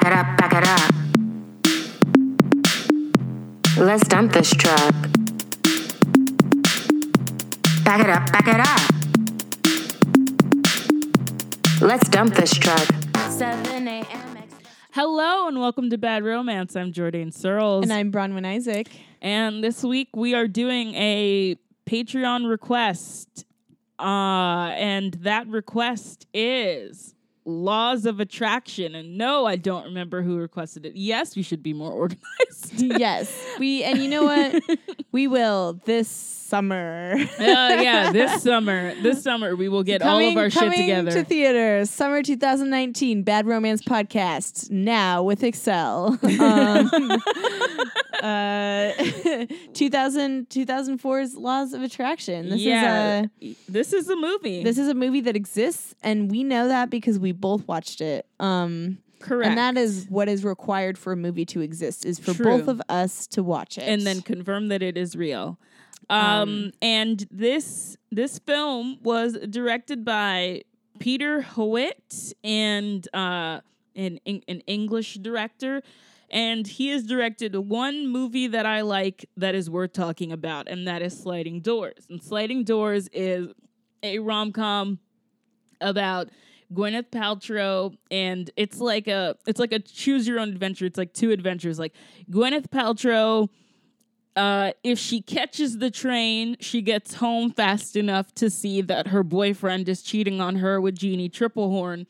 Back 0.00 0.12
it 0.12 0.18
up, 0.18 0.36
back 0.38 0.52
it 0.54 0.64
up. 0.66 0.94
Let's 3.76 4.08
dump 4.08 4.32
this 4.32 4.50
truck. 4.50 4.94
Back 7.84 8.00
it 8.00 8.08
up, 8.08 8.32
back 8.32 8.48
it 8.48 8.60
up. 8.60 8.80
Let's 11.82 12.08
dump 12.08 12.34
this 12.34 12.54
truck. 12.54 12.88
7 13.28 13.88
a.m. 13.88 14.38
Hello 14.92 15.48
and 15.48 15.60
welcome 15.60 15.90
to 15.90 15.98
Bad 15.98 16.24
Romance. 16.24 16.76
I'm 16.76 16.92
Jordan 16.92 17.30
Searles. 17.30 17.82
And 17.82 17.92
I'm 17.92 18.10
Bronwyn 18.10 18.46
Isaac. 18.46 18.88
And 19.20 19.62
this 19.62 19.84
week 19.84 20.08
we 20.16 20.32
are 20.34 20.48
doing 20.48 20.94
a 20.94 21.56
Patreon 21.84 22.48
request. 22.48 23.44
Uh, 23.98 24.72
and 24.78 25.12
that 25.12 25.46
request 25.48 26.26
is 26.32 27.14
Laws 27.44 28.06
of 28.06 28.20
Attraction. 28.20 28.94
And 28.94 29.16
no, 29.18 29.46
I 29.46 29.56
don't 29.56 29.84
remember 29.84 30.22
who 30.22 30.36
requested 30.36 30.86
it. 30.86 30.94
Yes, 30.96 31.36
we 31.36 31.42
should 31.42 31.62
be 31.62 31.72
more 31.72 31.92
organized. 32.04 32.74
yes. 32.74 33.32
We 33.58 33.82
and 33.84 33.98
you 33.98 34.08
know 34.08 34.24
what? 34.24 34.62
we 35.12 35.26
will 35.26 35.80
this 35.84 36.08
summer. 36.08 37.14
uh, 37.16 37.24
yeah, 37.38 38.10
this 38.12 38.42
summer. 38.42 38.94
This 39.02 39.22
summer 39.22 39.54
we 39.56 39.68
will 39.68 39.82
get 39.84 40.00
coming, 40.00 40.26
all 40.26 40.32
of 40.32 40.36
our 40.38 40.50
shit 40.50 40.72
together. 40.72 41.10
to 41.12 41.24
theaters, 41.24 41.90
summer 41.90 42.22
2019, 42.22 43.22
Bad 43.22 43.46
Romance 43.46 43.82
podcast 43.82 44.70
now 44.70 45.22
with 45.22 45.42
Excel. 45.42 46.18
Um, 46.40 46.90
uh, 48.22 48.92
2000 49.74 50.48
2004's 50.48 51.36
Laws 51.36 51.72
of 51.72 51.82
Attraction. 51.82 52.48
This 52.50 52.60
yeah, 52.60 53.26
is 53.40 53.56
a 53.68 53.72
this 53.72 53.92
is 53.92 54.08
a 54.08 54.16
movie. 54.16 54.62
this 54.62 54.78
is 54.78 54.88
a 54.88 54.94
movie 54.94 55.20
that 55.22 55.36
exists, 55.36 55.94
and 56.02 56.30
we 56.30 56.44
know 56.44 56.68
that 56.68 56.90
because 56.90 57.18
we 57.18 57.29
both 57.32 57.66
watched 57.68 58.00
it. 58.00 58.26
Um, 58.38 58.98
correct, 59.20 59.48
and 59.48 59.58
that 59.58 59.76
is 59.76 60.06
what 60.08 60.28
is 60.28 60.44
required 60.44 60.98
for 60.98 61.12
a 61.12 61.16
movie 61.16 61.44
to 61.46 61.60
exist: 61.60 62.04
is 62.04 62.18
for 62.18 62.34
True. 62.34 62.44
both 62.44 62.68
of 62.68 62.82
us 62.88 63.26
to 63.28 63.42
watch 63.42 63.78
it, 63.78 63.82
and 63.82 64.02
then 64.02 64.22
confirm 64.22 64.68
that 64.68 64.82
it 64.82 64.96
is 64.96 65.16
real. 65.16 65.58
Um, 66.08 66.18
Um, 66.18 66.72
and 66.82 67.26
this 67.30 67.96
this 68.10 68.38
film 68.40 68.98
was 69.02 69.34
directed 69.48 70.04
by 70.04 70.62
Peter 70.98 71.40
Howitt 71.42 72.34
and 72.42 73.06
uh, 73.14 73.60
an 73.94 74.18
an 74.26 74.60
English 74.66 75.14
director, 75.14 75.82
and 76.30 76.66
he 76.66 76.88
has 76.88 77.04
directed 77.04 77.54
one 77.54 78.08
movie 78.08 78.48
that 78.48 78.66
I 78.66 78.80
like 78.80 79.26
that 79.36 79.54
is 79.54 79.70
worth 79.70 79.92
talking 79.92 80.32
about, 80.32 80.68
and 80.68 80.86
that 80.88 81.00
is 81.00 81.16
Sliding 81.16 81.60
Doors. 81.60 82.06
And 82.10 82.20
Sliding 82.22 82.64
Doors 82.64 83.08
is 83.12 83.48
a 84.02 84.18
rom 84.18 84.50
com 84.52 84.98
about 85.80 86.28
Gwyneth 86.72 87.10
Paltrow 87.10 87.96
and 88.10 88.50
it's 88.56 88.78
like 88.78 89.08
a 89.08 89.36
it's 89.46 89.58
like 89.58 89.72
a 89.72 89.78
choose 89.78 90.26
your 90.26 90.38
own 90.38 90.48
adventure. 90.50 90.86
It's 90.86 90.98
like 90.98 91.12
two 91.12 91.30
adventures. 91.30 91.78
Like 91.78 91.94
Gwyneth 92.30 92.68
Paltrow 92.68 93.48
uh, 94.36 94.72
if 94.84 94.98
she 94.98 95.20
catches 95.20 95.78
the 95.78 95.90
train, 95.90 96.56
she 96.60 96.80
gets 96.80 97.14
home 97.14 97.50
fast 97.50 97.96
enough 97.96 98.32
to 98.36 98.48
see 98.48 98.80
that 98.80 99.08
her 99.08 99.22
boyfriend 99.22 99.88
is 99.88 100.02
cheating 100.02 100.40
on 100.40 100.56
her 100.56 100.80
with 100.80 100.96
Jeanne 100.96 101.28
Tripplehorn. 101.30 102.06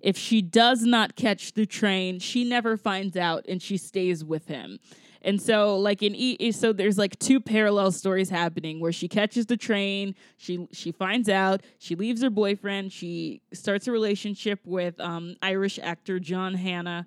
If 0.00 0.18
she 0.18 0.42
does 0.42 0.82
not 0.82 1.16
catch 1.16 1.54
the 1.54 1.64
train, 1.64 2.18
she 2.18 2.44
never 2.44 2.76
finds 2.76 3.16
out 3.16 3.46
and 3.48 3.62
she 3.62 3.76
stays 3.76 4.24
with 4.24 4.48
him. 4.48 4.80
And 5.24 5.40
so, 5.40 5.76
like 5.78 6.02
in 6.02 6.14
e, 6.14 6.52
so 6.52 6.72
there's 6.72 6.98
like 6.98 7.18
two 7.18 7.40
parallel 7.40 7.92
stories 7.92 8.28
happening 8.28 8.80
where 8.80 8.92
she 8.92 9.08
catches 9.08 9.46
the 9.46 9.56
train, 9.56 10.14
she 10.36 10.66
she 10.72 10.92
finds 10.92 11.28
out, 11.28 11.62
she 11.78 11.94
leaves 11.94 12.22
her 12.22 12.30
boyfriend, 12.30 12.92
she 12.92 13.40
starts 13.52 13.86
a 13.86 13.92
relationship 13.92 14.60
with 14.64 14.98
um, 15.00 15.36
Irish 15.40 15.78
actor 15.80 16.18
John 16.18 16.54
Hannah, 16.54 17.06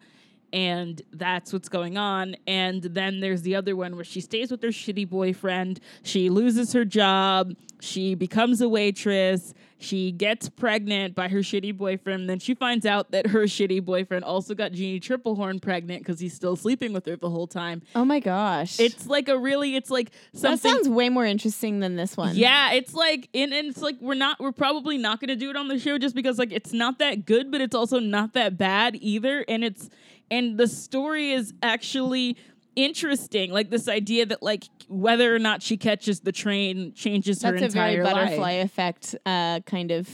and 0.53 1.01
that's 1.11 1.51
what's 1.53 1.69
going 1.69 1.97
on. 1.97 2.35
And 2.47 2.81
then 2.83 3.19
there's 3.19 3.41
the 3.41 3.55
other 3.55 3.75
one 3.75 3.95
where 3.95 4.05
she 4.05 4.21
stays 4.21 4.51
with 4.51 4.61
her 4.63 4.69
shitty 4.69 5.09
boyfriend. 5.09 5.79
She 6.03 6.29
loses 6.29 6.73
her 6.73 6.85
job. 6.85 7.53
She 7.81 8.15
becomes 8.15 8.61
a 8.61 8.69
waitress. 8.69 9.53
She 9.77 10.11
gets 10.13 10.47
pregnant 10.47 11.13
by 11.13 11.27
her 11.27 11.39
shitty 11.39 11.75
boyfriend. 11.77 12.29
Then 12.29 12.39
she 12.39 12.55
finds 12.55 12.85
out 12.85 13.11
that 13.11 13.27
her 13.27 13.43
shitty 13.43 13.83
boyfriend 13.83 14.23
also 14.23 14.55
got 14.55 14.71
Jeanne 14.71 15.01
Tripplehorn 15.01 15.61
pregnant 15.61 16.01
because 16.01 16.19
he's 16.19 16.33
still 16.33 16.55
sleeping 16.55 16.93
with 16.93 17.05
her 17.05 17.17
the 17.17 17.29
whole 17.29 17.45
time. 17.45 17.81
oh 17.93 18.05
my 18.05 18.21
gosh, 18.21 18.79
It's 18.79 19.05
like 19.05 19.27
a 19.27 19.37
really, 19.37 19.75
it's 19.75 19.91
like 19.91 20.11
something 20.33 20.71
that 20.71 20.77
sounds 20.77 20.89
way 20.89 21.09
more 21.09 21.25
interesting 21.25 21.81
than 21.81 21.97
this 21.97 22.15
one. 22.15 22.35
Yeah, 22.35 22.71
it's 22.71 22.93
like 22.93 23.27
and, 23.33 23.53
and 23.53 23.67
it's 23.67 23.81
like 23.81 23.97
we're 23.99 24.13
not 24.15 24.39
we're 24.39 24.53
probably 24.53 24.97
not 24.97 25.19
gonna 25.19 25.35
do 25.35 25.49
it 25.49 25.57
on 25.57 25.67
the 25.67 25.77
show 25.77 25.97
just 25.97 26.15
because 26.15 26.39
like 26.39 26.53
it's 26.53 26.71
not 26.71 26.97
that 26.99 27.25
good, 27.25 27.51
but 27.51 27.59
it's 27.59 27.75
also 27.75 27.99
not 27.99 28.33
that 28.33 28.57
bad 28.57 28.95
either. 29.01 29.43
And 29.49 29.63
it's 29.63 29.89
and 30.31 30.57
the 30.57 30.67
story 30.67 31.31
is 31.31 31.53
actually 31.61 32.37
interesting. 32.75 33.51
Like 33.51 33.69
this 33.69 33.87
idea 33.87 34.25
that 34.25 34.43
like 34.43 34.65
whether 34.87 35.33
or 35.33 35.39
not 35.39 35.61
she 35.61 35.77
catches 35.77 36.21
the 36.21 36.31
train 36.31 36.93
changes 36.93 37.41
her 37.41 37.51
that's 37.51 37.73
a 37.73 37.77
very 37.77 37.95
entire 37.95 38.03
butterfly 38.03 38.57
life. 38.57 38.65
effect 38.65 39.15
uh, 39.25 39.61
kind 39.61 39.91
of 39.91 40.09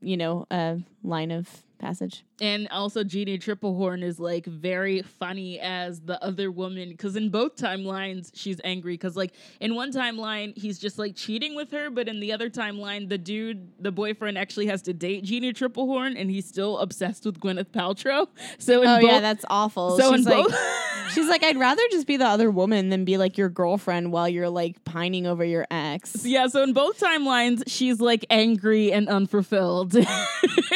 you 0.00 0.16
know 0.16 0.46
uh, 0.50 0.76
line 1.02 1.30
of 1.30 1.48
passage. 1.78 2.24
And 2.40 2.66
also 2.68 3.04
Jeanne 3.04 3.38
Tripplehorn 3.38 4.02
is 4.02 4.18
like 4.18 4.44
very 4.46 5.02
funny 5.02 5.60
as 5.60 6.00
the 6.00 6.22
other 6.22 6.50
woman 6.50 6.88
because 6.90 7.14
in 7.14 7.30
both 7.30 7.54
timelines 7.54 8.30
she's 8.34 8.60
angry 8.64 8.94
because 8.94 9.16
like 9.16 9.32
in 9.60 9.74
one 9.76 9.92
timeline 9.92 10.56
he's 10.56 10.78
just 10.78 10.98
like 10.98 11.14
cheating 11.14 11.54
with 11.54 11.70
her, 11.70 11.90
but 11.90 12.08
in 12.08 12.18
the 12.20 12.32
other 12.32 12.50
timeline 12.50 13.08
the 13.08 13.18
dude, 13.18 13.70
the 13.80 13.92
boyfriend 13.92 14.36
actually 14.36 14.66
has 14.66 14.82
to 14.82 14.92
date 14.92 15.24
Jeanne 15.24 15.54
Tripplehorn 15.54 16.20
and 16.20 16.30
he's 16.30 16.46
still 16.46 16.78
obsessed 16.78 17.24
with 17.24 17.38
Gwyneth 17.40 17.70
Paltrow. 17.70 18.26
So 18.58 18.82
in 18.82 18.88
oh 18.88 19.00
both, 19.00 19.10
yeah, 19.10 19.20
that's 19.20 19.44
awful. 19.50 19.98
so 19.98 20.12
she's 20.12 20.26
in 20.26 20.32
like, 20.32 20.46
both 20.46 20.56
she's 21.12 21.28
like, 21.28 21.42
I'd 21.42 21.58
rather 21.58 21.82
just 21.90 22.06
be 22.06 22.16
the 22.16 22.26
other 22.26 22.50
woman 22.50 22.88
than 22.88 23.04
be 23.04 23.16
like 23.16 23.36
your 23.36 23.48
girlfriend 23.48 24.12
while 24.12 24.28
you're 24.28 24.48
like 24.48 24.84
pining 24.84 25.26
over 25.26 25.44
your 25.44 25.66
ex. 25.70 26.24
yeah, 26.24 26.46
so 26.46 26.62
in 26.62 26.72
both 26.72 26.98
timelines 26.98 27.62
she's 27.66 28.00
like 28.00 28.24
angry 28.30 28.92
and 28.92 29.08
unfulfilled. 29.08 29.96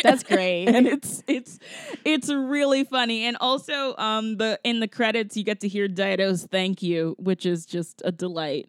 That's 0.03 0.23
great. 0.23 0.67
and 0.67 0.87
it's 0.87 1.23
it's 1.27 1.48
it's 2.05 2.31
really 2.31 2.85
funny. 2.85 3.25
And 3.25 3.37
also 3.41 3.95
um 3.97 4.37
the 4.37 4.59
in 4.65 4.81
the 4.81 4.89
credits 4.89 5.37
you 5.37 5.45
get 5.45 5.61
to 5.61 5.69
hear 5.69 5.89
dido's 5.89 6.45
thank 6.45 6.83
you 6.83 7.15
which 7.19 7.47
is 7.47 7.67
just 7.67 8.03
a 8.05 8.13
delight 8.13 8.69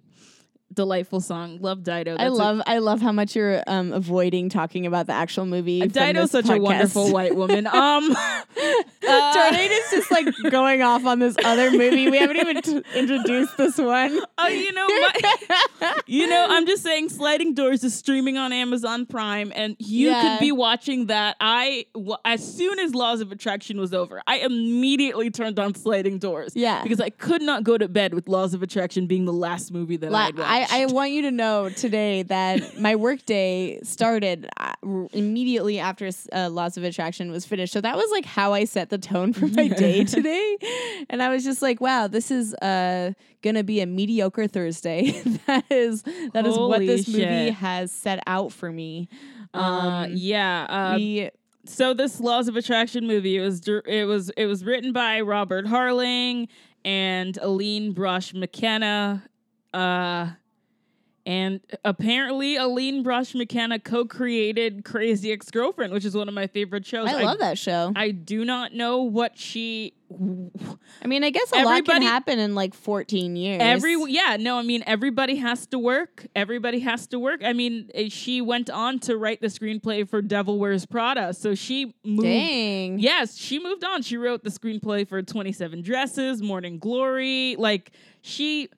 delightful 0.73 1.19
song 1.19 1.57
love 1.61 1.83
dido 1.83 2.13
I 2.13 2.17
That's 2.25 2.29
a- 2.31 2.33
love 2.33 2.61
I 2.67 2.77
love 2.77 3.01
how 3.01 3.11
much 3.11 3.35
you're 3.35 3.63
um, 3.67 3.91
avoiding 3.91 4.49
talking 4.49 4.85
about 4.85 5.07
the 5.07 5.13
actual 5.13 5.45
movie. 5.45 5.79
dido's 5.87 6.31
such 6.31 6.47
a 6.49 6.57
wonderful 6.57 7.11
white 7.11 7.35
woman 7.35 7.65
um 7.67 8.11
uh, 9.07 9.33
Jordan 9.33 9.59
is 9.71 9.91
just 9.91 10.11
like 10.11 10.27
going 10.51 10.81
off 10.81 11.05
on 11.05 11.19
this 11.19 11.35
other 11.43 11.71
movie. 11.71 12.09
We 12.09 12.17
haven't 12.17 12.37
even 12.37 12.61
t- 12.61 12.81
introduced 12.95 13.57
this 13.57 13.77
one. 13.77 14.19
oh, 14.37 14.47
you 14.47 14.71
know 14.73 14.87
my, 14.87 15.95
you 16.07 16.27
know 16.27 16.45
i'm 16.49 16.65
just 16.65 16.83
saying 16.83 17.09
sliding 17.09 17.53
doors 17.53 17.83
is 17.83 17.93
streaming 17.93 18.37
on 18.37 18.51
amazon 18.53 19.05
prime 19.05 19.51
and 19.55 19.75
you 19.79 20.09
Yeah. 20.09 20.21
could 20.37 20.39
be 20.39 20.51
watching 20.51 21.07
that 21.07 21.35
i 21.39 21.85
w- 21.93 22.15
as 22.25 22.55
soon 22.55 22.79
as 22.79 22.93
laws 22.95 23.21
of 23.21 23.31
attraction 23.31 23.79
was 23.79 23.93
over 23.93 24.21
i 24.27 24.37
immediately 24.37 25.29
turned 25.29 25.59
on 25.59 25.73
sliding 25.75 26.17
doors 26.19 26.53
Yeah. 26.55 26.81
because 26.83 26.99
i 26.99 27.09
could 27.09 27.41
not 27.41 27.63
go 27.63 27.77
to 27.77 27.87
bed 27.87 28.13
with 28.13 28.27
laws 28.27 28.53
of 28.53 28.61
attraction 28.63 29.07
being 29.07 29.25
the 29.25 29.33
last 29.33 29.71
movie 29.71 29.97
that 29.97 30.11
La- 30.11 30.25
watched 30.25 30.39
I, 30.67 30.83
I 30.83 30.85
want 30.87 31.11
you 31.11 31.21
to 31.23 31.31
know 31.31 31.69
today 31.69 32.23
that 32.23 32.79
my 32.79 32.95
work 32.95 33.25
day 33.25 33.79
started 33.83 34.49
uh, 34.57 34.73
immediately 35.13 35.79
after 35.79 36.09
uh, 36.33 36.49
Laws 36.49 36.77
of 36.77 36.83
Attraction 36.83 37.31
was 37.31 37.45
finished. 37.45 37.73
So 37.73 37.81
that 37.81 37.95
was 37.95 38.09
like 38.11 38.25
how 38.25 38.53
I 38.53 38.65
set 38.65 38.89
the 38.89 38.97
tone 38.97 39.33
for 39.33 39.47
my 39.47 39.67
day 39.67 40.03
today. 40.05 40.57
And 41.09 41.21
I 41.23 41.29
was 41.29 41.43
just 41.43 41.61
like, 41.61 41.79
wow, 41.79 42.07
this 42.07 42.31
is 42.31 42.53
uh, 42.55 43.13
gonna 43.41 43.63
be 43.63 43.81
a 43.81 43.85
mediocre 43.85 44.47
Thursday. 44.47 45.11
that 45.47 45.65
is 45.69 46.03
that 46.33 46.45
is 46.45 46.57
what 46.57 46.79
this 46.79 47.07
movie 47.07 47.51
has 47.51 47.91
set 47.91 48.21
out 48.27 48.51
for 48.51 48.71
me. 48.71 49.07
Uh, 49.53 49.57
Um, 49.59 50.11
yeah. 50.13 50.65
Uh, 50.69 50.95
we 50.97 51.29
so 51.65 51.93
this 51.93 52.19
Laws 52.19 52.47
of 52.47 52.55
Attraction 52.55 53.07
movie 53.07 53.37
it 53.37 53.41
was 53.41 53.61
it 53.67 54.05
was 54.05 54.29
it 54.31 54.45
was 54.45 54.65
written 54.65 54.91
by 54.91 55.21
Robert 55.21 55.65
Harling 55.65 56.47
and 56.83 57.37
Aline 57.41 57.93
Brosh 57.93 58.33
McKenna. 58.33 59.23
Uh, 59.73 60.29
and 61.25 61.59
apparently, 61.83 62.55
Aline 62.55 63.03
Brosh 63.03 63.35
McKenna 63.35 63.79
co-created 63.79 64.83
Crazy 64.85 65.31
Ex-Girlfriend, 65.31 65.93
which 65.93 66.05
is 66.05 66.15
one 66.15 66.27
of 66.27 66.33
my 66.33 66.47
favorite 66.47 66.85
shows. 66.85 67.09
I 67.09 67.23
love 67.23 67.39
that 67.39 67.57
show. 67.57 67.91
I 67.95 68.11
do 68.11 68.45
not 68.45 68.73
know 68.73 69.03
what 69.03 69.37
she. 69.37 69.93
I 70.11 71.07
mean, 71.07 71.23
I 71.23 71.29
guess 71.29 71.51
a 71.53 71.63
lot 71.63 71.85
can 71.85 72.01
happen 72.01 72.39
in 72.39 72.55
like 72.55 72.73
14 72.73 73.35
years. 73.35 73.61
Every 73.61 73.95
yeah, 74.07 74.37
no, 74.39 74.57
I 74.57 74.63
mean 74.63 74.83
everybody 74.87 75.35
has 75.35 75.67
to 75.67 75.77
work. 75.77 76.25
Everybody 76.35 76.79
has 76.79 77.05
to 77.07 77.19
work. 77.19 77.41
I 77.43 77.53
mean, 77.53 77.91
eh, 77.93 78.09
she 78.09 78.41
went 78.41 78.71
on 78.71 78.97
to 79.01 79.17
write 79.17 79.41
the 79.41 79.47
screenplay 79.47 80.09
for 80.09 80.21
Devil 80.21 80.57
Wears 80.57 80.85
Prada, 80.87 81.33
so 81.33 81.53
she 81.53 81.93
moved. 82.03 82.23
Dang. 82.23 82.99
Yes, 82.99 83.37
she 83.37 83.59
moved 83.59 83.83
on. 83.83 84.01
She 84.01 84.17
wrote 84.17 84.43
the 84.43 84.49
screenplay 84.49 85.07
for 85.07 85.21
Twenty 85.21 85.51
Seven 85.51 85.83
Dresses, 85.83 86.41
Morning 86.41 86.79
Glory. 86.79 87.55
Like 87.57 87.91
she, 88.21 88.69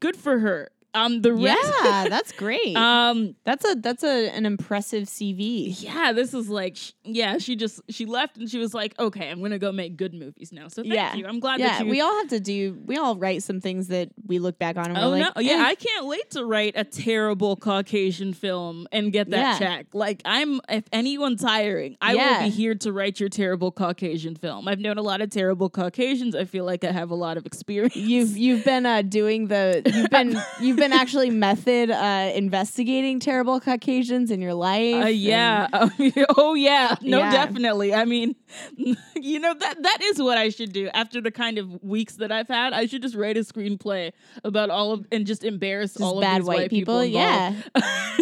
good 0.00 0.16
for 0.16 0.40
her. 0.40 0.70
Um, 0.94 1.22
the 1.22 1.32
rest. 1.32 1.72
Yeah, 1.84 2.06
that's 2.10 2.32
great. 2.32 2.76
Um, 2.76 3.36
that's 3.44 3.64
a 3.64 3.74
that's 3.76 4.02
a 4.02 4.28
an 4.30 4.44
impressive 4.46 5.04
CV. 5.04 5.80
yeah, 5.82 6.12
this 6.12 6.34
is 6.34 6.48
like, 6.48 6.76
sh- 6.76 6.92
yeah, 7.04 7.38
she 7.38 7.54
just 7.56 7.80
she 7.88 8.06
left 8.06 8.36
and 8.38 8.48
she 8.50 8.58
was 8.58 8.74
like, 8.74 8.98
okay, 8.98 9.30
I'm 9.30 9.40
gonna 9.40 9.58
go 9.58 9.70
make 9.72 9.96
good 9.96 10.14
movies 10.14 10.52
now. 10.52 10.68
So 10.68 10.82
thank 10.82 10.94
Yeah. 10.94 11.14
you. 11.14 11.26
I'm 11.26 11.38
glad 11.40 11.60
Yeah, 11.60 11.78
that 11.78 11.84
you. 11.84 11.90
we 11.90 12.00
all 12.00 12.16
have 12.18 12.28
to 12.30 12.40
do. 12.40 12.76
We 12.84 12.96
all 12.96 13.16
write 13.16 13.42
some 13.42 13.60
things 13.60 13.88
that 13.88 14.10
we 14.26 14.38
look 14.40 14.58
back 14.58 14.76
on 14.76 14.86
and 14.86 14.98
Oh 14.98 15.10
we're 15.10 15.18
like, 15.20 15.36
no! 15.36 15.42
Yeah, 15.42 15.52
eh. 15.58 15.64
I 15.64 15.74
can't 15.76 16.06
wait 16.06 16.30
to 16.32 16.44
write 16.44 16.72
a 16.76 16.84
terrible 16.84 17.54
Caucasian 17.56 18.32
film 18.34 18.86
and 18.90 19.12
get 19.12 19.30
that 19.30 19.38
Yeah. 19.38 19.58
check. 19.58 19.86
Like, 19.94 20.22
I'm 20.24 20.60
if 20.68 20.84
anyone's 20.92 21.42
hiring, 21.42 21.96
I 22.00 22.14
Yeah. 22.14 22.38
will 22.42 22.44
be 22.46 22.50
here 22.50 22.74
to 22.74 22.92
write 22.92 23.20
your 23.20 23.28
terrible 23.28 23.70
Caucasian 23.70 24.34
film. 24.34 24.66
I've 24.68 24.80
known 24.80 24.98
a 24.98 25.02
lot 25.02 25.20
of 25.20 25.30
terrible 25.30 25.70
Caucasians. 25.70 26.34
I 26.34 26.44
feel 26.46 26.64
like 26.64 26.82
I 26.84 26.90
have 26.92 27.10
a 27.10 27.14
lot 27.14 27.36
of 27.36 27.46
experience. 27.46 27.94
You've 27.96 28.36
you've 28.36 28.64
been 28.64 28.86
uh, 28.86 29.02
doing 29.02 29.46
the 29.46 29.82
you've 29.94 30.10
been 30.10 30.36
you've 30.60 30.79
been 30.80 30.92
actually 30.92 31.30
method 31.30 31.90
uh, 31.90 32.32
investigating 32.34 33.20
terrible 33.20 33.60
Caucasians 33.60 34.30
in 34.30 34.40
your 34.40 34.54
life. 34.54 34.94
Uh, 34.96 35.06
and- 35.08 35.16
yeah. 35.16 35.68
oh 36.36 36.54
yeah. 36.54 36.96
No, 37.02 37.18
Yeah. 37.18 37.30
definitely. 37.30 37.94
I 37.94 38.04
mean, 38.04 38.34
you 39.14 39.38
know 39.38 39.54
that 39.54 39.82
that 39.82 39.98
is 40.02 40.20
what 40.20 40.36
I 40.38 40.48
should 40.48 40.72
do 40.72 40.88
after 40.92 41.20
the 41.20 41.30
kind 41.30 41.58
of 41.58 41.82
weeks 41.82 42.16
that 42.16 42.32
I've 42.32 42.48
had. 42.48 42.72
I 42.72 42.86
should 42.86 43.02
just 43.02 43.14
write 43.14 43.36
a 43.36 43.40
screenplay 43.40 44.12
about 44.42 44.70
all 44.70 44.92
of 44.92 45.06
and 45.12 45.26
just 45.26 45.44
embarrass 45.44 45.92
Just 45.92 46.02
all 46.02 46.18
of 46.18 46.22
bad 46.22 46.42
these 46.42 46.48
white 46.48 46.70
people. 46.70 47.04
Yeah. 47.04 47.54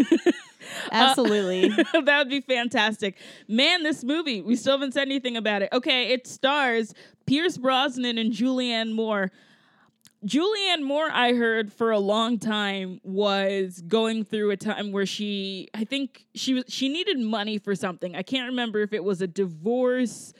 Absolutely. 0.92 1.68
that 1.68 2.18
would 2.18 2.28
be 2.28 2.40
fantastic. 2.40 3.16
Man, 3.46 3.82
this 3.82 4.04
movie, 4.04 4.40
we 4.42 4.56
still 4.56 4.72
haven't 4.72 4.92
said 4.92 5.02
anything 5.08 5.36
about 5.36 5.62
it. 5.62 5.68
Okay, 5.72 6.12
it 6.12 6.26
stars 6.26 6.94
Pierce 7.26 7.56
Brosnan 7.58 8.18
and 8.18 8.32
Julianne 8.32 8.92
Moore. 8.94 9.30
Julianne 10.26 10.82
Moore, 10.82 11.08
I 11.12 11.34
heard 11.34 11.72
for 11.72 11.92
a 11.92 11.98
long 11.98 12.38
time, 12.38 13.00
was 13.04 13.80
going 13.86 14.24
through 14.24 14.50
a 14.50 14.56
time 14.56 14.90
where 14.90 15.06
she, 15.06 15.68
I 15.74 15.84
think 15.84 16.26
she 16.34 16.54
was, 16.54 16.64
she 16.68 16.88
needed 16.88 17.20
money 17.20 17.58
for 17.58 17.76
something. 17.76 18.16
I 18.16 18.22
can't 18.22 18.48
remember 18.48 18.80
if 18.80 18.92
it 18.92 19.04
was 19.04 19.22
a 19.22 19.28
divorce 19.28 20.32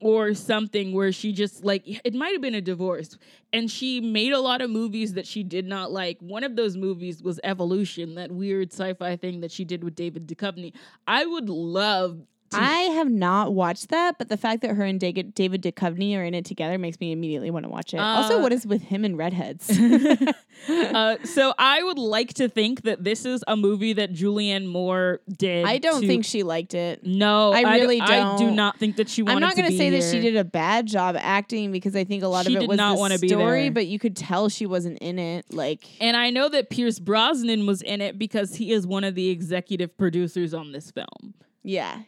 or 0.00 0.34
something 0.34 0.92
where 0.92 1.12
she 1.12 1.32
just 1.32 1.64
like 1.64 1.82
it 1.86 2.14
might 2.14 2.32
have 2.32 2.42
been 2.42 2.54
a 2.54 2.60
divorce 2.60 3.16
and 3.52 3.70
she 3.70 4.00
made 4.00 4.32
a 4.32 4.38
lot 4.38 4.60
of 4.60 4.68
movies 4.68 5.14
that 5.14 5.26
she 5.26 5.42
did 5.42 5.64
not 5.64 5.90
like 5.90 6.18
one 6.20 6.44
of 6.44 6.56
those 6.56 6.76
movies 6.76 7.22
was 7.22 7.40
evolution 7.42 8.16
that 8.16 8.30
weird 8.30 8.70
sci-fi 8.70 9.16
thing 9.16 9.40
that 9.40 9.50
she 9.50 9.64
did 9.64 9.82
with 9.82 9.94
david 9.94 10.26
Duchovny. 10.26 10.74
i 11.06 11.24
would 11.24 11.48
love 11.48 12.20
I 12.56 12.78
have 12.96 13.10
not 13.10 13.54
watched 13.54 13.88
that, 13.90 14.18
but 14.18 14.28
the 14.28 14.36
fact 14.36 14.62
that 14.62 14.74
her 14.76 14.84
and 14.84 14.98
David 15.00 15.34
David 15.34 15.62
Duchovny 15.62 16.16
are 16.16 16.24
in 16.24 16.34
it 16.34 16.44
together 16.44 16.78
makes 16.78 17.00
me 17.00 17.12
immediately 17.12 17.50
want 17.50 17.64
to 17.64 17.68
watch 17.70 17.94
it. 17.94 17.98
also, 17.98 18.38
Uh, 18.38 18.42
what 18.42 18.52
is 18.52 18.66
with 18.66 18.82
him 18.82 19.04
and 19.04 19.16
redheads? 19.18 19.70
uh, 20.68 21.16
so 21.24 21.52
i 21.58 21.82
would 21.82 21.98
like 21.98 22.32
to 22.34 22.48
think 22.48 22.82
that 22.82 23.02
this 23.02 23.24
is 23.24 23.42
a 23.48 23.56
movie 23.56 23.92
that 23.92 24.12
julianne 24.12 24.66
moore 24.66 25.20
did 25.36 25.64
I 25.66 25.78
don't 25.78 26.02
to- 26.02 26.06
think 26.06 26.24
she 26.24 26.42
liked 26.44 26.74
it. 26.74 27.04
no 27.04 27.52
I 27.52 27.74
really 27.74 28.00
i 28.00 28.36
do 28.38 28.54
don't. 28.54 28.78
think 28.78 28.96
that 28.96 29.08
she 29.08 29.22
wanted 29.22 29.34
I'm 29.34 29.40
not 29.40 29.56
going 29.56 29.70
to 29.70 29.76
say 29.76 29.90
that 29.90 30.02
she 30.10 30.20
did 30.20 30.36
a 30.36 30.44
bad 30.44 30.86
job 30.86 31.16
acting 31.18 31.72
because 31.72 31.96
I 31.96 32.04
think 32.04 32.22
a 32.22 32.28
lot 32.28 32.46
She 32.46 32.54
of 32.56 32.62
it 32.62 32.68
was 32.68 32.76
not 32.78 32.96
the 32.96 33.28
story, 33.28 33.62
there. 33.64 33.72
but 33.72 33.86
you 33.86 33.98
could 33.98 34.16
tell 34.16 34.48
she 34.48 34.64
wasn't 34.66 34.98
in 34.98 35.18
it. 35.18 35.52
Like, 35.52 35.84
and 36.00 36.16
I 36.16 36.30
know 36.30 36.48
that 36.48 36.70
Pierce 36.70 36.98
Brosnan 36.98 37.66
was 37.66 37.82
in 37.82 38.00
it 38.00 38.18
because 38.18 38.54
he 38.54 38.72
is 38.72 38.86
one 38.86 39.04
of 39.04 39.14
the 39.14 39.28
executive 39.30 39.96
producers 39.98 40.54
on 40.54 40.72
this 40.72 40.90
film, 40.90 41.34
yeah, 41.62 42.02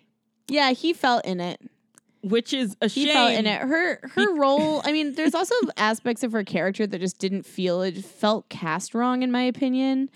yeah, 0.48 0.70
he 0.72 0.93
felt 0.93 1.25
in 1.25 1.40
it. 1.40 1.60
which 2.22 2.52
is 2.52 2.76
a 2.81 2.88
shame. 2.88 3.02
He 3.02 3.06
shame. 3.06 3.14
felt 3.14 3.32
in 3.32 3.46
it. 3.46 3.60
Her 3.62 4.00
her 4.14 4.34
role. 4.34 4.82
I 4.84 4.93
mean, 4.93 5.14
there's 5.14 5.34
also 5.40 5.54
aspects 5.76 6.22
of 6.22 6.32
her 6.32 6.44
character 6.44 6.87
that 6.87 6.98
just 7.00 7.19
didn't 7.19 7.44
feel. 7.44 7.82
It 7.82 7.96
felt 8.04 8.48
cast 8.48 8.94
wrong, 8.94 9.22
in 9.22 9.31
my 9.31 9.43
opinion. 9.43 10.10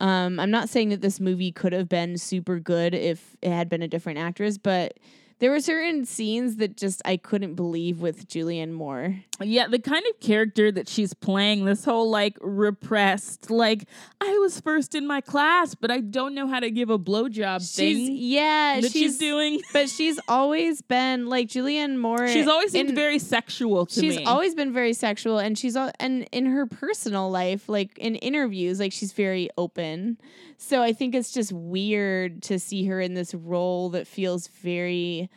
Um, 0.00 0.40
I'm 0.40 0.50
not 0.50 0.70
saying 0.70 0.88
that 0.90 1.02
this 1.02 1.20
movie 1.20 1.52
could 1.52 1.74
have 1.74 1.88
been 1.88 2.16
super 2.16 2.58
good 2.58 2.94
if 2.94 3.36
it 3.42 3.50
had 3.50 3.68
been 3.68 3.82
a 3.82 3.88
different 3.88 4.18
actress, 4.18 4.56
but 4.56 4.94
there 5.40 5.50
were 5.50 5.60
certain 5.60 6.04
scenes 6.04 6.56
that 6.56 6.76
just 6.76 7.00
I 7.04 7.16
couldn't 7.16 7.54
believe 7.54 8.00
with 8.00 8.28
Julianne 8.28 8.72
Moore. 8.72 9.16
Yeah, 9.40 9.68
the 9.68 9.78
kind 9.78 10.04
of 10.10 10.20
character 10.20 10.70
that 10.70 10.86
she's 10.86 11.14
playing, 11.14 11.64
this 11.64 11.84
whole 11.84 12.10
like 12.10 12.36
repressed, 12.42 13.50
like 13.50 13.86
I 14.20 14.38
was 14.38 14.60
first 14.60 14.94
in 14.94 15.06
my 15.06 15.22
class, 15.22 15.74
but 15.74 15.90
I 15.90 16.00
don't 16.00 16.34
know 16.34 16.46
how 16.46 16.60
to 16.60 16.70
give 16.70 16.90
a 16.90 16.98
blowjob 16.98 17.60
She's 17.60 17.74
thing 17.74 18.16
yeah, 18.16 18.80
that 18.80 18.92
she's, 18.92 18.92
she's 18.92 19.18
doing. 19.18 19.60
but 19.72 19.88
she's 19.88 20.20
always 20.28 20.82
been 20.82 21.26
like 21.26 21.48
Julianne 21.48 21.96
Moore. 21.96 22.28
She's 22.28 22.46
always 22.46 22.72
seemed 22.72 22.90
in- 22.90 22.94
very 22.94 23.18
sexual 23.18 23.86
to 23.86 24.00
she's 24.00 24.18
me. 24.18 24.24
always 24.24 24.54
been 24.54 24.74
very 24.74 24.92
sexual 24.92 25.38
and 25.38 25.58
she's 25.58 25.74
all 25.74 25.90
and 25.98 26.28
in 26.32 26.44
her 26.46 26.66
personal 26.66 27.30
life 27.30 27.68
like 27.68 27.98
in 27.98 28.16
interviews 28.16 28.78
like 28.78 28.92
she's 28.92 29.12
very 29.12 29.48
open 29.56 30.18
so 30.58 30.82
i 30.82 30.92
think 30.92 31.14
it's 31.14 31.32
just 31.32 31.52
weird 31.52 32.42
to 32.42 32.58
see 32.58 32.84
her 32.86 33.00
in 33.00 33.14
this 33.14 33.34
role 33.34 33.88
that 33.90 34.06
feels 34.06 34.48
very 34.48 35.29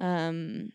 um 0.00 0.72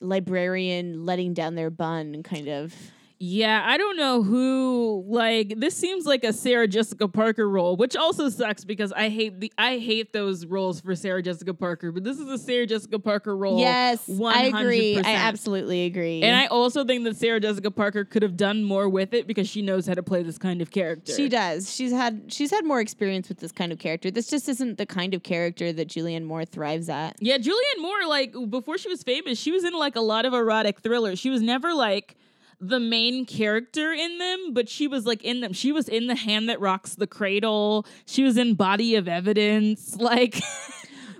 librarian 0.00 1.04
letting 1.04 1.34
down 1.34 1.54
their 1.54 1.70
bun 1.70 2.22
kind 2.22 2.48
of 2.48 2.74
Yeah, 3.20 3.64
I 3.66 3.76
don't 3.78 3.96
know 3.96 4.22
who 4.22 5.04
like 5.08 5.54
this 5.56 5.76
seems 5.76 6.06
like 6.06 6.22
a 6.22 6.32
Sarah 6.32 6.68
Jessica 6.68 7.08
Parker 7.08 7.48
role, 7.50 7.76
which 7.76 7.96
also 7.96 8.28
sucks 8.28 8.64
because 8.64 8.92
I 8.92 9.08
hate 9.08 9.40
the 9.40 9.52
I 9.58 9.78
hate 9.78 10.12
those 10.12 10.46
roles 10.46 10.80
for 10.80 10.94
Sarah 10.94 11.20
Jessica 11.20 11.52
Parker, 11.52 11.90
but 11.90 12.04
this 12.04 12.18
is 12.20 12.28
a 12.28 12.38
Sarah 12.38 12.66
Jessica 12.66 13.00
Parker 13.00 13.36
role. 13.36 13.58
yes 13.58 14.06
100%. 14.08 14.32
i 14.32 14.42
agree 14.44 14.98
i 14.98 15.14
absolutely 15.14 15.84
agree 15.86 16.22
And 16.22 16.36
I 16.36 16.46
also 16.46 16.84
think 16.84 17.02
that 17.04 17.16
Sarah 17.16 17.40
Jessica 17.40 17.72
Parker 17.72 18.04
could 18.04 18.22
have 18.22 18.36
done 18.36 18.62
more 18.62 18.88
with 18.88 19.12
it 19.12 19.26
because 19.26 19.48
she 19.48 19.62
knows 19.62 19.86
how 19.88 19.94
to 19.94 20.02
play 20.02 20.22
this 20.22 20.38
kind 20.38 20.62
of 20.62 20.70
character. 20.70 21.12
she 21.12 21.28
does 21.28 21.74
she's 21.74 21.90
had 21.90 22.32
she's 22.32 22.52
had 22.52 22.64
more 22.64 22.80
experience 22.80 23.28
with 23.28 23.38
this 23.40 23.50
kind 23.50 23.72
of 23.72 23.78
character 23.80 24.12
this 24.12 24.28
just 24.30 24.48
isn't 24.48 24.78
the 24.78 24.86
kind 24.86 25.12
of 25.12 25.24
character 25.24 25.72
that 25.72 25.88
julianne 25.88 26.24
moore 26.24 26.44
thrives 26.44 26.88
at 26.88 27.16
Yeah, 27.20 27.38
Julianne 27.38 27.80
Moore, 27.82 28.06
like 28.06 28.32
before 28.48 28.78
she 28.78 28.88
was 28.88 29.02
famous, 29.02 29.38
she 29.40 29.50
was 29.50 29.64
in 29.64 29.72
like 29.72 29.96
a 29.96 30.00
lot 30.00 30.24
of 30.24 30.32
erotic 30.34 30.80
thrillers. 30.80 31.18
She 31.18 31.30
was 31.30 31.42
never 31.42 31.74
like 31.74 32.14
the 32.60 32.80
main 32.80 33.24
character 33.24 33.92
in 33.92 34.18
them, 34.18 34.52
but 34.52 34.68
she 34.68 34.86
was 34.88 35.06
like 35.06 35.22
in 35.24 35.40
them. 35.40 35.52
She 35.52 35.70
was 35.72 35.88
in 35.88 36.06
The 36.08 36.14
Hand 36.16 36.48
That 36.48 36.60
Rocks 36.60 36.94
the 36.96 37.06
Cradle. 37.06 37.86
She 38.06 38.22
was 38.24 38.36
in 38.36 38.54
Body 38.54 38.94
of 38.96 39.06
Evidence. 39.08 39.96
Like 40.00 40.40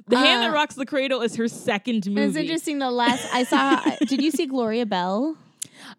The 0.09 0.17
Hand 0.19 0.43
That 0.43 0.51
Uh, 0.51 0.55
Rocks 0.55 0.75
the 0.75 0.87
Cradle 0.87 1.21
is 1.21 1.37
her 1.37 1.49
second 1.49 2.07
movie. 2.07 2.23
it's 2.27 2.37
interesting 2.37 2.79
the 2.79 2.91
last 2.91 3.29
i 3.35 3.45
saw 3.45 3.79
did 4.07 4.23
you 4.23 4.31
see 4.31 4.47
gloria 4.47 4.87
bell 4.87 5.37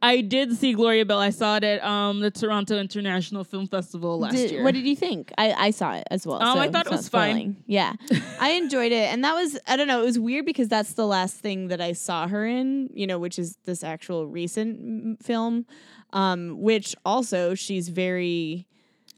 I 0.02 0.22
did 0.22 0.56
see 0.56 0.74
Gloria 0.74 1.06
Bell. 1.06 1.20
I 1.20 1.30
saw 1.30 1.58
it 1.58 1.64
at 1.64 1.84
um, 1.84 2.22
the 2.22 2.32
Toronto 2.32 2.78
International 2.80 3.44
Film 3.44 3.68
Festival 3.68 4.20
last 4.20 4.34
Did- 4.36 4.52
year. 4.52 4.64
What 4.64 4.74
did 4.74 4.86
you 4.86 4.96
think? 4.96 5.32
I, 5.38 5.52
I 5.52 5.72
saw 5.72 5.94
it 5.96 6.08
as 6.10 6.26
well. 6.26 6.40
Oh, 6.42 6.54
so 6.56 6.60
I 6.60 6.70
thought 6.70 6.86
it 6.86 6.92
was 6.92 7.10
fine. 7.10 7.58
Yeah, 7.66 7.94
I 8.40 8.52
enjoyed 8.52 8.92
it, 8.94 9.12
and 9.12 9.24
that 9.24 9.34
was 9.34 9.60
I 9.68 9.76
don't 9.76 9.88
know. 9.88 10.02
It 10.02 10.06
was 10.06 10.18
weird 10.20 10.46
because 10.46 10.70
that's 10.70 10.94
the 10.94 11.06
last 11.06 11.36
thing 11.38 11.68
that 11.68 11.82
I 11.82 11.92
saw 11.94 12.28
her 12.28 12.46
in. 12.46 12.90
You 12.94 13.08
know, 13.08 13.20
which 13.20 13.38
is 13.38 13.58
this 13.66 13.84
actual 13.84 14.26
recent 14.28 15.22
film, 15.22 15.66
um, 16.14 16.60
which 16.62 16.96
also 17.06 17.54
she's 17.56 17.90
very 17.90 18.68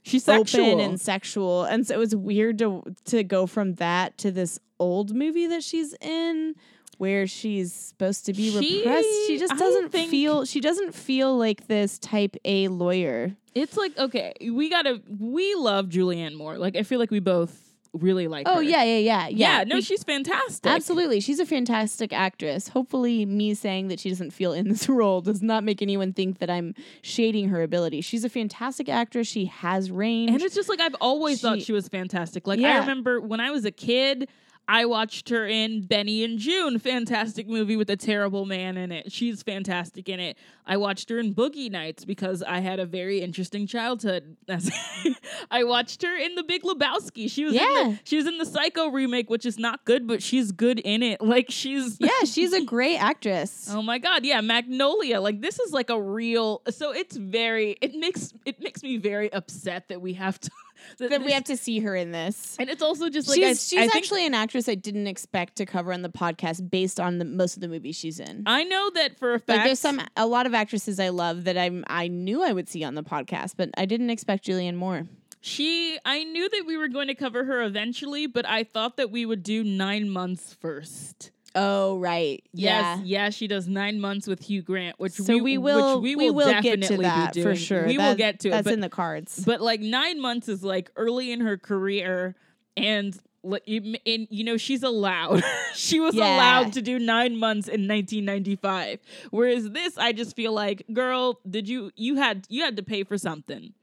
She's 0.03 0.23
sexual. 0.23 0.65
open 0.65 0.79
and 0.79 0.99
sexual, 0.99 1.63
and 1.63 1.85
so 1.85 1.93
it 1.93 1.99
was 1.99 2.15
weird 2.15 2.57
to 2.57 2.83
to 3.05 3.23
go 3.23 3.45
from 3.45 3.75
that 3.75 4.17
to 4.19 4.31
this 4.31 4.57
old 4.79 5.13
movie 5.13 5.45
that 5.45 5.63
she's 5.63 5.93
in. 6.01 6.55
Where 7.01 7.25
she's 7.25 7.73
supposed 7.73 8.27
to 8.27 8.33
be 8.33 8.51
She- 8.51 8.77
repressed, 8.79 9.09
she 9.25 9.39
just 9.39 9.53
I 9.53 9.57
doesn't 9.57 9.89
think- 9.91 10.11
feel. 10.11 10.45
She 10.45 10.59
doesn't 10.61 10.93
feel 10.93 11.35
like 11.35 11.65
this 11.65 11.97
type 11.97 12.35
A 12.45 12.67
lawyer. 12.67 13.35
It's 13.55 13.75
like 13.75 13.97
okay, 13.97 14.33
we 14.51 14.69
gotta. 14.69 15.01
We 15.19 15.55
love 15.55 15.87
Julianne 15.87 16.35
Moore. 16.35 16.59
Like 16.59 16.75
I 16.75 16.83
feel 16.83 16.99
like 16.99 17.09
we 17.09 17.19
both 17.19 17.73
really 17.93 18.27
like. 18.27 18.47
Oh 18.47 18.57
her. 18.57 18.61
yeah, 18.61 18.83
yeah, 18.83 18.97
yeah, 18.99 19.27
yeah. 19.27 19.57
yeah. 19.57 19.63
no, 19.63 19.75
We- 19.77 19.81
she's 19.81 20.03
fantastic. 20.03 20.71
Absolutely. 20.71 21.19
She's 21.21 21.39
a 21.39 21.45
fantastic 21.45 22.13
actress. 22.13 22.67
Hopefully, 22.67 23.25
me 23.25 23.55
saying 23.55 23.87
that 23.87 23.99
she 23.99 24.09
doesn't 24.09 24.29
feel 24.31 24.53
in 24.53 24.69
this 24.69 24.87
role 25.01 25.21
does 25.21 25.41
not 25.41 25.63
make 25.63 25.81
anyone 25.81 26.13
think 26.13 26.37
that 26.37 26.51
I'm 26.51 26.75
shading 27.01 27.49
her 27.49 27.63
ability. 27.63 28.01
She's 28.01 28.23
a 28.23 28.29
fantastic 28.29 28.87
actress. 28.89 29.27
She 29.27 29.45
has 29.45 29.89
range. 29.89 30.29
And 30.31 30.41
it's 30.43 30.53
just 30.53 30.69
like 30.69 30.79
I've 30.79 30.95
always 31.01 31.41
thought 31.41 31.57
She- 31.57 31.63
she 31.65 31.73
was 31.73 31.87
fantastic. 31.87 32.45
Like 32.45 32.59
I 32.59 32.61
Yeah. 32.61 32.79
remember 32.81 33.19
when 33.19 33.39
I 33.39 33.49
was 33.49 33.65
a 33.65 33.71
kid, 33.71 34.29
I 34.67 34.85
watched 34.85 35.27
her 35.29 35.45
in 35.45 35.81
Benny 35.81 36.23
and 36.23 36.39
Joon, 36.39 36.79
fantastic 36.79 37.47
movie 37.47 37.75
with 37.75 37.89
a 37.89 37.97
terrible 37.97 38.45
man 38.45 38.77
in 38.77 38.91
it. 38.91 39.11
She's 39.11 39.43
fantastic 39.43 40.07
in 40.07 40.19
it. 40.21 40.37
I 40.65 40.77
watched 40.77 41.09
her 41.09 41.19
in 41.19 41.33
Boogie 41.33 41.69
Nights 41.69 42.05
because 42.05 42.41
I 42.41 42.59
had 42.59 42.79
a 42.79 42.85
very 42.85 43.19
interesting 43.19 43.67
childhood. 43.67 44.37
I 45.51 45.63
watched 45.63 46.03
her 46.03 46.15
in 46.15 46.35
The 46.35 46.43
Big 46.43 46.63
Lebowski. 46.63 47.29
She 47.29 47.43
was 47.43 47.53
in 47.53 47.59
Yeah. 47.61 47.83
the, 47.89 47.99
she 48.03 48.15
was 48.17 48.27
in 48.27 48.37
the 48.37 48.45
Psycho 48.45 48.87
remake, 48.87 49.29
which 49.29 49.45
is 49.45 49.57
not 49.57 49.83
good, 49.83 50.07
but 50.07 50.23
she's 50.23 50.51
good 50.51 50.79
in 50.79 51.03
it. 51.03 51.19
Like 51.31 51.45
she's 51.49 51.95
yeah, 52.01 52.25
she's 52.25 52.51
a 52.51 52.61
great 52.63 52.97
actress. 52.97 53.69
Oh 53.73 53.81
my 53.81 53.99
god, 53.99 54.25
yeah, 54.25 54.41
Magnolia. 54.41 55.21
Like 55.21 55.39
this 55.39 55.59
is 55.59 55.71
like 55.71 55.89
a 55.89 55.99
real 56.01 56.61
so 56.69 56.91
it's 56.91 57.15
very 57.15 57.77
it 57.81 57.95
makes 57.95 58.33
it 58.45 58.59
makes 58.61 58.83
me 58.83 58.97
very 58.97 59.31
upset 59.31 59.87
that 59.87 60.01
we 60.01 60.13
have 60.13 60.39
to 60.41 60.51
That 60.97 61.09
that 61.09 61.23
we 61.23 61.31
have 61.31 61.43
to 61.45 61.57
see 61.57 61.79
her 61.79 61.95
in 61.95 62.11
this. 62.11 62.55
and 62.59 62.69
it's 62.69 62.81
also 62.81 63.09
just 63.09 63.27
like 63.27 63.37
she's 63.37 63.73
I, 63.73 63.77
she's 63.83 63.93
I 63.93 63.97
actually 63.97 64.25
an 64.25 64.33
actress 64.33 64.67
I 64.69 64.75
didn't 64.75 65.07
expect 65.07 65.55
to 65.57 65.65
cover 65.65 65.93
on 65.93 66.01
the 66.01 66.09
podcast 66.09 66.69
based 66.69 66.99
on 66.99 67.17
the, 67.17 67.25
most 67.25 67.55
of 67.55 67.61
the 67.61 67.67
movies 67.67 67.95
she's 67.95 68.19
in. 68.19 68.43
I 68.45 68.63
know 68.63 68.89
that 68.95 69.17
for 69.17 69.33
a 69.33 69.39
fact. 69.39 69.49
Like 69.49 69.63
there's 69.65 69.79
some 69.79 70.01
a 70.17 70.25
lot 70.27 70.45
of 70.45 70.53
actresses 70.53 70.99
I 70.99 71.09
love 71.09 71.45
that 71.45 71.57
I'm 71.57 71.83
I 71.87 72.07
knew 72.07 72.43
I 72.43 72.51
would 72.51 72.69
see 72.69 72.83
on 72.83 72.95
the 72.95 73.03
podcast, 73.03 73.53
but 73.57 73.69
I 73.77 73.85
didn't 73.85 74.09
expect 74.09 74.45
Julianne 74.45 74.75
Moore. 74.75 75.07
She, 75.43 75.97
I 76.05 76.23
knew 76.23 76.47
that 76.47 76.65
we 76.67 76.77
were 76.77 76.87
going 76.87 77.07
to 77.07 77.15
cover 77.15 77.43
her 77.45 77.63
eventually, 77.63 78.27
but 78.27 78.45
I 78.47 78.63
thought 78.63 78.97
that 78.97 79.09
we 79.09 79.25
would 79.25 79.41
do 79.41 79.63
nine 79.63 80.07
months 80.07 80.53
first. 80.53 81.31
Oh 81.53 81.97
right, 81.97 82.41
Yes, 82.53 82.99
yeah. 82.99 83.23
yeah, 83.25 83.29
she 83.29 83.47
does 83.47 83.67
nine 83.67 83.99
months 83.99 84.25
with 84.27 84.41
Hugh 84.41 84.61
Grant, 84.61 84.99
which 84.99 85.13
So 85.13 85.33
we, 85.33 85.41
we 85.41 85.57
will 85.57 86.01
we 86.01 86.15
we 86.15 86.29
will, 86.29 86.47
definitely 86.49 86.77
get 86.79 86.87
to 86.87 86.97
that 87.01 87.35
for 87.35 87.55
sure. 87.55 87.85
We 87.87 87.97
will 87.97 88.15
get 88.15 88.39
to 88.41 88.47
it, 88.47 88.51
That's 88.51 88.67
in 88.69 88.79
the 88.79 88.89
cards. 88.89 89.43
but 89.45 89.59
like 89.61 89.81
nine 89.81 90.21
months 90.21 90.47
is 90.47 90.63
like 90.63 90.91
early 90.95 91.31
in 91.31 91.41
her 91.41 91.57
career, 91.57 92.35
and 92.77 93.17
you- 93.65 93.95
and 94.05 94.27
you 94.29 94.43
know 94.45 94.55
she's 94.55 94.81
allowed. 94.83 95.43
she 95.75 95.99
was 95.99 96.15
Yeah. 96.15 96.35
allowed 96.37 96.73
to 96.73 96.81
do 96.81 96.97
nine 96.99 97.35
months 97.37 97.67
in 97.67 97.87
1995, 97.87 98.99
whereas 99.31 99.69
this, 99.71 99.97
I 99.97 100.13
just 100.13 100.35
feel 100.35 100.53
like, 100.53 100.85
girl, 100.93 101.39
did 101.49 101.67
you 101.67 101.91
you 101.97 102.15
had 102.15 102.45
you 102.49 102.63
had 102.63 102.77
to 102.77 102.83
pay 102.83 103.03
for 103.03 103.17
something. 103.17 103.73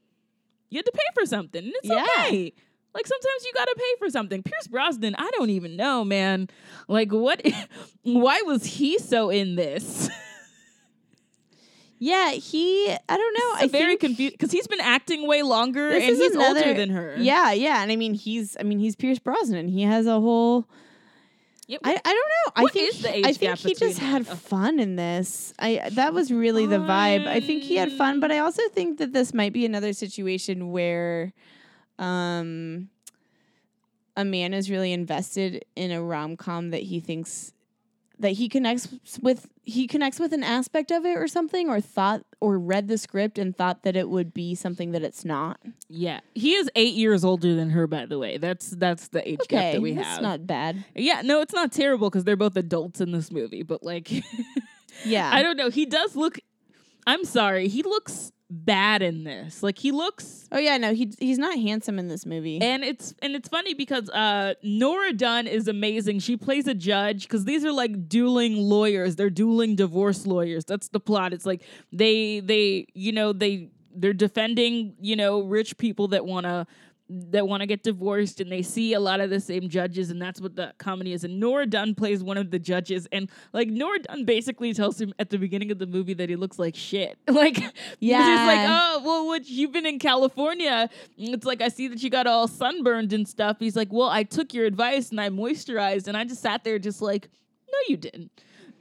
You 0.71 0.77
had 0.77 0.85
to 0.85 0.91
pay 0.91 0.99
for 1.13 1.25
something. 1.25 1.63
And 1.65 1.73
it's 1.75 1.87
Yeah. 1.89 2.05
okay. 2.25 2.53
Like 2.93 3.05
sometimes 3.05 3.45
you 3.45 3.51
gotta 3.53 3.75
pay 3.77 3.95
for 3.99 4.09
something. 4.09 4.43
Pierce 4.43 4.67
Brosnan, 4.67 5.15
I 5.17 5.29
don't 5.31 5.51
even 5.51 5.75
know, 5.75 6.03
man. 6.03 6.49
Like 6.87 7.11
what? 7.11 7.41
why 8.03 8.41
was 8.45 8.65
he 8.65 8.97
so 8.97 9.29
in 9.29 9.55
this? 9.55 10.09
yeah, 11.99 12.31
he. 12.31 12.89
I 12.89 13.17
don't 13.17 13.33
know. 13.33 13.53
I 13.63 13.67
very 13.67 13.97
confused 13.97 14.33
because 14.33 14.51
he's 14.51 14.67
been 14.67 14.81
acting 14.81 15.27
way 15.27 15.43
longer 15.43 15.89
this 15.89 16.03
and 16.03 16.11
is 16.13 16.19
he's 16.19 16.35
older 16.35 16.59
another- 16.59 16.73
than 16.73 16.89
her. 16.89 17.15
Yeah, 17.19 17.51
yeah, 17.51 17.83
and 17.83 17.91
I 17.91 17.95
mean 17.95 18.13
he's. 18.13 18.57
I 18.59 18.63
mean 18.63 18.79
he's 18.79 18.95
Pierce 18.95 19.19
Brosnan. 19.19 19.67
He 19.67 19.83
has 19.83 20.07
a 20.07 20.19
whole. 20.19 20.67
Yep. 21.67 21.81
I, 21.83 21.91
I 21.91 21.93
don't 21.93 22.05
know. 22.15 22.51
I 22.55 22.65
think 22.71 22.89
is 22.95 23.01
the 23.03 23.09
he- 23.09 23.19
age 23.19 23.25
I 23.27 23.33
think 23.33 23.57
he 23.59 23.75
just 23.75 23.99
had? 23.99 24.25
Fun 24.25 24.79
in 24.79 24.95
this. 24.95 25.53
I 25.59 25.89
that 25.91 26.13
was 26.15 26.31
really 26.31 26.65
the 26.65 26.79
vibe. 26.79 27.27
I 27.27 27.39
think 27.39 27.61
he 27.61 27.75
had 27.75 27.91
fun, 27.91 28.19
but 28.19 28.31
I 28.31 28.39
um, 28.39 28.45
also 28.45 28.63
think 28.69 28.97
that 28.97 29.13
this 29.13 29.35
might 29.35 29.53
be 29.53 29.65
another 29.67 29.93
situation 29.93 30.71
where, 30.71 31.31
um, 31.99 32.89
a 34.17 34.25
man 34.25 34.53
is 34.53 34.69
really 34.71 34.91
invested 34.91 35.63
in 35.75 35.91
a 35.91 36.01
rom 36.01 36.35
com 36.37 36.71
that 36.71 36.81
he 36.83 36.99
thinks 36.99 37.53
that 38.19 38.31
he 38.31 38.49
connects 38.49 38.89
with. 39.21 39.47
He 39.63 39.85
connects 39.87 40.19
with 40.19 40.33
an 40.33 40.43
aspect 40.43 40.91
of 40.91 41.05
it 41.05 41.15
or 41.17 41.27
something, 41.27 41.69
or 41.69 41.79
thought 41.79 42.23
or 42.41 42.57
read 42.59 42.87
the 42.87 42.97
script 42.97 43.37
and 43.37 43.55
thought 43.55 43.83
that 43.83 43.95
it 43.95 44.09
would 44.09 44.33
be 44.33 44.55
something 44.55 44.91
that 44.91 45.03
it's 45.03 45.23
not. 45.23 45.59
yeah. 45.87 46.19
He 46.35 46.53
is 46.55 46.69
eight 46.75 46.95
years 46.95 47.23
older 47.23 47.55
than 47.55 47.69
her, 47.69 47.85
by 47.87 48.05
the 48.07 48.17
way. 48.17 48.37
That's 48.37 48.71
that's 48.71 49.09
the 49.09 49.27
age 49.29 49.39
gap 49.47 49.73
that 49.73 49.81
we 49.81 49.93
that's 49.93 50.07
have. 50.07 50.21
not 50.21 50.47
bad. 50.47 50.83
yeah, 50.95 51.21
no, 51.23 51.39
it's 51.41 51.53
not 51.53 51.71
terrible 51.71 52.09
because 52.09 52.23
they're 52.23 52.35
both 52.35 52.57
adults 52.57 52.99
in 52.99 53.11
this 53.11 53.31
movie. 53.31 53.63
But 53.63 53.83
like, 53.83 54.11
Yeah, 55.05 55.29
I 55.31 55.41
don't 55.41 55.55
know. 55.55 55.69
He 55.69 55.85
does 55.85 56.15
look. 56.15 56.39
I'm 57.07 57.23
sorry. 57.23 57.67
He 57.69 57.83
looks 57.83 58.31
bad 58.49 59.01
in 59.01 59.23
this. 59.23 59.61
Like 59.61 59.77
he 59.77 59.91
looks 59.91 60.47
Oh 60.51 60.57
yeah, 60.57 60.77
no, 60.77 60.93
he 60.93 61.11
he's 61.19 61.37
not 61.37 61.57
handsome 61.57 61.99
in 61.99 62.07
this 62.07 62.25
movie. 62.25 62.59
And 62.61 62.83
it's 62.83 63.13
and 63.21 63.35
it's 63.35 63.47
funny 63.47 63.73
because 63.73 64.09
uh 64.09 64.55
Nora 64.63 65.13
Dunn 65.13 65.47
is 65.47 65.67
amazing. 65.67 66.19
She 66.19 66.35
plays 66.37 66.67
a 66.67 66.73
judge 66.73 67.23
because 67.23 67.45
these 67.45 67.63
are 67.63 67.71
like 67.71 68.09
dueling 68.09 68.57
lawyers. 68.57 69.15
They're 69.15 69.29
dueling 69.29 69.75
divorce 69.75 70.25
lawyers. 70.25 70.65
That's 70.65 70.89
the 70.89 70.99
plot. 70.99 71.33
It's 71.33 71.45
like 71.45 71.63
they 71.91 72.39
they 72.39 72.87
you 72.93 73.11
know 73.11 73.33
they 73.33 73.69
they're 73.95 74.13
defending 74.13 74.95
you 74.99 75.15
know 75.15 75.41
rich 75.41 75.77
people 75.77 76.07
that 76.09 76.25
want 76.25 76.45
to 76.45 76.65
that 77.09 77.47
want 77.47 77.61
to 77.61 77.67
get 77.67 77.81
divorced 77.81 78.39
and 78.39 78.51
they 78.51 78.61
see 78.61 78.93
a 78.93 78.99
lot 78.99 79.19
of 79.19 79.29
the 79.29 79.39
same 79.39 79.67
judges 79.67 80.11
and 80.11 80.21
that's 80.21 80.39
what 80.39 80.55
the 80.55 80.73
comedy 80.77 81.11
is. 81.13 81.23
And 81.23 81.39
Nora 81.39 81.65
Dunn 81.65 81.95
plays 81.95 82.23
one 82.23 82.37
of 82.37 82.51
the 82.51 82.59
judges 82.59 83.07
and 83.11 83.29
like 83.51 83.67
Nora 83.67 83.99
Dunn 83.99 84.25
basically 84.25 84.73
tells 84.73 85.01
him 85.01 85.13
at 85.17 85.29
the 85.29 85.37
beginning 85.37 85.71
of 85.71 85.79
the 85.79 85.87
movie 85.87 86.13
that 86.13 86.29
he 86.29 86.35
looks 86.35 86.59
like 86.59 86.75
shit. 86.75 87.17
Like 87.39 87.57
yeah 87.99 88.17
he's 88.19 88.47
like 88.47 88.69
oh 88.69 89.01
well 89.05 89.25
what 89.27 89.47
you've 89.47 89.71
been 89.71 89.85
in 89.85 89.97
California. 89.97 90.89
It's 91.17 91.45
like 91.45 91.61
I 91.61 91.69
see 91.69 91.87
that 91.87 92.03
you 92.03 92.09
got 92.09 92.27
all 92.27 92.49
sunburned 92.49 93.13
and 93.13 93.25
stuff. 93.25 93.57
He's 93.59 93.77
like 93.77 93.93
well 93.93 94.09
I 94.09 94.23
took 94.23 94.53
your 94.53 94.65
advice 94.65 95.09
and 95.09 95.21
I 95.21 95.29
moisturized 95.29 96.07
and 96.07 96.17
I 96.17 96.25
just 96.25 96.41
sat 96.41 96.65
there 96.65 96.79
just 96.79 97.01
like 97.01 97.29
no 97.71 97.77
you 97.87 97.95
didn't 97.95 98.29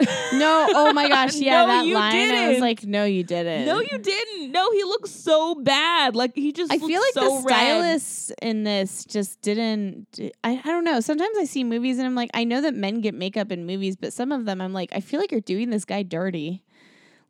No, 0.34 0.66
oh 0.74 0.92
my 0.92 1.08
gosh, 1.08 1.34
yeah, 1.36 1.62
No, 1.62 1.66
that 1.68 1.86
you 1.86 1.94
line. 1.94 2.12
I 2.14 2.18
was 2.18 2.30
didn't. 2.50 2.60
like, 2.60 2.84
no, 2.84 3.04
you 3.04 3.24
didn't. 3.24 3.66
no 3.66 3.80
you 3.80 3.98
didn't 3.98 4.52
no 4.52 4.70
he 4.72 4.84
looks 4.84 5.10
so 5.10 5.54
bad 5.56 6.14
like 6.14 6.34
he 6.34 6.52
just 6.52 6.70
I 6.72 6.78
feel 6.78 7.00
like 7.00 7.14
so 7.14 7.20
the 7.40 7.42
red. 7.46 7.54
stylists 7.56 8.32
in 8.42 8.62
this 8.64 9.04
just 9.04 9.40
didn't. 9.42 10.06
I, 10.44 10.60
I 10.62 10.68
don't 10.68 10.84
know. 10.84 11.00
Sometimes 11.00 11.36
I 11.38 11.44
see 11.44 11.64
movies 11.64 11.98
and 11.98 12.06
I'm 12.06 12.14
like, 12.14 12.30
I 12.34 12.44
know 12.44 12.60
that 12.60 12.74
men 12.74 13.00
get 13.00 13.14
makeup 13.14 13.50
in 13.50 13.66
movies, 13.66 13.96
but 13.96 14.12
some 14.12 14.30
of 14.30 14.44
them 14.44 14.60
I'm 14.60 14.72
like, 14.72 14.90
I 14.94 15.00
feel 15.00 15.18
like 15.18 15.32
you're 15.32 15.40
doing 15.40 15.70
this 15.70 15.84
guy 15.84 16.02
dirty. 16.02 16.62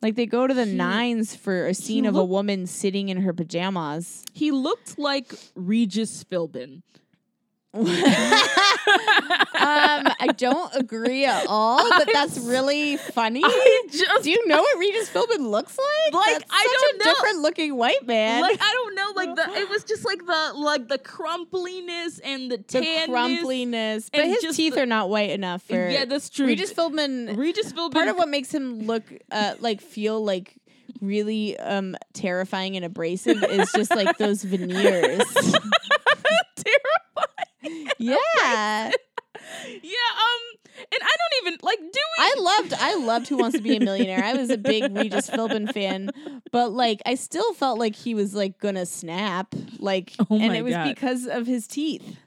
Like 0.01 0.15
they 0.15 0.25
go 0.25 0.45
to 0.45 0.53
the 0.53 0.65
He- 0.65 0.73
nines 0.73 1.35
for 1.35 1.67
a 1.67 1.73
scene 1.73 2.05
of 2.05 2.15
a 2.15 2.23
woman 2.23 2.67
sitting 2.67 3.09
in 3.09 3.21
her 3.21 3.33
pajamas. 3.33 4.23
He 4.33 4.51
looked 4.51 4.99
like 4.99 5.33
Regis 5.55 6.23
Philbin. 6.25 6.83
Um, 7.73 7.85
I 9.59 10.29
don't 10.37 10.73
agree 10.75 11.25
at 11.25 11.45
all, 11.47 11.87
but 11.89 12.09
that's 12.11 12.37
really 12.39 12.97
funny. 12.97 13.41
Just 13.91 14.23
Do 14.23 14.31
you 14.31 14.47
know 14.47 14.61
what 14.61 14.79
Regis 14.79 15.09
Philbin 15.09 15.49
looks 15.49 15.77
like? 15.77 16.13
Like, 16.13 16.39
That's 16.39 16.51
I 16.51 16.67
don't 16.81 16.95
a 16.95 16.97
know. 17.05 17.13
different 17.13 17.39
looking 17.41 17.75
white 17.75 18.05
man. 18.07 18.41
like 18.41 18.57
I 18.61 18.71
don't 18.73 18.95
know, 18.95 19.11
like 19.15 19.35
the 19.35 19.59
it 19.59 19.69
was 19.69 19.83
just 19.83 20.05
like 20.05 20.25
the 20.25 20.51
like 20.55 20.87
the 20.87 20.97
crumpliness 20.97 22.19
and 22.23 22.51
the 22.51 22.57
the 22.57 22.63
tanness. 22.63 23.07
crumpliness, 23.07 24.09
but 24.11 24.25
his 24.25 24.55
teeth 24.55 24.75
the- 24.75 24.81
are 24.81 24.85
not 24.87 25.09
white 25.09 25.29
enough 25.31 25.61
for. 25.63 25.89
Yeah, 25.89 26.05
that's 26.05 26.29
true. 26.29 26.47
Regis 26.47 26.73
Philbin. 26.73 27.37
Regis 27.37 27.71
Philbin. 27.73 27.91
part 27.93 28.07
of 28.07 28.17
what 28.17 28.29
makes 28.29 28.51
him 28.53 28.79
look 28.87 29.03
uh, 29.31 29.55
like 29.59 29.81
feel 29.81 30.23
like 30.23 30.55
really 31.01 31.57
um 31.59 31.95
terrifying 32.13 32.75
and 32.75 32.83
abrasive 32.83 33.41
is 33.43 33.71
just 33.73 33.91
like 33.91 34.17
those 34.17 34.43
veneers. 34.43 35.21
yeah. 37.99 38.91
Yeah, 39.65 39.69
um, 39.71 40.41
and 40.77 41.01
I 41.01 41.15
don't 41.17 41.47
even 41.47 41.59
like. 41.61 41.79
Do 41.79 41.85
we? 41.85 41.91
I 42.19 42.35
loved 42.37 42.73
I 42.77 42.95
loved 42.95 43.27
Who 43.29 43.37
Wants 43.37 43.57
to 43.57 43.63
Be 43.63 43.77
a 43.77 43.79
Millionaire. 43.79 44.23
I 44.23 44.33
was 44.33 44.49
a 44.49 44.57
big 44.57 44.95
Regis 44.95 45.29
Philbin 45.29 45.71
fan, 45.73 46.11
but 46.51 46.71
like 46.71 47.01
I 47.05 47.15
still 47.15 47.53
felt 47.53 47.79
like 47.79 47.95
he 47.95 48.13
was 48.13 48.35
like 48.35 48.59
gonna 48.59 48.85
snap. 48.85 49.55
Like 49.79 50.13
Oh 50.19 50.37
and 50.39 50.55
it 50.55 50.63
was 50.63 50.73
God. 50.73 50.93
because 50.93 51.25
of 51.25 51.47
his 51.47 51.67
teeth. 51.67 52.17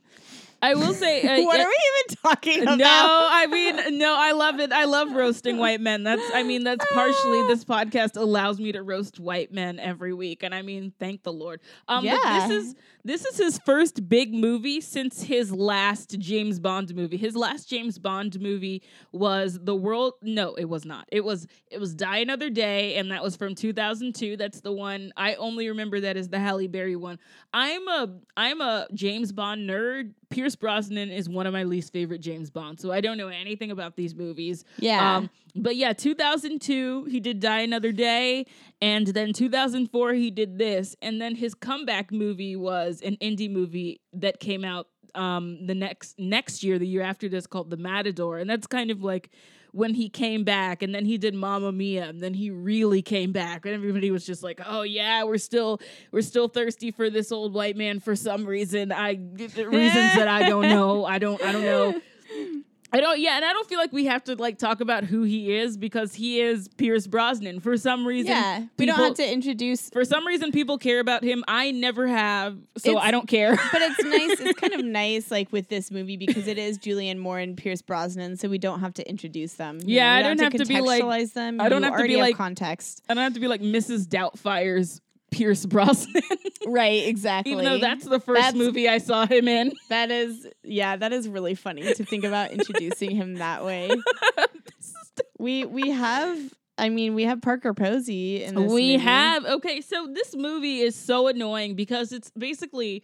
I 0.62 0.74
will 0.74 0.94
say. 0.94 1.22
Uh, 1.22 1.44
what 1.44 1.58
yeah- 1.58 1.64
are 1.64 1.68
we 1.68 1.76
even 2.04 2.16
talking 2.22 2.62
about? 2.62 2.78
No, 2.78 2.86
I 3.30 3.46
mean, 3.48 3.98
no, 3.98 4.14
I 4.16 4.32
love 4.32 4.60
it. 4.60 4.72
I 4.72 4.84
love 4.84 5.12
roasting 5.12 5.56
white 5.58 5.80
men. 5.80 6.04
That's, 6.04 6.22
I 6.32 6.42
mean, 6.44 6.62
that's 6.64 6.84
partially 6.92 7.42
this 7.48 7.64
podcast 7.64 8.16
allows 8.16 8.60
me 8.60 8.72
to 8.72 8.82
roast 8.82 9.18
white 9.18 9.52
men 9.52 9.78
every 9.80 10.14
week, 10.14 10.42
and 10.42 10.54
I 10.54 10.62
mean, 10.62 10.92
thank 10.98 11.22
the 11.24 11.32
Lord. 11.32 11.60
Um, 11.88 12.04
Yeah. 12.04 12.46
this 12.46 12.64
is 12.64 12.74
this 13.04 13.24
is 13.24 13.36
his 13.36 13.58
first 13.66 14.08
big 14.08 14.32
movie 14.32 14.80
since 14.80 15.22
his 15.24 15.50
last 15.50 16.16
James 16.20 16.60
Bond 16.60 16.94
movie. 16.94 17.16
His 17.16 17.34
last 17.34 17.68
James 17.68 17.98
Bond 17.98 18.40
movie 18.40 18.82
was 19.10 19.58
The 19.60 19.74
World. 19.74 20.14
No, 20.22 20.54
it 20.54 20.66
was 20.66 20.84
not. 20.84 21.08
It 21.10 21.24
was 21.24 21.48
it 21.70 21.80
was 21.80 21.94
Die 21.94 22.18
Another 22.18 22.48
Day, 22.48 22.94
and 22.94 23.10
that 23.10 23.22
was 23.22 23.34
from 23.34 23.56
2002. 23.56 24.36
That's 24.36 24.60
the 24.60 24.72
one 24.72 25.12
I 25.16 25.34
only 25.34 25.68
remember 25.68 25.98
that 26.00 26.16
as 26.16 26.28
the 26.28 26.38
Halle 26.38 26.68
Berry 26.68 26.94
one. 26.94 27.18
I'm 27.52 27.88
a 27.88 28.08
I'm 28.36 28.60
a 28.60 28.86
James 28.94 29.32
Bond 29.32 29.68
nerd. 29.68 30.12
Pierce 30.32 30.56
Brosnan 30.56 31.10
is 31.10 31.28
one 31.28 31.46
of 31.46 31.52
my 31.52 31.62
least 31.62 31.92
favorite 31.92 32.20
James 32.20 32.50
Bond, 32.50 32.80
so 32.80 32.90
I 32.90 33.00
don't 33.00 33.18
know 33.18 33.28
anything 33.28 33.70
about 33.70 33.96
these 33.96 34.14
movies. 34.14 34.64
Yeah. 34.78 35.16
Um, 35.16 35.30
but 35.54 35.76
yeah, 35.76 35.92
2002 35.92 37.04
he 37.04 37.20
did 37.20 37.38
Die 37.40 37.60
Another 37.60 37.92
Day, 37.92 38.46
and 38.80 39.06
then 39.08 39.34
2004 39.34 40.14
he 40.14 40.30
did 40.30 40.58
this, 40.58 40.96
and 41.02 41.20
then 41.20 41.34
his 41.34 41.54
comeback 41.54 42.10
movie 42.10 42.56
was 42.56 43.02
an 43.02 43.16
indie 43.16 43.50
movie 43.50 44.00
that 44.14 44.40
came 44.40 44.64
out 44.64 44.88
um 45.14 45.66
the 45.66 45.74
next 45.74 46.18
next 46.18 46.64
year, 46.64 46.78
the 46.78 46.86
year 46.86 47.02
after 47.02 47.28
this, 47.28 47.46
called 47.46 47.68
The 47.68 47.76
Matador, 47.76 48.38
and 48.38 48.48
that's 48.48 48.66
kind 48.66 48.90
of 48.90 49.02
like 49.02 49.30
when 49.72 49.94
he 49.94 50.08
came 50.08 50.44
back 50.44 50.82
and 50.82 50.94
then 50.94 51.04
he 51.04 51.18
did 51.18 51.34
Mamma 51.34 51.72
Mia 51.72 52.08
and 52.08 52.20
then 52.20 52.34
he 52.34 52.50
really 52.50 53.02
came 53.02 53.32
back 53.32 53.64
and 53.64 53.74
everybody 53.74 54.10
was 54.10 54.24
just 54.24 54.42
like 54.42 54.60
oh 54.66 54.82
yeah 54.82 55.24
we're 55.24 55.38
still 55.38 55.80
we're 56.10 56.22
still 56.22 56.48
thirsty 56.48 56.90
for 56.90 57.10
this 57.10 57.32
old 57.32 57.54
white 57.54 57.76
man 57.76 57.98
for 57.98 58.14
some 58.14 58.44
reason. 58.44 58.92
I 58.92 59.12
reasons 59.12 60.14
that 60.14 60.28
I 60.28 60.48
don't 60.48 60.68
know 60.68 61.04
I 61.04 61.18
don't 61.18 61.42
I 61.42 61.52
don't 61.52 61.64
know 61.64 62.00
I 62.92 63.00
don't 63.00 63.18
yeah 63.20 63.36
and 63.36 63.44
I 63.44 63.52
don't 63.52 63.68
feel 63.68 63.78
like 63.78 63.92
we 63.92 64.04
have 64.06 64.22
to 64.24 64.34
like 64.36 64.58
talk 64.58 64.80
about 64.80 65.04
who 65.04 65.22
he 65.22 65.54
is 65.56 65.76
because 65.76 66.14
he 66.14 66.40
is 66.40 66.68
Pierce 66.76 67.06
Brosnan 67.06 67.60
for 67.60 67.76
some 67.76 68.06
reason 68.06 68.32
yeah. 68.32 68.66
We 68.78 68.86
don't 68.86 68.98
have 68.98 69.14
to 69.14 69.32
introduce 69.32 69.88
for 69.90 70.04
some 70.04 70.26
reason 70.26 70.52
people 70.52 70.76
care 70.78 71.00
about 71.00 71.22
him 71.24 71.42
I 71.48 71.70
never 71.70 72.06
have 72.06 72.58
so 72.76 72.90
It's- 72.92 73.04
I 73.06 73.10
don't 73.10 73.26
care 73.28 73.56
but 73.72 73.80
it's 73.82 74.02
nice. 74.04 74.40
It's 74.40 74.60
kind 74.60 74.72
of 74.74 74.84
nice, 74.84 75.30
like 75.30 75.50
with 75.52 75.68
this 75.68 75.90
movie, 75.90 76.16
because 76.16 76.46
it 76.48 76.58
is 76.58 76.78
Julianne 76.78 77.18
Moore 77.18 77.38
and 77.38 77.56
Pierce 77.56 77.80
Brosnan, 77.82 78.36
so 78.36 78.48
we 78.48 78.58
don't 78.58 78.80
have 78.80 78.94
to 78.94 79.08
introduce 79.08 79.54
them. 79.54 79.78
You 79.84 79.96
Yeah, 79.96 80.12
know, 80.12 80.18
I 80.18 80.22
don't 80.34 80.40
have 80.40 80.52
to 80.54 80.64
be 80.66 80.80
like- 80.80 81.02
contextualize 81.02 81.32
them. 81.32 81.60
I 81.60 81.68
don't 81.68 81.82
have 81.82 81.96
to 81.96 82.02
be 82.06 82.16
like- 82.16 82.36
context. 82.36 83.02
I 83.08 83.14
don't 83.14 83.22
have 83.22 83.34
to 83.34 83.40
be 83.40 83.48
like 83.48 83.60
Mrs. 83.62 84.06
Doubtfire's 84.08 85.00
Pierce 85.32 85.66
Brosnan, 85.66 86.22
right, 86.66 87.06
exactly. 87.08 87.52
even 87.52 87.64
though 87.64 87.78
that's 87.78 88.04
the 88.04 88.20
first 88.20 88.40
That's- 88.40 88.54
movie 88.54 88.88
I 88.88 88.98
saw 88.98 89.26
him 89.26 89.48
in. 89.48 89.72
that 89.88 90.10
is 90.12 90.46
yeah, 90.62 90.96
that 90.96 91.12
is 91.12 91.28
really 91.28 91.54
funny 91.56 91.82
to 91.94 92.04
think 92.04 92.22
about 92.24 92.52
introducing 92.52 93.10
him 93.10 93.34
that 93.36 93.64
way. 93.64 93.90
We 95.38 95.64
we 95.64 95.90
have 95.90 96.38
I 96.78 96.88
mean, 96.88 97.14
we 97.14 97.24
have 97.24 97.42
Parker 97.42 97.74
Posey 97.74 98.44
in 98.44 98.54
this 98.54 98.72
we 98.72 98.92
movie. 98.92 99.04
have 99.04 99.44
okay 99.44 99.80
so 99.80 100.08
this 100.12 100.34
movie 100.36 100.80
is 100.80 100.94
so 100.94 101.26
annoying 101.28 101.74
because 101.74 102.12
it's 102.12 102.30
basically 102.38 103.02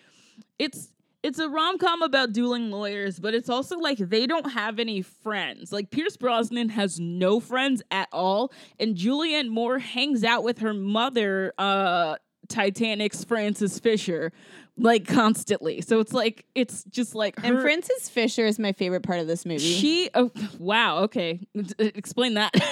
it's 0.58 0.88
it's 1.22 1.38
a 1.38 1.48
rom-com 1.48 2.02
about 2.02 2.32
dueling 2.32 2.70
lawyers 2.70 3.18
but 3.18 3.34
it's 3.34 3.48
also 3.48 3.76
like 3.78 3.98
they 3.98 4.26
don't 4.26 4.52
have 4.52 4.78
any 4.78 5.02
friends. 5.02 5.72
Like 5.72 5.90
pierce 5.90 6.16
brosnan 6.16 6.68
has 6.70 6.98
no 7.00 7.40
friends 7.40 7.82
at 7.90 8.08
all 8.12 8.52
and 8.78 8.96
julianne 8.96 9.48
moore 9.48 9.78
hangs 9.78 10.25
out 10.25 10.42
with 10.44 10.58
her 10.58 10.75
mother 10.75 11.52
uh 11.58 12.16
titanic's 12.48 13.25
frances 13.25 13.78
fisher 13.78 14.32
like 14.78 15.06
constantly 15.06 15.80
so 15.80 16.00
it's 16.00 16.12
like 16.12 16.44
it's 16.54 16.85
just 16.85 17.14
like 17.14 17.35
And 17.42 17.61
Frances 17.61 18.08
Fisher 18.08 18.47
is 18.47 18.58
my 18.58 18.73
favorite 18.73 19.02
part 19.02 19.18
of 19.20 19.26
this 19.26 19.44
movie. 19.44 19.58
she 19.58 20.08
oh, 20.14 20.30
wow 20.58 20.99
okay 21.04 21.40
explain 21.78 22.35
that 22.35 22.52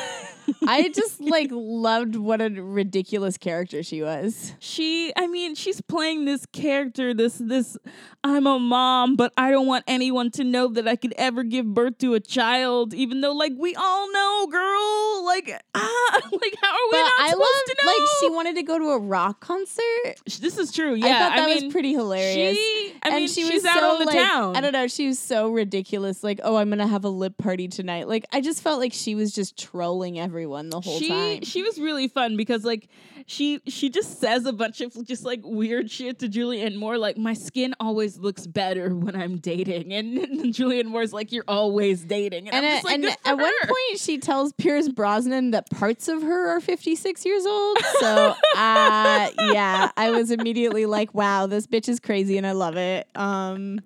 I 0.69 0.89
just 0.95 1.21
like 1.21 1.49
loved 1.53 2.15
what 2.15 2.41
a 2.41 2.49
ridiculous 2.51 3.37
character 3.37 3.83
she 3.83 4.03
was. 4.03 4.53
she 4.61 5.13
i 5.17 5.27
mean 5.27 5.55
she's 5.57 5.81
playing 5.81 6.25
this 6.25 6.47
character 6.47 7.13
this 7.13 7.35
this 7.39 7.77
i'm 8.23 8.47
a 8.47 8.59
mom 8.59 9.17
but 9.17 9.33
i 9.37 9.51
don't 9.51 9.67
want 9.67 9.85
anyone 9.89 10.31
to 10.33 10.45
know 10.45 10.69
that 10.69 10.87
i 10.87 10.95
could 10.95 11.15
ever 11.17 11.43
give 11.43 11.67
birth 11.75 11.99
to 11.99 12.15
a 12.15 12.21
child 12.21 12.95
even 12.95 13.21
though 13.23 13.33
like 13.33 13.53
we 13.59 13.75
all 13.75 14.13
know 14.13 14.47
girl 14.51 15.25
like 15.27 15.51
ah 15.75 16.13
like 16.33 16.55
how 16.63 16.71
are 16.71 16.87
we 16.87 16.93
But 16.93 16.99
not 17.03 17.13
I 17.21 17.29
supposed 17.31 17.41
loved 17.41 17.67
to 17.67 17.77
know 17.85 17.93
like 17.93 18.09
she 18.21 18.29
wanted 18.31 18.55
to 18.57 18.63
go 18.63 18.79
to 18.79 18.85
a 18.91 18.99
rock 18.99 19.41
concert. 19.41 20.15
this 20.41 20.57
is 20.59 20.71
true 20.73 20.95
yeah 20.95 21.07
I 21.07 21.19
thought 21.19 21.37
that 21.37 21.47
mean, 21.47 21.65
was 21.65 21.73
pretty 21.73 21.95
hilarious. 21.97 22.57
she 22.57 22.93
i 23.03 23.09
and 23.09 23.17
mean 23.17 23.29
she 23.29 23.45
was 23.50 23.65
out 23.65 23.81
so 23.81 23.91
on 23.93 23.99
the 24.00 24.05
like, 24.07 24.17
town 24.17 24.57
I 24.57 24.61
don't 24.61 24.73
know. 24.73 24.87
She 24.88 25.07
was 25.07 25.19
so 25.19 25.50
ridiculous. 25.50 26.23
Like, 26.23 26.41
oh, 26.43 26.57
I'm 26.57 26.69
gonna 26.71 26.87
have 26.87 27.05
a 27.05 27.09
lip 27.09 27.37
party 27.37 27.69
tonight. 27.69 28.09
Like, 28.09 28.26
I 28.33 28.41
just 28.41 28.62
felt 28.62 28.81
like 28.81 28.93
she 28.93 29.15
was 29.15 29.33
just 29.33 29.59
trolling 29.59 30.19
everyone 30.19 30.71
the 30.71 30.81
whole 30.81 30.99
she 30.99 31.09
time. 31.09 31.43
she 31.43 31.62
was 31.62 31.79
really 31.79 32.09
fun 32.09 32.37
because 32.37 32.65
like 32.65 32.88
she 33.26 33.61
she 33.66 33.90
just 33.90 34.21
says 34.21 34.47
a 34.47 34.52
bunch 34.52 34.80
of 34.80 35.04
just 35.04 35.25
like 35.25 35.40
weird 35.42 35.90
shit 35.90 36.21
to 36.21 36.28
Julianne 36.28 36.76
Moore 36.76 36.97
like 36.97 37.18
my 37.18 37.35
skin 37.35 37.75
always 37.80 38.18
looks 38.18 38.47
better 38.47 38.95
when 38.95 39.16
I'm 39.16 39.38
dating 39.38 39.92
and, 39.92 40.18
and 40.18 40.54
Julianne 40.54 40.87
Moore's 40.87 41.12
like 41.12 41.33
you're 41.33 41.45
always 41.49 42.04
dating 42.04 42.49
and, 42.49 42.56
and 42.56 42.64
I'm 42.64 42.71
at, 42.71 42.75
just 42.76 42.85
like, 42.85 42.95
and 42.95 43.02
"Good 43.04 43.16
for 43.23 43.28
at 43.30 43.38
one 43.38 43.52
point, 43.62 43.99
she 43.99 44.18
tells 44.18 44.52
Pierce 44.52 44.88
Brosnan 44.88 45.50
that 45.50 45.68
parts 45.71 46.06
of 46.06 46.23
her 46.23 46.56
are 46.56 46.61
56 46.61 47.25
years 47.25 47.45
old. 47.45 47.78
So, 48.00 48.35
uh, 48.56 49.30
yeah, 49.52 49.90
I 49.97 50.11
was 50.11 50.30
immediately 50.30 50.87
like, 50.87 51.14
"Wow, 51.14 51.47
this 51.47 51.66
bitch 51.66 51.88
is 51.88 51.99
crazy," 51.99 52.37
and 52.37 52.47
I 52.47 52.52
love 52.52 52.76
it. 52.76 53.09
Um, 53.14 53.80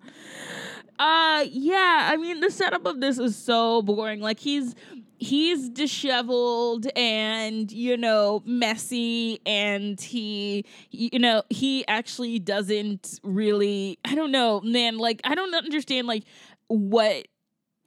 Uh 1.00 1.46
yeah, 1.50 2.10
I 2.12 2.18
mean 2.18 2.40
the 2.40 2.50
setup 2.50 2.84
of 2.84 3.00
this 3.00 3.18
is 3.18 3.34
so 3.34 3.80
boring. 3.80 4.20
Like 4.20 4.38
he's 4.38 4.74
he's 5.18 5.70
disheveled 5.70 6.88
and 6.94 7.72
you 7.72 7.96
know 7.96 8.42
messy 8.44 9.40
and 9.46 9.98
he 9.98 10.66
you 10.90 11.18
know 11.18 11.42
he 11.48 11.88
actually 11.88 12.38
doesn't 12.38 13.18
really 13.22 13.98
I 14.04 14.14
don't 14.14 14.30
know, 14.30 14.60
man, 14.60 14.98
like 14.98 15.22
I 15.24 15.34
don't 15.34 15.54
understand 15.54 16.06
like 16.06 16.24
what 16.68 17.26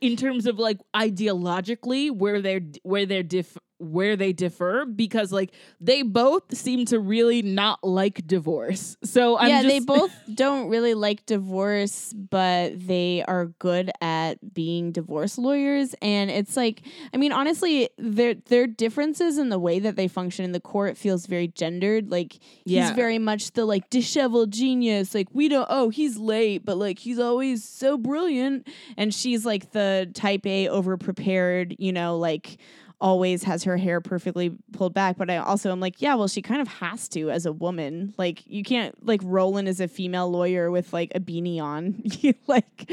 in 0.01 0.15
terms 0.15 0.47
of 0.47 0.57
like 0.57 0.79
ideologically 0.95 2.09
where 2.09 2.41
they're 2.41 2.61
where 2.81 3.05
they're 3.05 3.21
diff 3.21 3.55
where 3.83 4.15
they 4.15 4.33
differ 4.33 4.85
because 4.85 5.31
like 5.31 5.51
they 5.79 6.01
both 6.01 6.55
seem 6.55 6.85
to 6.85 6.99
really 6.99 7.41
not 7.41 7.83
like 7.83 8.25
divorce. 8.25 8.97
So 9.03 9.37
I'm 9.37 9.49
yeah, 9.49 9.61
just, 9.63 9.67
they 9.73 9.79
both 9.85 10.11
don't 10.33 10.69
really 10.69 10.93
like 10.93 11.25
divorce, 11.25 12.13
but 12.13 12.87
they 12.87 13.23
are 13.27 13.47
good 13.59 13.91
at 14.01 14.53
being 14.53 14.91
divorce 14.91 15.37
lawyers. 15.37 15.93
And 16.01 16.31
it's 16.31 16.55
like, 16.55 16.81
I 17.13 17.17
mean, 17.17 17.31
honestly, 17.31 17.89
their 17.97 18.33
their 18.35 18.67
differences 18.67 19.37
in 19.37 19.49
the 19.49 19.59
way 19.59 19.79
that 19.79 19.95
they 19.95 20.07
function 20.07 20.45
in 20.45 20.51
the 20.51 20.59
court 20.59 20.97
feels 20.97 21.25
very 21.25 21.47
gendered. 21.47 22.09
Like 22.09 22.39
Yeah. 22.65 22.87
he's 22.87 22.95
very 22.95 23.19
much 23.19 23.51
the 23.51 23.65
like 23.65 23.89
disheveled 23.89 24.51
genius. 24.51 25.13
Like 25.13 25.27
we 25.33 25.47
don't. 25.49 25.67
Oh, 25.69 25.89
he's 25.89 26.17
late, 26.17 26.65
but 26.65 26.77
like 26.77 26.99
he's 26.99 27.19
always 27.19 27.63
so 27.63 27.97
brilliant. 27.97 28.67
And 28.97 29.13
she's 29.13 29.45
like 29.45 29.71
the 29.71 30.09
type 30.13 30.45
A, 30.45 30.67
over 30.69 30.97
prepared. 30.97 31.75
You 31.79 31.91
know, 31.91 32.17
like 32.17 32.57
always 33.03 33.43
has 33.43 33.65
her 33.65 33.75
hair 33.75 33.99
perfectly 33.99 34.55
pulled 34.71 34.93
back 34.93 35.17
but 35.17 35.29
i 35.29 35.35
also 35.35 35.71
am 35.71 35.79
like 35.81 36.01
yeah 36.01 36.15
well 36.15 36.27
she 36.29 36.41
kind 36.41 36.61
of 36.61 36.67
has 36.69 37.09
to 37.09 37.29
as 37.29 37.45
a 37.45 37.51
woman 37.51 38.13
like 38.17 38.41
you 38.47 38.63
can't 38.63 38.95
like 39.05 39.19
roland 39.23 39.67
is 39.67 39.81
a 39.81 39.87
female 39.89 40.31
lawyer 40.31 40.71
with 40.71 40.93
like 40.93 41.11
a 41.13 41.19
beanie 41.19 41.59
on 41.59 42.01
like 42.47 42.89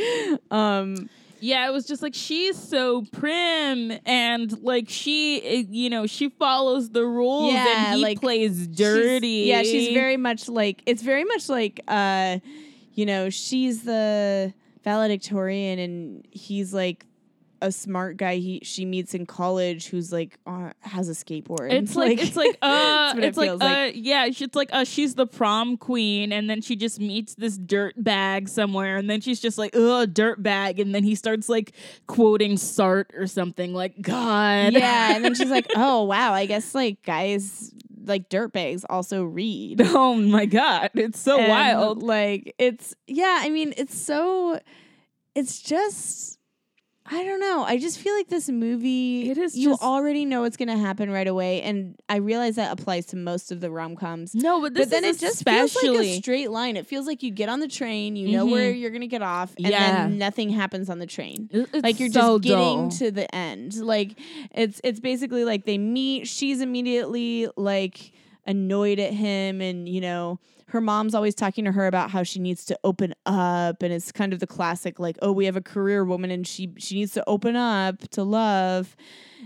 um 0.51 1.09
Yeah, 1.43 1.67
it 1.67 1.73
was 1.73 1.87
just 1.87 2.03
like 2.03 2.13
she's 2.15 2.59
so 2.59 3.03
prim 3.13 3.93
and 4.05 4.61
like 4.63 4.91
she, 4.91 5.41
eh, 5.43 5.65
you 5.71 5.89
know, 5.89 6.07
she 6.07 6.29
follows 6.29 6.91
the 6.91 7.07
rules 7.07 7.55
Yeah, 7.55 7.67
and 7.87 7.97
he 7.97 8.03
like, 8.03 8.21
plays 8.21 8.57
she's- 8.59 8.77
dirty. 8.77 9.45
yeah 9.49 9.63
she's 9.63 9.95
very 9.95 10.19
much 10.19 10.49
like 10.51 10.83
it's 10.87 11.03
very 11.03 11.25
much 11.25 11.49
like 11.49 11.81
uh 11.89 12.41
you 12.95 13.07
know 13.07 13.31
she's 13.31 13.85
the 13.85 14.53
valedictorian 14.85 15.79
and 15.79 16.27
he's 16.31 16.75
like 16.75 17.07
a 17.63 17.71
smart 17.73 18.17
guy 18.17 18.37
he 18.37 18.61
she 18.63 18.85
meets 18.85 19.15
in 19.15 19.27
college 19.27 19.89
who's 19.89 20.13
like 20.13 20.39
uh, 20.47 20.71
has 20.81 21.09
a 21.09 21.13
skateboard. 21.13 21.73
It's 21.73 21.95
like, 21.95 22.21
it's 22.21 22.37
like 22.45 22.57
uh 22.63 23.15
That's 23.15 23.15
what 23.15 23.25
it 23.25 23.29
it's 23.29 23.39
like, 23.39 23.51
uh 23.51 23.57
like. 23.57 23.95
yeah 23.97 24.27
it's 24.27 24.55
like 24.55 24.71
uh 24.73 24.85
she's 24.85 25.15
the 25.15 25.27
prom 25.27 25.77
queen 25.77 26.33
and 26.33 26.49
then 26.49 26.61
she 26.63 26.77
just 26.77 27.01
meets 27.01 27.35
this 27.35 27.57
dirt 27.59 27.95
bag 28.03 28.49
somewhere 28.49 28.97
and 28.97 29.09
then 29.09 29.21
she's 29.21 29.41
just 29.41 29.59
like 29.59 29.75
ugh 29.77 30.13
dirt 30.13 30.43
bag 30.43 30.81
and 30.81 30.95
then 30.95 31.05
he 31.05 31.15
starts 31.15 31.49
like 31.49 31.73
quoting 32.07 32.53
Sartre 32.53 33.07
or 33.17 33.27
something 33.27 33.75
like 33.75 34.01
God. 34.01 34.73
Yeah 34.73 35.15
and 35.17 35.25
then 35.25 35.35
she's 35.35 35.51
like 35.51 35.67
oh 35.77 36.05
wow 36.05 36.33
i 36.33 36.47
guess 36.47 36.75
like 36.75 37.03
guys 37.03 37.73
like 38.07 38.29
dirtbags 38.31 38.85
also 38.89 39.23
read. 39.25 39.81
Oh 39.87 40.15
my 40.15 40.47
god 40.47 40.91
it's 40.95 41.21
so 41.21 41.39
And, 41.39 41.49
wild. 41.49 42.03
Like 42.03 42.55
it's 42.59 42.95
yeah, 43.07 43.39
I 43.41 43.51
mean 43.51 43.75
it's 43.77 43.97
so 43.97 44.59
it's 45.35 45.61
just 45.61 46.40
I 47.13 47.25
don't 47.25 47.41
know. 47.41 47.65
I 47.65 47.79
just 47.79 47.99
feel 47.99 48.15
like 48.15 48.29
this 48.29 48.49
movie 48.49 49.29
It 49.31 49.37
is 49.37 49.57
you 49.57 49.71
just- 49.71 49.83
already 49.83 50.25
know 50.25 50.43
what's 50.43 50.57
going 50.57 50.69
to 50.69 50.79
happen 50.79 51.11
right 51.11 51.27
away 51.27 51.61
and 51.63 51.97
I 52.09 52.17
realize 52.17 52.57
that 52.57 52.73
applies 52.79 53.07
to 53.07 53.17
most 53.17 53.51
of 53.51 53.61
the 53.61 53.71
rom-coms. 53.71 54.35
no 54.35 54.61
but 54.61 54.75
this 54.75 54.87
but 54.87 54.91
then 54.91 55.05
it 55.05 55.19
just 55.19 55.45
feels 55.45 55.75
like 55.75 55.99
a 56.07 56.17
straight 56.21 56.51
line. 56.51 56.77
It 56.77 56.87
feels 56.87 57.07
like 57.07 57.23
you 57.23 57.31
get 57.33 57.49
on 57.49 57.59
the 57.61 57.69
train, 57.69 58.15
you 58.15 58.31
know 58.37 58.47
where 58.47 58.71
mm-hmm. 58.71 58.81
you're 58.81 58.91
going 58.91 59.01
to 59.01 59.07
get 59.09 59.23
off 59.23 59.53
and 59.57 59.67
Yeah. 59.67 60.07
then 60.07 60.19
nothing 60.19 60.51
happens 60.51 60.89
on 60.89 60.99
the 61.01 61.07
train 61.07 61.49
it's 61.53 61.83
like 61.83 61.99
you're 61.99 62.11
so 62.11 62.39
just 62.39 62.43
getting 62.45 62.89
dull. 62.89 62.91
to 62.91 63.11
the 63.11 63.35
end 63.35 63.75
like 63.77 64.19
it's 64.53 64.81
it's 64.85 65.01
basically 65.01 65.45
like 65.45 65.65
they 65.65 65.79
meet 65.79 66.27
she's 66.29 66.61
immediately 66.61 67.49
like 67.57 68.13
annoyed 68.47 68.99
at 68.99 69.13
him. 69.13 69.61
And 69.61 69.89
you 69.89 70.01
know 70.01 70.41
her 70.69 70.81
mom's 70.81 71.15
always 71.15 71.35
talking 71.35 71.65
to 71.65 71.73
her 71.73 71.87
about 71.87 72.11
how 72.11 72.23
she 72.23 72.39
needs 72.39 72.65
to 72.67 72.79
open 72.85 73.15
up. 73.27 73.83
And 73.83 73.93
it's 73.93 74.13
kind 74.13 74.33
of 74.33 74.39
the 74.39 74.47
classic 74.47 74.99
like 74.99 75.19
oh 75.23 75.33
we 75.33 75.47
have 75.47 75.57
a 75.57 75.63
career 75.63 76.05
woman 76.05 76.31
and 76.31 76.47
she 76.47 76.73
she 76.79 76.97
needs 76.97 77.13
to 77.13 77.29
open 77.29 77.57
up 77.57 78.09
to 78.11 78.23
love. 78.23 78.97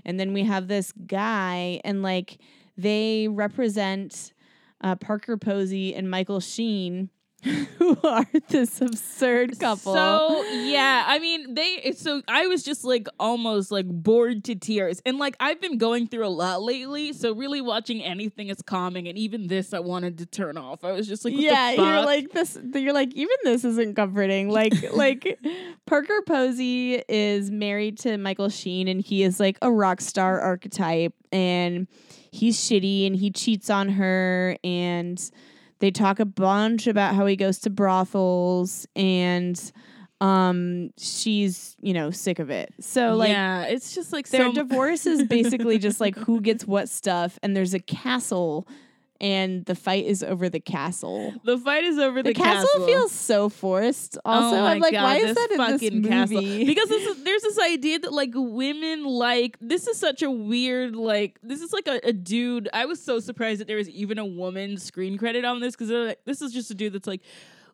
And 0.05 0.19
then 0.19 0.33
we 0.33 0.45
have 0.45 0.69
this 0.69 0.93
guy 1.07 1.81
and 1.85 2.03
like 2.03 2.39
they 2.77 3.29
represent 3.29 4.33
uh, 4.81 4.97
Parker 4.97 5.37
Posey 5.37 5.95
and 5.95 6.11
Michael 6.11 6.41
Sheen 6.41 7.09
who 7.79 7.99
are 8.03 8.27
this 8.49 8.81
absurd 8.81 9.59
couple 9.61 9.93
So 9.93 10.45
yeah, 10.51 11.05
I 11.07 11.19
mean 11.19 11.53
they. 11.53 11.93
So 11.95 12.23
I 12.27 12.47
was 12.47 12.63
just 12.63 12.85
like 12.85 13.07
almost 13.21 13.71
like 13.71 13.87
bored 13.87 14.45
to 14.45 14.55
tears, 14.55 15.03
and 15.05 15.19
like 15.19 15.37
I've 15.41 15.61
been 15.61 15.77
going 15.77 16.07
through 16.07 16.27
a 16.27 16.29
lot 16.29 16.63
lately. 16.63 17.13
So 17.13 17.35
really 17.35 17.61
watching 17.61 18.03
anything 18.03 18.49
is 18.49 18.63
calming, 18.63 19.09
and 19.09 19.19
even 19.19 19.49
this 19.49 19.75
I 19.75 19.81
wanted 19.81 20.19
to 20.19 20.27
turn 20.27 20.57
off. 20.57 20.85
I 20.85 20.93
was 20.93 21.07
just 21.07 21.25
like, 21.25 21.35
yeah, 21.37 21.73
you're 21.73 22.07
like 22.07 22.31
this. 22.33 22.59
You're 22.73 22.95
like 22.95 23.13
even 23.13 23.37
this 23.45 23.65
isn't 23.65 23.95
comforting. 23.95 24.49
Like 24.49 24.73
like 24.95 25.39
Parker 25.85 26.23
Posey 26.27 26.95
is 27.09 27.51
married 27.51 27.99
to 28.01 28.17
Michael 28.17 28.49
Sheen, 28.49 28.89
and 28.89 29.03
he 29.03 29.23
is 29.23 29.39
like 29.39 29.59
a 29.61 29.71
rock 29.71 30.01
star 30.01 30.41
archetype, 30.41 31.13
and 31.31 31.89
he's 32.31 32.57
shitty, 32.57 33.07
and 33.07 33.15
he 33.15 33.31
cheats 33.31 33.69
on 33.69 33.91
her, 33.91 34.57
and 34.65 35.31
they 35.85 35.91
talk 35.91 36.19
a 36.19 36.25
bunch 36.25 36.87
about 36.87 37.15
how 37.15 37.27
he 37.27 37.37
goes 37.37 37.59
to 37.59 37.71
brothels, 37.71 38.87
and 38.97 39.61
um 40.21 40.89
she's 40.97 41.77
you 41.83 41.93
know 41.93 42.11
sick 42.11 42.39
of 42.39 42.49
it. 42.49 42.73
So 42.81 43.15
like 43.17 43.29
yeah, 43.29 43.65
it's 43.65 43.95
just 43.95 44.11
like 44.11 44.27
their 44.31 44.47
so. 44.47 44.53
divorce 44.55 45.05
is 45.05 45.25
basically 45.25 45.79
just 45.79 46.01
like 46.01 46.17
who 46.27 46.41
gets 46.41 46.67
what 46.67 46.89
stuff, 46.89 47.39
and 47.43 47.55
there's 47.55 47.75
a 47.75 47.81
castle, 47.81 48.67
and 49.25 49.65
the 49.65 49.75
fight 49.75 50.05
is 50.05 50.23
over 50.23 50.51
the 50.51 50.61
castle. 50.61 51.33
The 51.45 51.57
fight 51.57 51.85
is 51.85 51.97
over 51.97 52.23
the, 52.23 52.29
The, 52.29 52.35
castle, 52.35 52.87
feels 52.87 53.11
so 53.11 53.49
forced. 53.49 54.19
Also, 54.23 54.55
oh 54.55 54.67
I'm 54.67 54.81
like, 54.81 54.93
God, 54.93 55.03
why 55.03 55.17
is 55.17 55.35
that 55.35 55.51
in 55.51 55.57
this 55.57 55.71
fucking 55.71 56.03
movie? 56.03 56.09
castle? 56.11 56.67
Because 56.67 56.89
this 56.91 57.07
is, 57.07 57.25
there's 57.25 57.41
this 57.41 57.59
idea 57.59 58.01
that 58.01 58.13
like 58.13 58.33
women 58.35 59.05
like 59.07 59.57
this 59.63 59.87
is 59.87 59.99
such 59.99 60.23
a 60.23 60.31
weird 60.31 60.95
like 60.95 61.39
this 61.43 61.63
is 61.63 61.73
like 61.73 61.89
a, 61.89 62.01
a 62.05 62.13
dude. 62.13 62.69
I 62.75 62.85
was 62.85 63.03
so 63.03 63.19
surprised 63.19 63.63
that 63.63 63.67
there 63.67 63.79
was 63.79 63.89
even 63.89 64.19
a 64.19 64.27
woman 64.27 64.77
screen 64.77 65.17
credit 65.17 65.47
on 65.47 65.61
this 65.61 65.75
because 65.75 65.89
like, 65.89 66.21
this 66.27 66.43
is 66.43 66.53
just 66.53 66.71
a 66.71 66.75
dude 66.75 66.93
that's 66.93 67.07
like. 67.07 67.23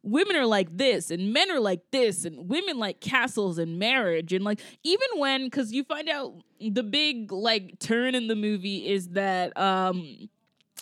Women 0.02 0.34
are 0.36 0.46
like 0.46 0.74
this, 0.74 1.10
and 1.10 1.34
men 1.34 1.50
are 1.50 1.60
like 1.60 1.82
this, 1.90 2.24
and 2.24 2.48
women 2.48 2.78
like 2.78 3.02
castles 3.02 3.58
and 3.58 3.78
marriage, 3.78 4.32
and 4.32 4.42
like 4.42 4.58
even 4.82 5.06
when, 5.16 5.44
because 5.44 5.72
you 5.72 5.84
find 5.84 6.08
out 6.08 6.32
the 6.58 6.82
big 6.82 7.30
like 7.30 7.78
turn 7.80 8.14
in 8.14 8.26
the 8.26 8.34
movie 8.34 8.88
is 8.88 9.10
that 9.10 9.54
um 9.58 10.30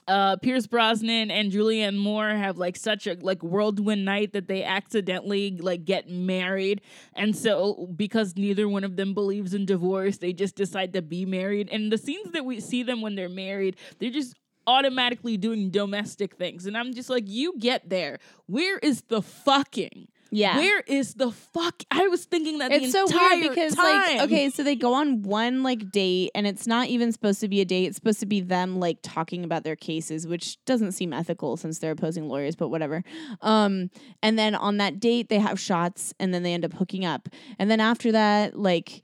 uh 0.09 0.37
Pierce 0.37 0.67
Brosnan 0.67 1.31
and 1.31 1.53
Julianne 1.53 1.97
Moore 1.97 2.31
have 2.31 2.59
like 2.59 2.77
such 2.77 3.07
a 3.07 3.17
like 3.21 3.43
whirlwind 3.43 4.05
night 4.05 4.33
that 4.33 4.49
they 4.49 4.65
accidentally 4.65 5.57
like 5.59 5.85
get 5.85 6.09
married. 6.11 6.81
And 7.15 7.37
so 7.37 7.89
because 7.95 8.37
neither 8.37 8.69
one 8.69 8.85
of 8.85 8.97
them 8.97 9.15
believes 9.15 9.55
in 9.55 9.67
divorce 9.67 10.19
they 10.19 10.33
just 10.33 10.57
decide 10.57 10.93
to 10.95 11.03
be 11.03 11.25
married. 11.27 11.69
And 11.71 11.93
the 11.93 11.99
scenes 11.99 12.33
that 12.33 12.45
we 12.45 12.61
see 12.61 12.83
them 12.83 13.03
when 13.03 13.15
they're 13.15 13.29
married 13.29 13.77
they're 13.99 14.11
just 14.11 14.35
automatically 14.67 15.37
doing 15.37 15.71
domestic 15.71 16.37
things. 16.37 16.67
And 16.67 16.77
I'm 16.77 16.93
just 16.95 17.11
like 17.11 17.25
you 17.27 17.55
get 17.59 17.89
there. 17.89 18.19
Where 18.47 18.79
is 18.79 19.03
the 19.09 19.23
fucking 19.23 20.09
yeah. 20.31 20.57
where 20.57 20.81
is 20.81 21.15
the 21.15 21.31
fuck 21.31 21.83
I 21.91 22.09
was 22.09 22.25
thinking 22.25 22.59
that 22.59 22.73
it's 22.73 22.93
the 22.93 23.07
so 23.07 23.07
weird 23.09 23.49
because 23.49 23.75
time. 23.75 23.85
like 23.85 24.21
okay 24.23 24.51
so 24.51 24.63
they 24.63 24.77
go 24.77 24.95
on 24.95 25.23
one 25.23 25.63
like 25.63 25.91
date 25.91 26.31
and 26.35 26.47
it's 26.47 26.67
not 26.67 26.89
even 26.89 27.13
supposed 27.13 27.41
to 27.41 27.49
be 27.49 27.61
a 27.61 27.65
date 27.65 27.87
it's 27.87 27.97
supposed 27.97 28.21
to 28.21 28.27
be 28.27 28.41
them 28.41 28.79
like 28.79 28.99
talking 29.03 29.45
about 29.45 29.65
their 29.65 29.77
cases 29.77 30.27
which 30.27 30.63
doesn't 30.65 30.93
seem 30.93 31.13
ethical 31.13 31.57
since 31.57 31.79
they're 31.79 31.93
opposing 31.93 32.29
lawyers 32.29 32.57
but 32.57 32.69
whatever 32.69 33.03
um 33.43 33.91
and 34.23 34.39
then 34.39 34.55
on 34.55 34.77
that 34.79 35.01
date 35.01 35.29
they 35.29 35.39
have 35.39 35.59
shots 35.59 36.13
and 36.19 36.33
then 36.35 36.43
they 36.43 36.53
end 36.53 36.65
up 36.65 36.73
hooking 36.75 37.05
up 37.05 37.29
and 37.59 37.71
then 37.71 37.81
after 37.81 38.13
that 38.13 38.59
like 38.59 39.03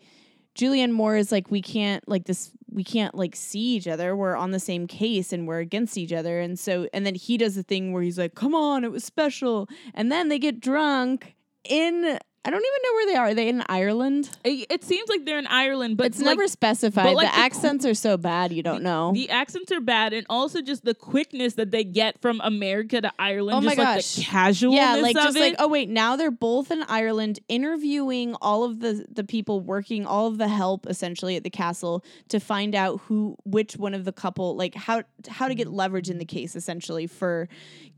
Julianne 0.55 0.93
Moore 0.93 1.17
is 1.17 1.33
like 1.33 1.51
we 1.51 1.61
can't 1.61 2.07
like 2.09 2.25
this 2.25 2.51
we 2.71 2.85
can't 2.85 3.15
like 3.15 3.37
see 3.37 3.77
each 3.77 3.87
other. 3.89 4.17
We're 4.17 4.37
on 4.37 4.51
the 4.51 4.61
same 4.61 4.87
case 4.87 5.33
and 5.33 5.47
we're 5.47 5.61
against 5.61 5.97
each 5.97 6.13
other. 6.13 6.41
And 6.41 6.59
so 6.59 6.89
and 6.93 7.07
then 7.07 7.15
he 7.15 7.37
does 7.37 7.55
the 7.55 7.63
thing 7.63 7.93
where 7.93 8.03
he's 8.03 8.19
like 8.19 8.35
come 8.35 8.55
on 8.55 8.85
it 8.85 8.93
was 8.93 9.05
special. 9.05 9.69
And 9.95 10.11
then 10.11 10.29
they 10.29 10.39
get 10.39 10.61
drunk 10.61 11.35
in 11.65 12.19
I 12.47 12.51
don't 12.51 12.61
even 12.61 12.83
know 12.83 12.93
where 12.95 13.07
they 13.07 13.15
are. 13.17 13.27
Are 13.27 13.35
they 13.35 13.49
in 13.49 13.65
Ireland? 13.69 14.31
it, 14.45 14.67
it 14.71 14.85
seems 14.85 15.09
like 15.09 15.25
they're 15.25 15.39
in 15.39 15.47
Ireland 15.47 15.97
but 15.97 16.07
it's 16.07 16.19
like, 16.19 16.37
never 16.37 16.47
specified. 16.47 17.15
like, 17.15 17.27
the 17.27 17.33
the- 17.33 17.39
accents 17.39 17.87
are 17.87 17.95
so 17.95 18.17
bad 18.17 18.53
you 18.53 18.63
don't 18.63 18.83
know. 18.83 19.13
The 19.13 19.31
accents 19.31 19.73
are 19.73 19.81
bad, 19.81 20.13
and 20.13 20.27
also 20.29 20.61
just 20.61 20.85
the 20.85 20.95
quickness 20.95 21.55
that 21.55 21.71
they 21.71 21.85
get 21.85 22.21
from 22.21 22.41
America 22.45 23.01
to 23.01 23.13
Ireland. 23.19 23.59
Oh 23.59 23.61
my 23.61 23.71
just 23.71 23.79
like 23.79 23.97
gosh. 23.97 24.15
the 24.17 24.23
casualness 24.23 24.81
yeah, 24.81 24.97
like 24.97 25.17
of 25.17 25.23
just 25.23 25.37
it. 25.37 25.41
like 25.41 25.55
oh 25.59 25.69
wait, 25.69 25.89
now 25.89 26.17
they're 26.17 26.31
both 26.31 26.71
in 26.71 26.83
Ireland 26.85 27.41
interviewing 27.49 28.35
all 28.43 28.65
of 28.65 28.81
the 28.81 29.07
the 29.11 29.25
people 29.25 29.61
working, 29.61 30.07
all 30.07 30.27
of 30.27 30.39
the 30.39 30.49
help 30.49 30.87
essentially 30.87 31.37
at 31.37 31.45
the 31.45 31.51
castle 31.51 32.05
to 32.29 32.41
find 32.41 32.75
out 32.75 33.01
who 33.07 33.37
which 33.45 33.77
one 33.77 33.95
of 33.95 34.05
the 34.05 34.13
couple 34.13 34.57
like 34.57 34.75
how 34.75 35.03
how 35.29 35.49
to 35.49 35.55
get 35.55 35.69
leverage 35.69 36.11
in 36.11 36.19
the 36.19 36.25
case 36.25 36.55
essentially 36.55 37.07
for 37.07 37.49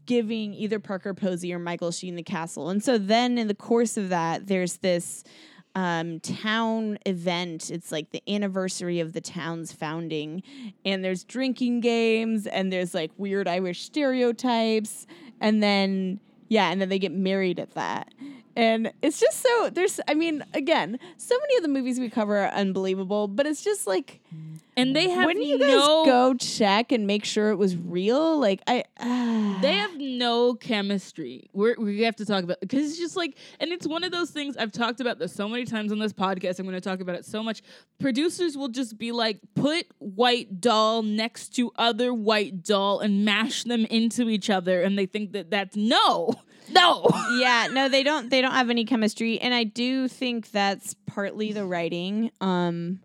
giving 0.07 0.55
either 0.55 0.79
Parker 0.79 1.13
Posey 1.13 1.53
or 1.53 1.59
Michael 1.59 1.91
Sheen 1.91 2.15
the 2.15 2.23
castle. 2.23 2.71
And 2.71 2.83
so 2.83 2.97
then 2.97 3.39
in 3.39 3.49
the 3.49 3.55
course 3.55 3.97
of 3.97 4.09
that 4.09 4.36
there's 4.45 4.79
this 4.79 5.25
um, 5.75 6.21
town 6.21 6.99
event. 7.05 7.71
It's 7.71 7.93
like 7.93 8.11
the 8.11 8.23
anniversary 8.29 8.99
of 9.01 9.13
the 9.13 9.21
town's 9.21 9.73
founding, 9.73 10.43
and 10.85 11.05
there's 11.05 11.23
drinking 11.23 11.81
games, 11.81 12.47
and 12.47 12.73
there's 12.73 12.95
like 12.95 13.11
weird 13.19 13.47
Irish 13.47 13.83
stereotypes, 13.83 15.07
and 15.41 15.63
then 15.63 16.19
yeah, 16.49 16.71
and 16.71 16.81
then 16.81 16.89
they 16.89 16.99
get 16.99 17.13
married 17.13 17.61
at 17.61 17.73
that. 17.73 18.13
And 18.57 18.93
it's 19.03 19.21
just 19.21 19.41
so 19.41 19.71
there's 19.71 20.01
I 20.09 20.15
mean, 20.15 20.45
again, 20.55 20.99
so 21.19 21.39
many 21.39 21.57
of 21.57 21.63
the 21.63 21.69
movies 21.69 22.01
we 22.01 22.09
cover 22.09 22.39
are 22.39 22.49
unbelievable, 22.49 23.29
but 23.29 23.47
it's 23.47 23.63
just 23.63 23.87
like 23.87 24.21
and 24.79 24.95
they 24.95 25.09
have 25.11 25.27
wouldn't 25.27 25.45
you 25.45 25.59
guys 25.59 25.69
no, 25.69 26.05
go 26.05 26.35
check 26.35 26.93
and 26.93 27.07
make 27.07 27.25
sure 27.25 27.51
it 27.51 27.57
was 27.57 27.77
real? 27.77 28.39
Like 28.39 28.63
I 28.67 28.85
ah. 28.99 29.59
They 29.63 29.75
have 29.75 29.97
no 29.97 30.55
chemistry. 30.55 31.49
We're, 31.53 31.77
we 31.79 32.03
have 32.03 32.17
to 32.17 32.27
talk 32.27 32.45
about 32.45 32.61
because 32.61 32.91
it's 32.91 32.99
just 32.99 33.17
like, 33.17 33.37
and 33.59 33.73
it's 33.73 33.87
one 33.87 34.05
of 34.05 34.13
those 34.13 34.31
things 34.31 34.57
I've 34.57 34.73
talked 34.73 35.01
about 35.01 35.19
this 35.19 35.33
so 35.33 35.49
many 35.49 35.65
times 35.65 35.93
on 35.93 35.99
this 35.99 36.13
podcast. 36.13 36.59
I'm 36.59 36.67
going 36.67 36.75
to 36.75 36.81
talk 36.81 37.01
about 37.01 37.17
it 37.17 37.25
so 37.25 37.43
much. 37.43 37.63
Producers 37.99 38.57
will 38.57 38.69
just 38.69 38.99
be 38.99 39.13
like, 39.13 39.41
put 39.55 39.87
white 39.99 40.61
doll 40.61 41.03
next 41.03 41.57
to 41.57 41.73
other 41.77 42.13
white 42.13 42.63
doll 42.63 43.01
and 43.01 43.25
mash 43.25 43.65
them 43.65 43.87
into 43.87 44.29
each 44.29 44.51
other, 44.51 44.83
and 44.83 44.99
they 44.99 45.07
think 45.07 45.33
that 45.33 45.51
that's 45.51 45.77
no, 45.77 46.35
no. 46.71 47.09
yeah, 47.39 47.69
no, 47.73 47.89
they 47.89 48.03
don't. 48.03 48.31
They 48.31 48.41
don't 48.41 48.53
have 48.53 48.71
any 48.71 48.85
chemistry, 48.85 49.39
and 49.41 49.55
I 49.55 49.65
do 49.65 50.09
think 50.09 50.51
that's 50.51 50.95
partly 51.07 51.53
the 51.53 51.65
writing, 51.65 52.31
um, 52.41 53.01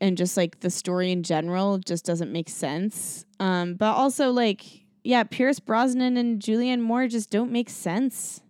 and 0.00 0.16
just 0.16 0.36
like 0.36 0.60
the 0.60 0.70
story 0.70 1.10
in 1.12 1.22
general 1.22 1.78
just 1.78 2.04
doesn't 2.04 2.32
make 2.32 2.48
sense. 2.48 3.24
Um, 3.38 3.74
but 3.74 3.92
also 3.94 4.30
like, 4.30 4.64
yeah, 5.04 5.24
Pierce 5.24 5.60
Brosnan 5.60 6.16
and 6.16 6.40
Julianne 6.40 6.80
Moore 6.80 7.06
just 7.08 7.30
don't 7.30 7.52
make 7.52 7.70
sense. 7.70 8.40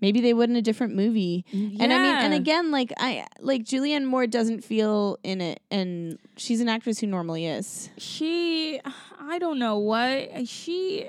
Maybe 0.00 0.20
they 0.20 0.32
would 0.32 0.48
in 0.48 0.54
a 0.54 0.62
different 0.62 0.94
movie. 0.94 1.44
Yeah. 1.50 1.82
And 1.82 1.92
I 1.92 1.98
mean, 1.98 2.14
and 2.14 2.34
again, 2.34 2.70
like 2.70 2.92
I 2.98 3.26
like 3.40 3.64
Julianne 3.64 4.04
Moore 4.04 4.28
doesn't 4.28 4.62
feel 4.62 5.18
in 5.24 5.40
it, 5.40 5.60
and 5.72 6.18
she's 6.36 6.60
an 6.60 6.68
actress 6.68 7.00
who 7.00 7.08
normally 7.08 7.46
is. 7.46 7.90
she 7.98 8.80
i 9.20 9.38
don't 9.38 9.58
know 9.58 9.76
what 9.76 10.48
she 10.48 11.06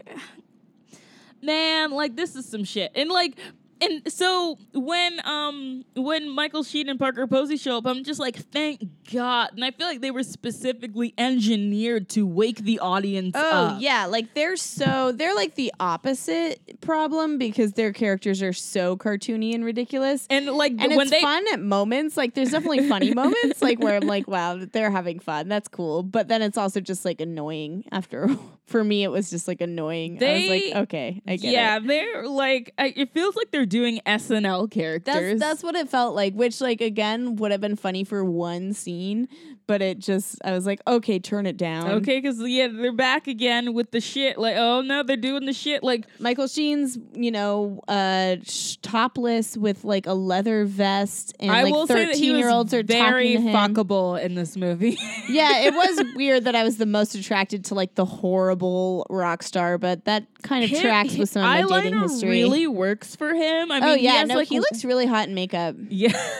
man 1.41 1.91
like 1.91 2.15
this 2.15 2.35
is 2.35 2.45
some 2.45 2.63
shit. 2.63 2.91
And 2.95 3.09
like 3.09 3.37
and 3.81 4.11
so 4.11 4.57
when 4.73 5.21
um 5.25 5.85
when 5.95 6.29
Michael 6.29 6.63
Sheen 6.63 6.89
and 6.89 6.99
Parker 6.99 7.25
Posey 7.27 7.57
show 7.57 7.77
up, 7.77 7.85
I'm 7.85 8.03
just 8.03 8.19
like, 8.19 8.35
thank 8.35 8.81
God. 9.13 9.49
And 9.55 9.63
I 9.65 9.71
feel 9.71 9.87
like 9.87 10.01
they 10.01 10.11
were 10.11 10.23
specifically 10.23 11.13
engineered 11.17 12.09
to 12.09 12.25
wake 12.25 12.59
the 12.59 12.79
audience 12.79 13.35
up. 13.35 13.45
Oh 13.45 13.57
up. 13.75 13.81
yeah, 13.81 14.05
like 14.05 14.33
they're 14.33 14.55
so 14.55 15.11
they're 15.11 15.35
like 15.35 15.55
the 15.55 15.73
opposite 15.79 16.81
problem 16.81 17.37
because 17.37 17.73
their 17.73 17.93
characters 17.93 18.41
are 18.41 18.53
so 18.53 18.97
cartoony 18.97 19.53
and 19.55 19.63
ridiculous. 19.65 20.25
And 20.29 20.47
like 20.47 20.71
And 20.73 20.89
when 20.95 21.01
it's 21.01 21.11
they 21.11 21.21
fun 21.21 21.43
at 21.53 21.59
moments. 21.59 22.17
Like 22.17 22.33
there's 22.33 22.51
definitely 22.51 22.87
funny 22.89 23.13
moments, 23.13 23.61
like 23.61 23.79
where 23.79 23.95
I'm 23.95 24.07
like, 24.07 24.27
wow, 24.27 24.57
they're 24.71 24.91
having 24.91 25.19
fun. 25.19 25.47
That's 25.47 25.67
cool. 25.67 26.03
But 26.03 26.27
then 26.27 26.41
it's 26.41 26.57
also 26.57 26.79
just 26.79 27.05
like 27.05 27.21
annoying. 27.21 27.85
After 27.91 28.29
for 28.67 28.83
me, 28.83 29.03
it 29.03 29.09
was 29.11 29.29
just 29.29 29.47
like 29.47 29.61
annoying. 29.61 30.11
I 30.11 30.13
was 30.13 30.19
They- 30.19 30.71
like, 30.73 30.83
okay, 30.83 31.21
I 31.27 31.35
get 31.37 31.51
yeah, 31.53 31.77
it. 31.77 31.87
they're 31.87 32.27
like 32.27 32.73
I, 32.77 32.93
it 32.95 33.13
feels 33.13 33.35
like 33.35 33.51
they're 33.51 33.65
doing 33.69 34.01
SNL 34.05 34.69
characters. 34.69 35.39
That's 35.39 35.39
that's 35.39 35.63
what 35.63 35.75
it 35.75 35.87
felt 35.89 36.15
like. 36.15 36.33
Which 36.33 36.59
like 36.59 36.81
again 36.81 37.37
would 37.37 37.51
have 37.51 37.61
been 37.61 37.75
funny 37.75 38.03
for 38.03 38.25
one 38.25 38.73
scene, 38.73 39.29
but 39.69 39.83
it 39.83 39.99
just 39.99 40.39
I 40.43 40.53
was 40.53 40.65
like, 40.65 40.81
okay, 40.87 41.19
turn 41.19 41.45
it 41.45 41.55
down. 41.55 41.91
okay, 41.91 42.19
because 42.19 42.39
yeah, 42.41 42.67
they're 42.67 42.91
back 42.91 43.27
again 43.27 43.75
with 43.75 43.91
the 43.91 44.01
shit. 44.01 44.39
Like, 44.39 44.55
oh 44.57 44.81
no, 44.81 45.03
they're 45.03 45.15
doing 45.15 45.45
the 45.45 45.53
shit. 45.53 45.83
Like, 45.83 46.07
Michael 46.19 46.47
Sheen's, 46.47 46.97
you 47.13 47.29
know, 47.29 47.79
uh, 47.87 48.37
sh- 48.41 48.77
topless 48.81 49.55
with 49.55 49.83
like 49.83 50.07
a 50.07 50.13
leather 50.13 50.65
vest, 50.65 51.35
and 51.39 51.51
I 51.51 51.61
like 51.61 51.71
will 51.71 51.85
say 51.85 51.93
that 51.93 51.99
he 52.07 52.13
thirteen 52.13 52.37
year 52.37 52.49
olds 52.49 52.73
was 52.73 52.79
are 52.79 52.83
very 52.83 53.35
talking 53.35 53.45
to 53.45 53.51
him. 53.51 53.75
fuckable 53.75 54.19
in 54.19 54.33
this 54.33 54.57
movie. 54.57 54.97
yeah, 55.29 55.59
it 55.59 55.73
was 55.75 56.03
weird 56.15 56.45
that 56.45 56.55
I 56.55 56.63
was 56.63 56.77
the 56.77 56.87
most 56.87 57.13
attracted 57.13 57.65
to 57.65 57.75
like 57.75 57.93
the 57.93 58.05
horrible 58.05 59.05
rock 59.11 59.43
star, 59.43 59.77
but 59.77 60.05
that 60.05 60.25
kind 60.41 60.63
of 60.63 60.71
tracks 60.81 61.15
with 61.15 61.29
some 61.29 61.43
of 61.43 61.69
my 61.69 61.81
dating 61.81 61.99
history. 61.99 62.29
really 62.29 62.65
works 62.65 63.15
for 63.15 63.35
him. 63.35 63.71
I 63.71 63.79
mean, 63.81 63.89
oh 63.89 63.95
he 63.95 64.05
yeah, 64.05 64.13
has, 64.13 64.29
no, 64.29 64.35
like, 64.35 64.47
he 64.47 64.59
looks 64.59 64.83
really 64.83 65.05
hot 65.05 65.27
in 65.27 65.35
makeup. 65.35 65.75
yeah. 65.89 66.19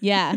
Yeah, 0.00 0.36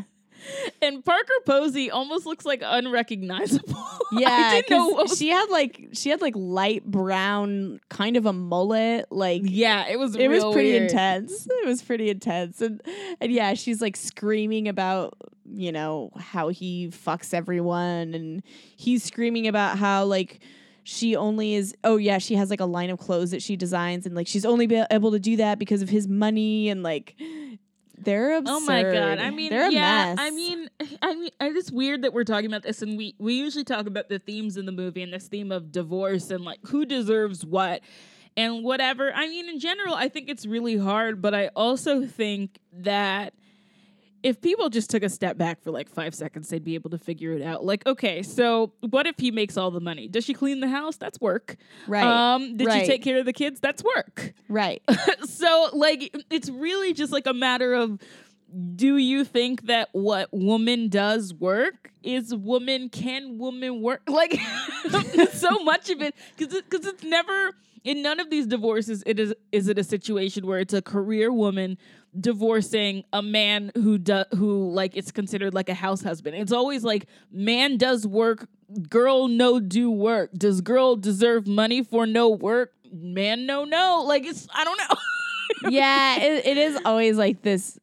and 0.82 1.04
Parker 1.04 1.34
Posey 1.46 1.90
almost 1.92 2.26
looks 2.26 2.46
like 2.46 2.62
unrecognizable. 2.64 3.76
yeah. 4.12 4.30
I 4.30 4.62
didn't 4.62 4.70
know 4.70 4.88
'cause 4.88 4.94
what 4.94 5.10
was- 5.10 5.18
she 5.18 5.30
had 5.30 5.50
like 5.50 5.90
she 5.94 6.10
had 6.10 6.22
like 6.22 6.34
light 6.36 6.86
brown, 6.86 7.80
kind 7.90 8.18
of 8.18 8.26
a 8.26 8.34
mullet, 8.34 9.06
like. 9.12 9.42
yeah, 9.46 9.88
it 9.88 9.98
was. 10.00 10.16
It 10.16 10.28
was 10.28 10.44
pretty 10.54 10.72
weird. 10.72 10.84
intense. 10.84 11.48
It 11.50 11.66
was 11.66 11.82
pretty 11.82 12.10
intense, 12.10 12.62
and 12.62 12.82
and 13.22 13.32
yeah, 13.32 13.54
she's 13.54 13.82
like 13.82 13.96
screaming 13.96 14.68
about 14.68 15.18
you 15.54 15.72
know 15.72 16.12
how 16.18 16.50
he 16.50 16.90
fucks 16.90 17.34
everyone, 17.34 18.14
and 18.14 18.44
he's 18.76 19.04
screaming 19.04 19.48
about 19.48 19.78
how 19.78 20.06
like 20.06 20.40
she 20.84 21.16
only 21.16 21.54
is. 21.56 21.76
Oh 21.84 21.98
yeah, 21.98 22.18
she 22.18 22.36
has 22.36 22.50
like 22.50 22.60
a 22.62 22.66
line 22.66 22.90
of 22.90 23.00
clothes 23.00 23.32
that 23.32 23.42
she 23.42 23.56
designs, 23.56 24.06
and 24.06 24.16
like 24.16 24.28
she's 24.28 24.46
only 24.46 24.68
be 24.68 24.84
able 24.92 25.12
to 25.12 25.20
do 25.20 25.36
that 25.38 25.60
because 25.60 25.82
of 25.82 25.90
his 25.90 26.08
money, 26.08 26.70
and 26.70 26.84
like 26.84 27.16
they're 27.98 28.38
absurd. 28.38 28.54
Oh 28.54 28.60
my 28.60 28.84
god! 28.84 29.20
I 29.20 29.32
mean, 29.32 29.50
they're 29.50 29.70
a 29.70 29.72
yeah. 29.72 30.16
mess. 30.16 30.18
I 30.22 30.32
mean, 30.32 30.70
I 31.02 31.16
mean, 31.16 31.32
it's 31.40 31.72
weird 31.72 32.04
that 32.04 32.14
we're 32.14 32.24
talking 32.24 32.46
about 32.46 32.64
this, 32.64 32.82
and 32.82 32.98
we 32.98 33.16
we 33.18 33.34
usually 33.34 33.64
talk 33.64 33.88
about 33.88 34.10
the 34.10 34.20
themes 34.20 34.58
in 34.58 34.66
the 34.66 34.72
movie 34.72 35.02
and 35.02 35.12
this 35.12 35.28
theme 35.28 35.52
of 35.52 35.72
divorce 35.72 36.30
and 36.30 36.46
like 36.46 36.60
who 36.68 36.86
deserves 36.86 37.46
what 37.46 37.82
and 38.36 38.64
whatever. 38.64 39.12
I 39.14 39.28
mean, 39.28 39.50
in 39.50 39.60
general, 39.60 39.96
I 39.96 40.10
think 40.10 40.30
it's 40.30 40.46
really 40.46 40.78
hard, 40.78 41.22
but 41.22 41.34
I 41.34 41.48
also 41.56 42.06
think 42.06 42.60
that 42.72 43.34
if 44.28 44.42
people 44.42 44.68
just 44.68 44.90
took 44.90 45.04
a 45.04 45.10
step 45.10 45.38
back 45.38 45.62
for 45.62 45.72
like 45.72 45.88
five 45.88 46.13
seconds, 46.13 46.50
they'd 46.50 46.63
be 46.63 46.76
able 46.76 46.90
to 46.90 46.98
figure 46.98 47.32
it 47.32 47.42
out. 47.42 47.63
Like, 47.63 47.86
okay, 47.86 48.22
so 48.22 48.74
what 48.82 49.08
if 49.08 49.16
he 49.18 49.32
makes 49.32 49.56
all 49.56 49.72
the 49.72 49.80
money? 49.80 50.10
Does 50.10 50.26
she 50.26 50.34
clean 50.34 50.60
the 50.60 50.68
house? 50.68 50.98
That's 50.98 51.22
work. 51.22 51.56
Right. 51.88 52.04
Um, 52.04 52.58
did 52.58 52.68
Right. 52.68 52.82
she 52.82 52.88
take 52.88 53.02
care 53.04 53.20
of 53.20 53.26
the 53.26 53.32
kids? 53.32 53.62
That's 53.62 53.82
work. 53.82 54.34
Right. 54.50 54.82
so 55.24 55.70
like 55.72 56.13
it's 56.30 56.50
really 56.50 56.94
just 56.94 57.13
like 57.13 57.26
a 57.26 57.34
matter 57.34 57.74
of 57.74 58.00
do 58.76 58.98
you 58.98 59.24
think 59.24 59.67
that 59.67 59.89
what 59.91 60.30
woman 60.32 60.89
does 60.89 61.34
work 61.34 61.91
is 62.04 62.34
woman 62.34 62.89
can 62.89 63.38
woman 63.38 63.82
work? 63.82 64.02
Like 64.08 64.39
so 65.34 65.63
much 65.63 65.89
of 65.89 66.02
it 66.02 66.15
because 66.36 66.54
because 66.62 66.86
it's 66.88 67.04
never 67.04 67.52
in 67.84 68.02
none 68.02 68.20
of 68.20 68.30
these 68.30 68.48
divorces 68.48 69.04
it 69.06 69.20
is 69.20 69.34
is 69.52 69.67
it 69.67 69.78
a 69.78 69.84
situation 69.84 70.46
where 70.48 70.60
it's 70.60 70.74
a 70.74 70.82
career 70.82 71.32
woman 71.32 71.78
divorcing 72.20 73.04
a 73.13 73.22
man 73.22 73.72
who 73.76 73.98
does 73.98 74.26
who 74.36 74.72
like 74.72 74.98
it's 74.98 75.12
considered 75.12 75.54
like 75.54 75.70
a 75.70 75.74
house 75.76 76.02
husband. 76.02 76.36
It's 76.36 76.52
always 76.52 76.84
like 76.84 77.06
man 77.32 77.78
does 77.78 78.08
work 78.08 78.48
girl 78.89 79.28
no 79.28 79.60
do 79.60 79.91
work. 79.91 80.32
Does 80.34 80.62
girl 80.62 80.96
deserve 80.96 81.46
money 81.48 81.84
for 81.84 82.08
no 82.08 82.30
work? 82.30 82.74
Man 82.91 83.46
no 83.46 83.65
no. 83.65 84.04
Like 84.08 84.26
it's 84.26 84.48
i 84.54 84.63
don't 84.63 84.78
know. 84.78 84.96
Yeah, 85.70 86.20
it, 86.20 86.46
it 86.46 86.58
is 86.58 86.78
always 86.86 87.17
like 87.17 87.41
this. 87.41 87.80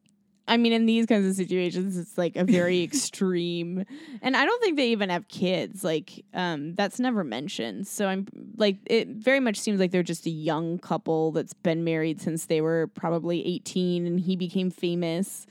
I 0.47 0.59
mean, 0.59 0.73
in 0.73 0.85
these 0.85 1.07
kinds 1.07 1.27
of 1.27 1.35
situations, 1.35 1.97
it's 1.97 2.19
like 2.19 2.37
a 2.37 2.45
very 2.45 2.83
extreme, 2.85 3.85
and 4.21 4.37
I 4.37 4.45
don't 4.45 4.63
think 4.63 4.77
they 4.77 4.89
even 4.89 5.09
have 5.09 5.29
kids. 5.29 5.83
Like, 5.83 6.25
um, 6.35 6.75
that's 6.75 7.01
never 7.01 7.25
mentioned. 7.25 7.87
So 7.87 8.07
I'm 8.09 8.27
like, 8.57 8.77
it 8.87 9.09
very 9.09 9.41
much 9.41 9.59
seems 9.59 9.81
like 9.81 9.91
they're 9.91 10.03
just 10.03 10.27
a 10.27 10.31
young 10.31 10.79
couple 10.79 11.33
that's 11.33 11.55
been 11.55 11.83
married 11.85 12.21
since 12.21 12.47
they 12.47 12.61
were 12.61 12.89
probably 12.89 13.45
18, 13.47 14.07
and 14.07 14.21
he 14.21 14.37
became 14.37 14.71
famous, 14.71 15.47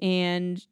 and 0.00 0.64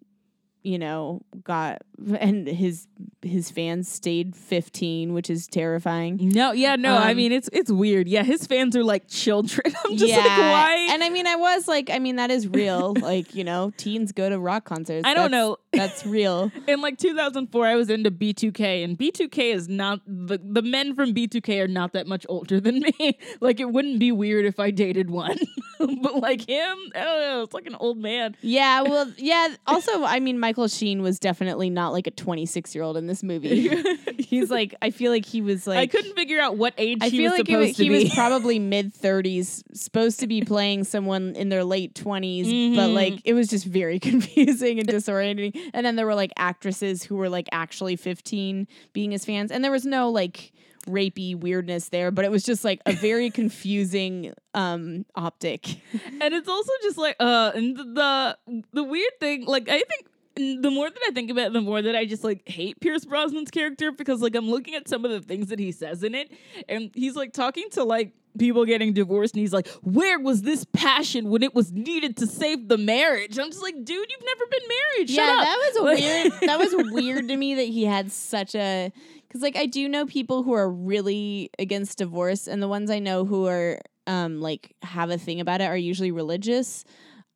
you 0.62 0.78
know, 0.78 1.22
got 1.44 1.82
and 2.18 2.46
his 2.46 2.86
his 3.22 3.50
fans 3.50 3.88
stayed 3.90 4.34
15, 4.34 5.12
which 5.12 5.28
is 5.30 5.46
terrifying. 5.46 6.16
No, 6.32 6.52
yeah, 6.52 6.76
no. 6.76 6.96
I 6.96 7.10
Um, 7.10 7.16
mean, 7.16 7.32
it's 7.32 7.48
it's 7.52 7.70
weird. 7.70 8.08
Yeah, 8.08 8.22
his 8.22 8.46
fans 8.46 8.74
are 8.76 8.84
like 8.84 9.08
children. 9.08 9.72
I'm 9.84 9.96
just 9.96 10.10
yeah, 10.10 10.18
like, 10.18 10.38
why? 10.38 10.88
And 10.90 11.02
I 11.04 11.10
mean, 11.10 11.26
I 11.26 11.36
was 11.36 11.68
like, 11.68 11.90
I 11.90 11.98
mean, 11.98 12.16
that 12.16 12.30
is 12.30 12.48
real. 12.48 12.94
like, 13.00 13.34
you 13.34 13.44
know, 13.44 13.72
teens 13.76 14.12
go 14.12 14.28
to 14.28 14.38
rock 14.38 14.64
concerts. 14.64 15.06
I 15.06 15.14
don't 15.14 15.30
That's- 15.30 15.48
know. 15.48 15.56
That's 15.72 16.04
real. 16.04 16.50
in 16.66 16.80
like 16.80 16.98
2004, 16.98 17.64
I 17.66 17.76
was 17.76 17.90
into 17.90 18.10
B2K, 18.10 18.82
and 18.84 18.98
B2K 18.98 19.54
is 19.54 19.68
not 19.68 20.00
the 20.06 20.38
the 20.42 20.62
men 20.62 20.94
from 20.96 21.14
B2K 21.14 21.62
are 21.62 21.68
not 21.68 21.92
that 21.92 22.06
much 22.08 22.26
older 22.28 22.58
than 22.60 22.80
me. 22.80 23.18
like, 23.40 23.60
it 23.60 23.70
wouldn't 23.70 23.98
be 24.00 24.10
weird 24.12 24.44
if 24.46 24.58
I 24.58 24.70
dated 24.72 25.10
one, 25.10 25.38
but 26.02 26.16
like 26.16 26.48
him, 26.48 26.78
I 26.94 27.00
don't 27.04 27.20
know. 27.20 27.42
It's 27.42 27.54
like 27.54 27.66
an 27.66 27.74
old 27.76 27.98
man. 27.98 28.36
Yeah, 28.42 28.82
well, 28.90 29.10
yeah. 29.16 29.54
Also, 29.66 30.04
I 30.04 30.20
mean, 30.20 30.38
Michael 30.38 30.68
Sheen 30.68 31.02
was 31.02 31.18
definitely 31.18 31.70
not 31.70 31.92
like 31.92 32.06
a 32.06 32.10
26 32.10 32.74
year 32.74 32.84
old 32.84 32.96
in 32.96 33.06
this 33.06 33.22
movie. 33.22 33.70
He's 34.18 34.50
like, 34.50 34.74
I 34.82 34.90
feel 34.90 35.10
like 35.10 35.24
he 35.26 35.40
was 35.42 35.66
like. 35.66 35.78
I 35.78 35.86
couldn't 35.86 36.14
figure 36.14 36.40
out 36.40 36.56
what 36.56 36.74
age 36.78 36.98
I 37.00 37.08
he 37.08 37.18
feel 37.18 37.30
was 37.30 37.38
like 37.38 37.46
supposed 37.46 37.68
was, 37.68 37.76
to 37.78 37.82
he 37.82 37.88
be. 37.88 38.04
was 38.04 38.14
probably 38.14 38.58
mid 38.58 38.94
30s, 38.94 39.62
supposed 39.74 40.20
to 40.20 40.26
be 40.26 40.42
playing 40.42 40.84
someone 40.84 41.34
in 41.34 41.48
their 41.48 41.64
late 41.64 41.94
20s, 41.94 42.76
but 42.76 42.88
Mhm. 42.88 42.94
like 42.94 43.20
it 43.24 43.34
was 43.34 43.48
just 43.48 43.64
very 43.64 43.98
confusing 43.98 44.78
and 44.78 44.88
disorienting. 44.88 45.56
And 45.72 45.84
then 45.86 45.96
there 45.96 46.06
were 46.06 46.14
like 46.14 46.32
actresses 46.36 47.02
who 47.02 47.16
were 47.16 47.28
like 47.28 47.48
actually 47.52 47.96
15 47.96 48.68
being 48.92 49.10
his 49.12 49.24
fans, 49.24 49.50
and 49.50 49.64
there 49.64 49.72
was 49.72 49.84
no 49.84 50.10
like 50.10 50.52
rapey 50.86 51.34
weirdness 51.38 51.88
there, 51.90 52.10
but 52.10 52.24
it 52.24 52.30
was 52.30 52.42
just 52.42 52.64
like 52.64 52.80
a 52.86 52.92
very 52.92 53.30
confusing 53.40 54.32
um 54.54 55.04
optic. 55.14 55.68
and 56.20 56.34
it's 56.34 56.48
also 56.48 56.72
just 56.82 56.98
like 56.98 57.16
uh 57.20 57.52
and 57.54 57.76
the 57.76 58.36
the 58.72 58.82
weird 58.82 59.12
thing 59.20 59.44
like 59.46 59.68
i 59.68 59.80
think 59.82 60.62
the 60.62 60.70
more 60.70 60.88
that 60.88 61.00
i 61.06 61.10
think 61.12 61.30
about 61.30 61.48
it 61.48 61.52
the 61.52 61.60
more 61.60 61.82
that 61.82 61.94
i 61.94 62.04
just 62.04 62.24
like 62.24 62.48
hate 62.48 62.80
pierce 62.80 63.04
brosnan's 63.04 63.50
character 63.50 63.92
because 63.92 64.20
like 64.22 64.34
i'm 64.34 64.48
looking 64.50 64.74
at 64.74 64.88
some 64.88 65.04
of 65.04 65.10
the 65.10 65.20
things 65.20 65.48
that 65.48 65.58
he 65.58 65.70
says 65.70 66.02
in 66.02 66.14
it 66.14 66.32
and 66.68 66.90
he's 66.94 67.14
like 67.14 67.32
talking 67.32 67.68
to 67.70 67.84
like 67.84 68.12
people 68.38 68.64
getting 68.64 68.92
divorced 68.92 69.34
and 69.34 69.40
he's 69.40 69.52
like 69.52 69.68
where 69.82 70.18
was 70.18 70.42
this 70.42 70.64
passion 70.72 71.28
when 71.30 71.42
it 71.42 71.54
was 71.54 71.72
needed 71.72 72.16
to 72.16 72.26
save 72.26 72.68
the 72.68 72.78
marriage 72.78 73.38
i'm 73.38 73.50
just 73.50 73.62
like 73.62 73.74
dude 73.84 74.06
you've 74.10 74.24
never 74.24 74.44
been 74.50 74.68
married 74.68 75.10
Shut 75.10 75.16
yeah, 75.26 75.34
up. 75.34 75.44
that 75.44 75.56
was 75.56 75.76
a 75.76 75.82
Like- 75.82 75.98
weird. 75.98 76.32
That 76.48 76.58
was 76.58 76.92
weird 76.92 77.28
to 77.28 77.36
me 77.36 77.54
that 77.56 77.68
he 77.68 77.84
had 77.84 78.10
such 78.10 78.54
a 78.54 78.92
because 79.30 79.42
like 79.42 79.56
I 79.56 79.66
do 79.66 79.88
know 79.88 80.06
people 80.06 80.42
who 80.42 80.52
are 80.54 80.68
really 80.68 81.50
against 81.58 81.98
divorce, 81.98 82.48
and 82.48 82.60
the 82.60 82.66
ones 82.68 82.90
I 82.90 82.98
know 82.98 83.24
who 83.24 83.46
are 83.46 83.80
um 84.08 84.40
like 84.40 84.74
have 84.82 85.10
a 85.10 85.18
thing 85.18 85.40
about 85.40 85.60
it 85.60 85.64
are 85.64 85.76
usually 85.76 86.10
religious. 86.10 86.84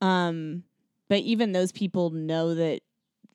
Um, 0.01 0.65
but 1.09 1.21
even 1.21 1.53
those 1.53 1.71
people 1.71 2.11
know 2.11 2.55
that 2.57 2.81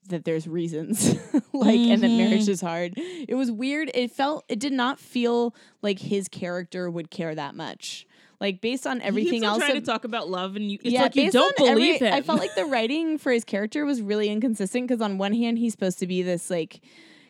that 0.09 0.25
there's 0.25 0.47
reasons 0.47 1.15
like 1.53 1.79
and 1.79 2.01
that 2.03 2.09
marriage 2.09 2.49
is 2.49 2.61
hard. 2.61 2.93
It 2.97 3.35
was 3.35 3.49
weird. 3.51 3.91
It 3.93 4.11
felt 4.11 4.43
it 4.49 4.59
did 4.59 4.73
not 4.73 4.99
feel 4.99 5.55
like 5.81 5.99
his 5.99 6.27
character 6.27 6.89
would 6.89 7.09
care 7.09 7.33
that 7.33 7.55
much. 7.55 8.05
Like 8.41 8.61
based 8.61 8.87
on 8.87 9.01
everything 9.01 9.43
else 9.43 9.59
trying 9.59 9.71
ab- 9.77 9.83
to 9.83 9.85
talk 9.85 10.03
about 10.05 10.29
love 10.29 10.55
and 10.55 10.71
you 10.71 10.79
it's 10.83 10.95
like 10.95 11.15
you 11.15 11.29
don't 11.31 11.59
on 11.59 11.67
every- 11.67 11.83
believe 11.83 12.01
him 12.01 12.13
I 12.13 12.21
felt 12.21 12.39
like 12.39 12.55
the 12.55 12.65
writing 12.65 13.17
for 13.17 13.31
his 13.31 13.43
character 13.43 13.85
was 13.85 14.01
really 14.01 14.29
inconsistent 14.29 14.87
because 14.87 15.01
on 15.01 15.17
one 15.17 15.33
hand 15.33 15.57
he's 15.59 15.73
supposed 15.73 15.99
to 15.99 16.07
be 16.07 16.23
this 16.23 16.49
like 16.49 16.81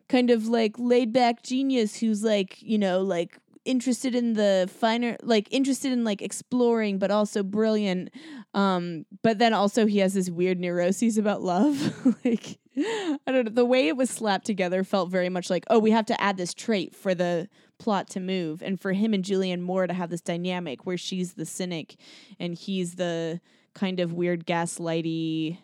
kind 0.09 0.31
of 0.31 0.47
like 0.47 0.77
laid 0.77 1.13
back 1.13 1.43
genius 1.43 1.95
who's 1.99 2.23
like 2.23 2.61
you 2.61 2.77
know 2.77 3.01
like 3.01 3.37
interested 3.63 4.15
in 4.15 4.33
the 4.33 4.69
finer 4.79 5.15
like 5.21 5.47
interested 5.51 5.91
in 5.91 6.03
like 6.03 6.21
exploring 6.21 6.97
but 6.97 7.11
also 7.11 7.43
brilliant 7.43 8.09
um 8.53 9.05
but 9.21 9.37
then 9.37 9.53
also 9.53 9.85
he 9.85 9.99
has 9.99 10.15
this 10.15 10.29
weird 10.29 10.59
neuroses 10.59 11.17
about 11.17 11.41
love. 11.41 11.93
Like 12.25 12.57
i 12.77 13.31
don't 13.31 13.45
know 13.45 13.51
the 13.51 13.65
way 13.65 13.87
it 13.87 13.97
was 13.97 14.09
slapped 14.09 14.45
together 14.45 14.83
felt 14.83 15.09
very 15.09 15.29
much 15.29 15.49
like 15.49 15.65
oh 15.69 15.79
we 15.79 15.91
have 15.91 16.05
to 16.05 16.21
add 16.21 16.37
this 16.37 16.53
trait 16.53 16.95
for 16.95 17.13
the 17.13 17.47
plot 17.77 18.09
to 18.09 18.19
move 18.19 18.61
and 18.61 18.79
for 18.79 18.93
him 18.93 19.13
and 19.13 19.23
julianne 19.23 19.61
moore 19.61 19.85
to 19.85 19.93
have 19.93 20.09
this 20.09 20.21
dynamic 20.21 20.85
where 20.85 20.97
she's 20.97 21.33
the 21.33 21.45
cynic 21.45 21.95
and 22.39 22.55
he's 22.55 22.95
the 22.95 23.41
kind 23.73 23.99
of 23.99 24.13
weird 24.13 24.45
gaslighty 24.45 25.57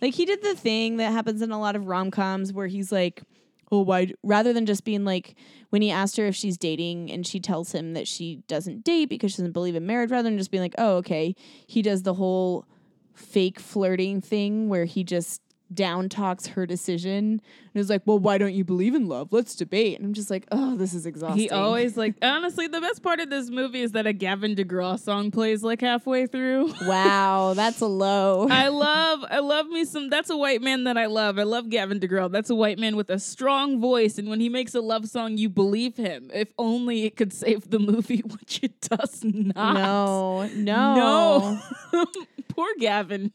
like 0.00 0.14
he 0.14 0.24
did 0.24 0.42
the 0.42 0.54
thing 0.54 0.96
that 0.98 1.12
happens 1.12 1.42
in 1.42 1.50
a 1.50 1.60
lot 1.60 1.74
of 1.74 1.86
rom-coms 1.86 2.52
where 2.52 2.68
he's 2.68 2.92
like 2.92 3.22
oh 3.70 3.82
why 3.82 4.12
rather 4.22 4.52
than 4.52 4.66
just 4.66 4.84
being 4.84 5.04
like 5.04 5.34
when 5.70 5.82
he 5.82 5.90
asked 5.90 6.16
her 6.16 6.26
if 6.26 6.34
she's 6.34 6.56
dating 6.56 7.10
and 7.10 7.26
she 7.26 7.40
tells 7.40 7.72
him 7.72 7.92
that 7.94 8.08
she 8.08 8.42
doesn't 8.48 8.84
date 8.84 9.08
because 9.08 9.32
she 9.32 9.38
doesn't 9.38 9.52
believe 9.52 9.76
in 9.76 9.86
marriage 9.86 10.10
rather 10.10 10.28
than 10.28 10.38
just 10.38 10.50
being 10.50 10.62
like 10.62 10.74
oh 10.78 10.96
okay 10.96 11.34
he 11.66 11.82
does 11.82 12.02
the 12.02 12.14
whole 12.14 12.66
fake 13.14 13.58
flirting 13.58 14.20
thing 14.20 14.68
where 14.68 14.84
he 14.84 15.02
just 15.02 15.42
down 15.72 16.08
talks 16.08 16.46
her 16.48 16.64
decision 16.66 17.40
and 17.74 17.80
is 17.80 17.90
like 17.90 18.00
well 18.06 18.18
why 18.18 18.38
don't 18.38 18.54
you 18.54 18.64
believe 18.64 18.94
in 18.94 19.06
love 19.06 19.28
let's 19.32 19.54
debate 19.54 19.98
and 19.98 20.06
i'm 20.06 20.14
just 20.14 20.30
like 20.30 20.46
oh 20.50 20.76
this 20.76 20.94
is 20.94 21.04
exhausting 21.04 21.38
He 21.38 21.50
always 21.50 21.96
like 21.96 22.14
honestly 22.22 22.66
the 22.68 22.80
best 22.80 23.02
part 23.02 23.20
of 23.20 23.28
this 23.28 23.50
movie 23.50 23.82
is 23.82 23.92
that 23.92 24.06
a 24.06 24.12
Gavin 24.14 24.54
DeGraw 24.54 24.98
song 24.98 25.30
plays 25.30 25.62
like 25.62 25.80
halfway 25.80 26.26
through. 26.26 26.72
wow 26.86 27.52
that's 27.54 27.80
a 27.82 27.86
low 27.86 28.48
I 28.50 28.68
love 28.68 29.24
I 29.30 29.40
love 29.40 29.66
me 29.66 29.84
some 29.84 30.08
that's 30.08 30.30
a 30.30 30.36
white 30.36 30.62
man 30.62 30.84
that 30.84 30.96
I 30.96 31.06
love. 31.06 31.38
I 31.38 31.42
love 31.42 31.68
Gavin 31.68 32.00
DeGraw. 32.00 32.30
That's 32.30 32.50
a 32.50 32.54
white 32.54 32.78
man 32.78 32.96
with 32.96 33.10
a 33.10 33.18
strong 33.18 33.80
voice 33.80 34.16
and 34.18 34.28
when 34.28 34.40
he 34.40 34.48
makes 34.48 34.74
a 34.74 34.80
love 34.80 35.06
song 35.08 35.36
you 35.36 35.48
believe 35.50 35.96
him. 35.96 36.30
If 36.32 36.52
only 36.58 37.04
it 37.04 37.16
could 37.16 37.32
save 37.32 37.68
the 37.70 37.78
movie 37.78 38.22
which 38.38 38.60
it 38.62 38.80
does 38.80 39.22
not. 39.22 39.74
no 39.74 40.48
no 40.56 41.58
No. 41.92 42.06
Poor 42.48 42.68
Gavin. 42.80 43.32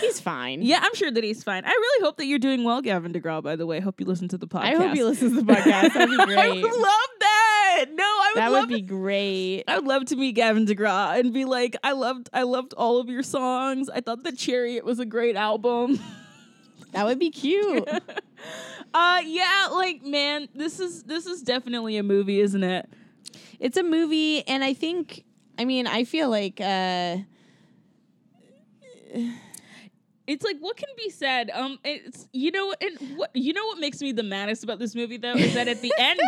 He's 0.00 0.20
fine 0.20 0.62
Yeah, 0.62 0.80
I'm 0.82 0.94
sure 0.94 1.10
that 1.10 1.22
he's 1.24 1.42
fine. 1.42 1.64
I 1.64 1.70
really 1.70 2.04
hope 2.04 2.16
that 2.18 2.26
you're 2.26 2.38
doing 2.38 2.64
well, 2.64 2.80
Gavin 2.82 3.12
DeGraw, 3.12 3.42
by 3.42 3.56
the 3.56 3.66
way. 3.66 3.80
Hope 3.80 4.00
you 4.00 4.06
listen 4.06 4.28
to 4.28 4.38
the 4.38 4.46
podcast. 4.46 4.62
I 4.62 4.74
hope 4.76 4.94
he 4.94 5.02
listens 5.04 5.32
to 5.32 5.42
the 5.42 5.52
podcast. 5.52 5.94
That'd 5.94 6.08
be 6.10 6.16
I 6.36 6.48
would 6.50 6.62
love 6.62 7.10
that. 7.20 7.86
No, 7.94 8.04
I 8.04 8.30
would 8.34 8.40
that 8.40 8.50
would 8.52 8.68
be 8.68 8.80
great. 8.80 9.64
I 9.66 9.76
would 9.78 9.86
love 9.86 10.04
to 10.06 10.16
meet 10.16 10.34
Gavin 10.34 10.66
DeGraw 10.66 11.18
and 11.18 11.32
be 11.32 11.44
like, 11.44 11.76
I 11.82 11.92
loved 11.92 12.28
I 12.32 12.42
loved 12.42 12.74
all 12.74 12.98
of 12.98 13.08
your 13.08 13.22
songs. 13.22 13.88
I 13.88 14.00
thought 14.00 14.22
the 14.24 14.32
Chariot 14.32 14.84
was 14.84 14.98
a 14.98 15.06
great 15.06 15.36
album. 15.36 15.98
That 16.92 17.06
would 17.06 17.18
be 17.18 17.30
cute. 17.30 17.88
Uh 18.94 19.22
yeah, 19.24 19.68
like 19.72 20.02
man, 20.04 20.48
this 20.54 20.78
is 20.78 21.04
this 21.04 21.24
is 21.24 21.40
definitely 21.40 21.96
a 21.96 22.02
movie, 22.02 22.40
isn't 22.40 22.62
it? 22.62 22.86
it's 23.58 23.76
a 23.78 23.82
movie, 23.82 24.46
and 24.46 24.62
I 24.62 24.74
think, 24.74 25.24
I 25.56 25.64
mean, 25.64 25.86
I 25.86 26.04
feel 26.04 26.28
like, 26.28 26.60
uh, 26.60 27.18
It's 30.32 30.44
like 30.44 30.56
what 30.60 30.78
can 30.78 30.88
be 30.96 31.10
said. 31.10 31.50
Um, 31.50 31.78
it's 31.84 32.26
you 32.32 32.50
know, 32.50 32.74
and 32.80 33.18
what 33.18 33.30
you 33.34 33.52
know 33.52 33.66
what 33.66 33.78
makes 33.78 34.00
me 34.00 34.12
the 34.12 34.22
maddest 34.22 34.64
about 34.64 34.78
this 34.78 34.94
movie 34.94 35.18
though 35.18 35.34
is 35.34 35.52
that 35.52 35.68
at 35.68 35.82
the 35.82 35.92
end 35.98 36.20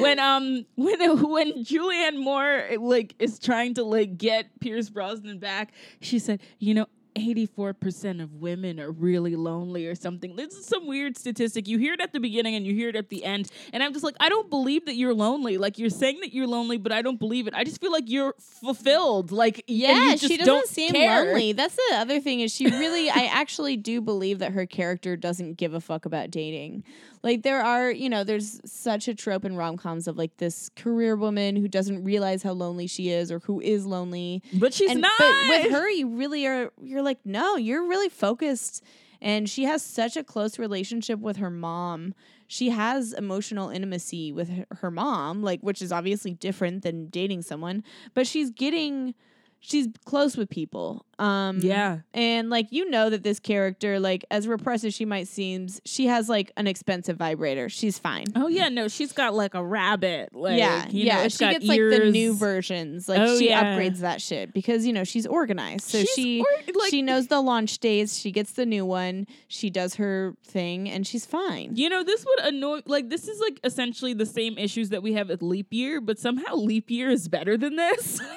when 0.00 0.20
um 0.20 0.64
when 0.76 1.00
when 1.28 1.64
Julianne 1.64 2.18
Moore 2.18 2.68
like 2.78 3.16
is 3.18 3.40
trying 3.40 3.74
to 3.74 3.82
like 3.82 4.16
get 4.16 4.60
Pierce 4.60 4.88
Brosnan 4.90 5.40
back, 5.40 5.72
she 6.00 6.20
said, 6.20 6.40
you 6.60 6.74
know. 6.74 6.86
84% 7.18 8.22
of 8.22 8.34
women 8.34 8.80
are 8.80 8.90
really 8.90 9.36
lonely 9.36 9.86
or 9.86 9.94
something. 9.94 10.36
This 10.36 10.54
is 10.54 10.66
some 10.66 10.86
weird 10.86 11.16
statistic. 11.16 11.68
You 11.68 11.78
hear 11.78 11.94
it 11.94 12.00
at 12.00 12.12
the 12.12 12.20
beginning 12.20 12.54
and 12.54 12.66
you 12.66 12.74
hear 12.74 12.88
it 12.88 12.96
at 12.96 13.08
the 13.08 13.24
end. 13.24 13.50
And 13.72 13.82
I'm 13.82 13.92
just 13.92 14.04
like, 14.04 14.16
I 14.20 14.28
don't 14.28 14.48
believe 14.50 14.86
that 14.86 14.94
you're 14.96 15.14
lonely. 15.14 15.58
Like 15.58 15.78
you're 15.78 15.90
saying 15.90 16.20
that 16.20 16.32
you're 16.32 16.46
lonely, 16.46 16.78
but 16.78 16.92
I 16.92 17.02
don't 17.02 17.18
believe 17.18 17.46
it. 17.46 17.54
I 17.54 17.64
just 17.64 17.80
feel 17.80 17.92
like 17.92 18.04
you're 18.06 18.34
fulfilled. 18.38 19.32
Like 19.32 19.64
yeah, 19.66 19.88
Yeah, 19.88 20.04
you 20.04 20.10
just 20.12 20.26
she 20.28 20.36
doesn't 20.36 20.52
don't 20.54 20.68
seem 20.68 20.92
care. 20.92 21.24
lonely. 21.24 21.52
That's 21.52 21.74
the 21.76 21.96
other 21.96 22.20
thing 22.20 22.40
is 22.40 22.52
she 22.54 22.66
really 22.66 23.10
I 23.10 23.28
actually 23.32 23.76
do 23.76 24.00
believe 24.00 24.38
that 24.40 24.52
her 24.52 24.66
character 24.66 25.16
doesn't 25.16 25.54
give 25.54 25.74
a 25.74 25.80
fuck 25.80 26.04
about 26.06 26.30
dating. 26.30 26.84
Like 27.22 27.42
there 27.42 27.60
are, 27.60 27.90
you 27.90 28.08
know, 28.08 28.24
there's 28.24 28.60
such 28.64 29.08
a 29.08 29.14
trope 29.14 29.44
in 29.44 29.56
rom-coms 29.56 30.06
of 30.08 30.16
like 30.16 30.36
this 30.36 30.70
career 30.76 31.16
woman 31.16 31.56
who 31.56 31.68
doesn't 31.68 32.04
realize 32.04 32.42
how 32.42 32.52
lonely 32.52 32.86
she 32.86 33.10
is 33.10 33.32
or 33.32 33.40
who 33.40 33.60
is 33.60 33.86
lonely. 33.86 34.42
But 34.54 34.74
she's 34.74 34.90
and 34.90 35.00
not. 35.00 35.12
but 35.18 35.34
with 35.48 35.72
her 35.72 35.88
you 35.88 36.08
really 36.08 36.46
are 36.46 36.72
you're 36.82 37.02
like, 37.02 37.18
no, 37.24 37.56
you're 37.56 37.86
really 37.86 38.08
focused 38.08 38.82
and 39.20 39.48
she 39.48 39.64
has 39.64 39.82
such 39.82 40.16
a 40.16 40.22
close 40.22 40.58
relationship 40.58 41.18
with 41.18 41.38
her 41.38 41.50
mom. 41.50 42.14
She 42.46 42.70
has 42.70 43.12
emotional 43.12 43.68
intimacy 43.68 44.32
with 44.32 44.48
her, 44.48 44.66
her 44.76 44.90
mom, 44.90 45.42
like 45.42 45.60
which 45.60 45.82
is 45.82 45.92
obviously 45.92 46.32
different 46.32 46.82
than 46.82 47.08
dating 47.08 47.42
someone, 47.42 47.82
but 48.14 48.26
she's 48.26 48.50
getting 48.50 49.14
she's 49.60 49.88
close 50.04 50.36
with 50.36 50.48
people. 50.48 51.04
Um 51.18 51.58
Yeah. 51.60 51.98
and 52.14 52.48
like 52.48 52.68
you 52.70 52.88
know 52.90 53.10
that 53.10 53.24
this 53.24 53.40
character 53.40 53.98
like 53.98 54.24
as 54.30 54.46
repressed 54.46 54.84
as 54.84 54.94
she 54.94 55.04
might 55.04 55.26
seems, 55.26 55.80
she 55.84 56.06
has 56.06 56.28
like 56.28 56.52
an 56.56 56.66
expensive 56.68 57.16
vibrator. 57.16 57.68
She's 57.68 57.98
fine. 57.98 58.26
Oh 58.36 58.46
yeah, 58.46 58.68
no, 58.68 58.86
she's 58.86 59.12
got 59.12 59.34
like 59.34 59.54
a 59.54 59.64
rabbit. 59.64 60.32
Like, 60.32 60.58
yeah, 60.58 60.86
yeah. 60.90 61.22
know, 61.22 61.28
she 61.28 61.38
gets 61.38 61.66
like 61.66 61.80
the 61.80 62.10
new 62.12 62.34
versions. 62.34 63.08
Like 63.08 63.18
Oh, 63.20 63.36
she 63.38 63.48
yeah. 63.48 63.76
upgrades 63.76 63.98
that 63.98 64.22
shit 64.22 64.52
because 64.54 64.86
you 64.86 64.92
know 64.92 65.02
she's 65.02 65.26
organized. 65.26 65.84
So 65.88 65.98
She's 65.98 66.10
she 66.14 66.40
or- 66.40 66.72
like- 66.80 66.90
she 66.90 67.02
knows 67.02 67.26
the 67.26 67.40
launch 67.40 67.78
days. 67.78 68.16
She 68.18 68.30
gets 68.30 68.52
the 68.52 68.64
new 68.66 68.84
one. 68.86 69.26
She 69.48 69.70
does 69.70 69.96
her 69.96 70.34
thing, 70.44 70.88
and 70.88 71.04
she's 71.06 71.26
fine. 71.26 71.72
You 71.74 71.88
know, 71.88 72.04
this 72.04 72.24
would 72.24 72.54
annoy. 72.54 72.82
Like, 72.86 73.08
this 73.10 73.26
is 73.26 73.40
like 73.40 73.58
essentially 73.64 74.14
the 74.14 74.26
same 74.26 74.56
issues 74.56 74.90
that 74.90 75.02
we 75.02 75.14
have 75.14 75.28
with 75.28 75.42
leap 75.42 75.72
year, 75.72 76.00
but 76.00 76.18
somehow 76.18 76.54
leap 76.54 76.90
year 76.90 77.10
is 77.10 77.26
better 77.26 77.56
than 77.56 77.74
this. 77.76 78.20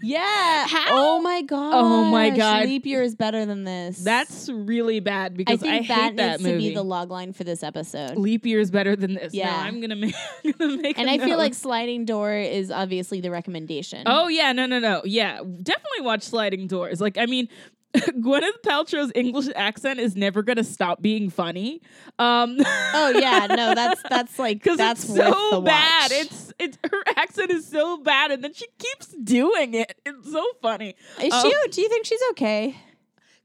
Yeah. 0.00 0.66
How? 0.66 0.86
Oh 0.90 1.20
my 1.20 1.42
god. 1.42 1.74
Oh 1.74 2.04
my 2.04 2.30
God. 2.30 2.64
Leap 2.64 2.86
year 2.86 3.02
is 3.02 3.14
better 3.14 3.44
than 3.46 3.64
this. 3.64 3.98
That's 3.98 4.48
really 4.48 5.00
bad 5.00 5.36
because 5.36 5.62
I, 5.62 5.78
think 5.78 5.88
that 5.88 6.02
hate 6.02 6.16
that 6.16 6.30
needs 6.32 6.42
movie. 6.42 6.52
to 6.52 6.68
be 6.70 6.74
the 6.74 6.84
log 6.84 7.10
line 7.10 7.32
for 7.32 7.44
this 7.44 7.62
episode. 7.62 8.16
leap 8.16 8.46
year 8.46 8.60
is 8.60 8.70
better 8.70 8.96
than 8.96 9.14
this. 9.14 9.34
Yeah. 9.34 9.50
no, 9.50 9.56
I'm 9.56 9.80
gonna 9.80 9.96
make. 9.96 10.14
I'm 10.44 10.52
gonna 10.52 10.76
make. 10.76 10.98
and 10.98 11.10
I 11.10 11.18
feel 11.18 11.38
like 11.38 11.54
sliding 11.54 12.04
door 12.04 12.32
is 12.32 12.70
obviously 12.70 13.20
the 13.20 13.30
recommendation. 13.30 14.04
Oh 14.06 14.28
yeah, 14.28 14.52
no, 14.52 14.66
no, 14.66 14.78
no. 14.78 15.02
Yeah, 15.04 15.38
definitely 15.38 16.00
watch 16.02 16.22
Sliding 16.22 16.66
Doors. 16.66 17.00
Like, 17.00 17.18
I 17.18 17.26
mean, 17.26 17.48
Gwyneth 17.94 18.60
Paltrow's 18.64 19.10
English 19.14 19.48
accent 19.56 19.98
is 19.98 20.14
never 20.14 20.42
gonna 20.42 20.64
stop 20.64 21.00
being 21.00 21.30
funny. 21.30 21.80
Um, 22.18 22.58
Oh 22.60 23.12
yeah, 23.18 23.46
no, 23.48 23.74
that's 23.74 24.02
that's 24.08 24.38
like 24.38 24.62
that's 24.62 25.06
so 25.06 25.62
bad. 25.62 26.10
watch. 26.10 26.20
It's 26.20 26.47
it's 26.58 26.78
her 26.90 27.02
accent 27.16 27.50
is 27.50 27.66
so 27.66 27.98
bad, 27.98 28.30
and 28.30 28.42
then 28.44 28.54
she 28.54 28.66
keeps 28.78 29.08
doing 29.08 29.74
it. 29.74 29.94
It's 30.04 30.30
so 30.30 30.44
funny. 30.62 30.94
Is 31.22 31.30
Oh. 31.32 31.42
she? 31.42 31.70
Do 31.70 31.80
you 31.82 31.88
think 31.88 32.06
she's 32.06 32.22
okay? 32.32 32.76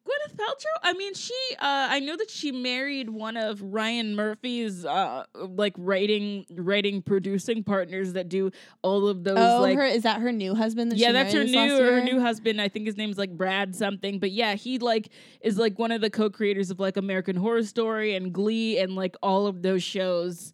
Gwyneth 0.05 0.35
Paltrow. 0.35 0.79
I 0.83 0.91
mean, 0.93 1.13
she. 1.13 1.33
Uh, 1.53 1.87
I 1.91 2.01
know 2.01 2.17
that 2.17 2.29
she 2.29 2.51
married 2.51 3.09
one 3.09 3.37
of 3.37 3.61
Ryan 3.61 4.17
Murphy's 4.17 4.83
uh, 4.83 5.23
like 5.33 5.73
writing, 5.77 6.45
writing, 6.51 7.01
producing 7.01 7.63
partners 7.63 8.11
that 8.11 8.27
do 8.27 8.51
all 8.81 9.07
of 9.07 9.23
those. 9.23 9.37
Oh, 9.37 9.61
like, 9.61 9.77
her 9.77 9.85
is 9.85 10.03
that 10.03 10.19
her 10.19 10.33
new 10.33 10.55
husband? 10.55 10.91
That 10.91 10.97
yeah, 10.97 11.13
that's 11.13 11.31
her 11.31 11.39
married 11.45 11.49
this 11.51 11.55
last 11.55 11.69
new 11.69 11.83
her 11.85 12.03
new 12.03 12.19
husband. 12.19 12.59
I 12.59 12.67
think 12.67 12.85
his 12.85 12.97
name's 12.97 13.17
like 13.17 13.31
Brad 13.37 13.75
something. 13.77 14.19
But 14.19 14.31
yeah, 14.31 14.55
he 14.55 14.77
like 14.77 15.07
is 15.39 15.57
like 15.57 15.79
one 15.79 15.93
of 15.93 16.01
the 16.01 16.09
co-creators 16.09 16.69
of 16.69 16.81
like 16.81 16.97
American 16.97 17.37
Horror 17.37 17.63
Story 17.63 18.13
and 18.13 18.33
Glee 18.33 18.79
and 18.79 18.95
like 18.97 19.15
all 19.23 19.47
of 19.47 19.61
those 19.61 19.83
shows. 19.83 20.51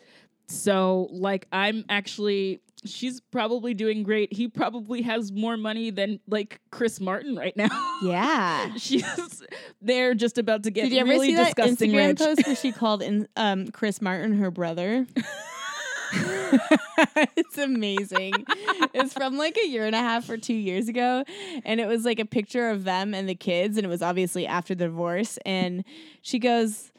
So 0.50 1.08
like 1.12 1.48
I'm 1.52 1.86
actually 1.90 2.62
she's 2.86 3.20
probably 3.20 3.74
doing 3.74 4.04
great. 4.04 4.34
He 4.34 4.48
probably 4.48 5.02
has 5.04 5.32
more 5.32 5.58
money 5.58 5.90
than 5.90 6.20
like 6.28 6.60
Chris 6.72 7.00
Martin 7.00 7.36
right 7.36 7.56
now. 7.56 7.70
Yeah. 8.02 8.74
She's 8.78 9.44
they're 9.82 10.16
just 10.16 10.38
about 10.38 10.64
to 10.64 10.72
get 10.72 10.84
Did 10.84 10.94
you 10.94 11.00
ever 11.00 11.10
really 11.10 11.28
see 11.28 11.36
that 11.36 11.56
disgusting 11.56 11.92
Instagram 11.92 12.08
rich. 12.08 12.18
post 12.20 12.48
where 12.48 12.56
she 12.56 12.72
called 12.74 13.02
in 13.02 13.28
um, 13.36 13.68
Chris 13.68 14.02
Martin 14.02 14.38
her 14.38 14.52
brother? 14.52 15.06
it's 17.36 17.58
amazing. 17.58 18.34
it's 18.94 19.14
from 19.14 19.38
like 19.38 19.58
a 19.58 19.68
year 19.68 19.86
and 19.86 19.96
a 19.96 20.00
half 20.00 20.30
or 20.30 20.38
two 20.38 20.54
years 20.54 20.88
ago. 20.88 21.24
And 21.66 21.80
it 21.80 21.88
was 21.88 22.06
like 22.06 22.20
a 22.20 22.26
picture 22.26 22.70
of 22.70 22.84
them 22.84 23.14
and 23.14 23.28
the 23.28 23.36
kids. 23.36 23.78
And 23.78 23.86
it 23.86 23.90
was 23.90 24.02
obviously 24.02 24.48
after 24.48 24.74
the 24.74 24.86
divorce. 24.86 25.38
And 25.46 25.84
she 26.22 26.40
goes, 26.40 26.92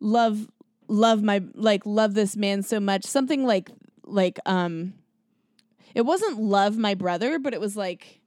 Love, 0.00 0.48
love 0.88 1.22
my, 1.22 1.42
like, 1.54 1.84
love 1.84 2.14
this 2.14 2.36
man 2.36 2.62
so 2.62 2.80
much. 2.80 3.04
Something 3.04 3.44
like, 3.44 3.70
like, 4.04 4.38
um, 4.46 4.94
it 5.94 6.02
wasn't 6.04 6.40
love 6.40 6.76
my 6.76 6.94
brother, 6.94 7.38
but 7.38 7.54
it 7.54 7.60
was 7.60 7.76
like 7.76 8.20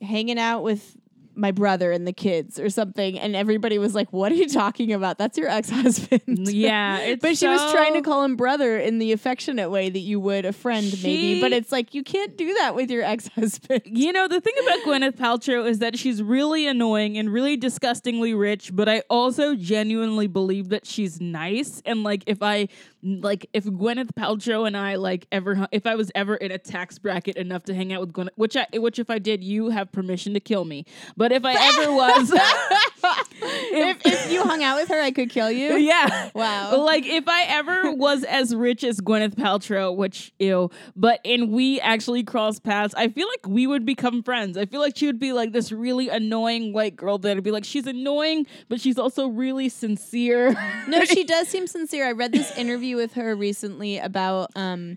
hanging 0.00 0.38
out 0.38 0.62
with 0.62 0.96
my 1.34 1.50
brother 1.50 1.92
and 1.92 2.06
the 2.06 2.12
kids 2.12 2.58
or 2.58 2.68
something. 2.70 3.18
And 3.18 3.34
everybody 3.36 3.78
was 3.78 3.94
like, 3.94 4.12
What 4.12 4.32
are 4.32 4.36
you 4.36 4.48
talking 4.48 4.92
about? 4.92 5.18
That's 5.18 5.38
your 5.38 5.48
ex 5.48 5.70
husband. 5.70 6.22
Yeah, 6.26 6.98
it's 7.00 7.22
But 7.22 7.36
she 7.36 7.46
was 7.46 7.72
trying 7.72 7.94
to 7.94 8.02
call 8.02 8.24
him 8.24 8.36
brother 8.36 8.78
in 8.78 8.98
the 8.98 9.12
affectionate 9.12 9.70
way 9.70 9.90
that 9.90 9.98
you 9.98 10.20
would 10.20 10.44
a 10.44 10.52
friend, 10.52 10.86
maybe. 11.02 11.40
But 11.40 11.52
it's 11.52 11.72
like 11.72 11.94
you 11.94 12.02
can't 12.02 12.36
do 12.36 12.52
that 12.54 12.74
with 12.74 12.90
your 12.90 13.02
ex 13.02 13.28
husband. 13.28 13.82
You 13.84 14.12
know, 14.12 14.28
the 14.28 14.40
thing 14.40 14.54
about 14.62 14.78
Gwyneth 14.80 15.16
Paltrow 15.16 15.66
is 15.66 15.78
that 15.78 15.98
she's 15.98 16.22
really 16.22 16.66
annoying 16.66 17.18
and 17.18 17.32
really 17.32 17.56
disgustingly 17.56 18.34
rich, 18.34 18.74
but 18.74 18.88
I 18.88 19.02
also 19.08 19.54
genuinely 19.54 20.26
believe 20.26 20.70
that 20.70 20.86
she's 20.86 21.20
nice. 21.20 21.82
And 21.84 22.02
like, 22.02 22.24
if 22.26 22.42
I, 22.42 22.68
like, 23.02 23.46
if 23.52 23.64
Gwyneth 23.64 24.12
Paltrow 24.14 24.66
and 24.66 24.76
I, 24.76 24.96
like, 24.96 25.26
ever, 25.30 25.68
if 25.70 25.86
I 25.86 25.94
was 25.94 26.10
ever 26.14 26.34
in 26.34 26.50
a 26.50 26.58
tax 26.58 26.98
bracket 26.98 27.36
enough 27.36 27.64
to 27.64 27.74
hang 27.74 27.92
out 27.92 28.00
with 28.00 28.12
Gwyneth, 28.12 28.30
which 28.36 28.56
I, 28.56 28.66
which 28.74 28.98
if 28.98 29.10
I 29.10 29.18
did, 29.18 29.44
you 29.44 29.70
have 29.70 29.92
permission 29.92 30.34
to 30.34 30.40
kill 30.40 30.64
me. 30.64 30.84
But 31.16 31.21
if 31.30 31.44
I 31.44 31.52
ever 31.52 31.92
was, 31.92 32.32
if, 33.42 34.06
if 34.06 34.32
you 34.32 34.42
hung 34.42 34.64
out 34.64 34.80
with 34.80 34.88
her, 34.88 35.00
I 35.00 35.12
could 35.12 35.30
kill 35.30 35.50
you. 35.50 35.76
yeah. 35.76 36.30
Wow. 36.34 36.82
Like 36.84 37.04
if 37.06 37.28
I 37.28 37.44
ever 37.44 37.92
was 37.92 38.24
as 38.24 38.54
rich 38.54 38.82
as 38.82 39.00
Gwyneth 39.00 39.34
Paltrow, 39.34 39.94
which 39.94 40.32
ew, 40.38 40.70
but 40.96 41.20
and 41.24 41.50
we 41.50 41.80
actually 41.80 42.24
crossed 42.24 42.64
paths, 42.64 42.94
I 42.96 43.08
feel 43.08 43.28
like 43.28 43.46
we 43.46 43.66
would 43.66 43.84
become 43.84 44.22
friends. 44.22 44.56
I 44.56 44.66
feel 44.66 44.80
like 44.80 44.96
she 44.96 45.06
would 45.06 45.20
be 45.20 45.32
like 45.32 45.52
this 45.52 45.70
really 45.70 46.08
annoying 46.08 46.72
white 46.72 46.96
girl 46.96 47.18
that'd 47.18 47.44
be 47.44 47.50
like 47.50 47.64
she's 47.64 47.86
annoying, 47.86 48.46
but 48.68 48.80
she's 48.80 48.98
also 48.98 49.28
really 49.28 49.68
sincere. 49.68 50.56
No, 50.88 51.04
she 51.04 51.24
does 51.32 51.48
seem 51.48 51.66
sincere. 51.66 52.06
I 52.06 52.12
read 52.12 52.32
this 52.32 52.56
interview 52.56 52.96
with 52.96 53.12
her 53.14 53.36
recently 53.36 53.98
about 53.98 54.50
um 54.56 54.96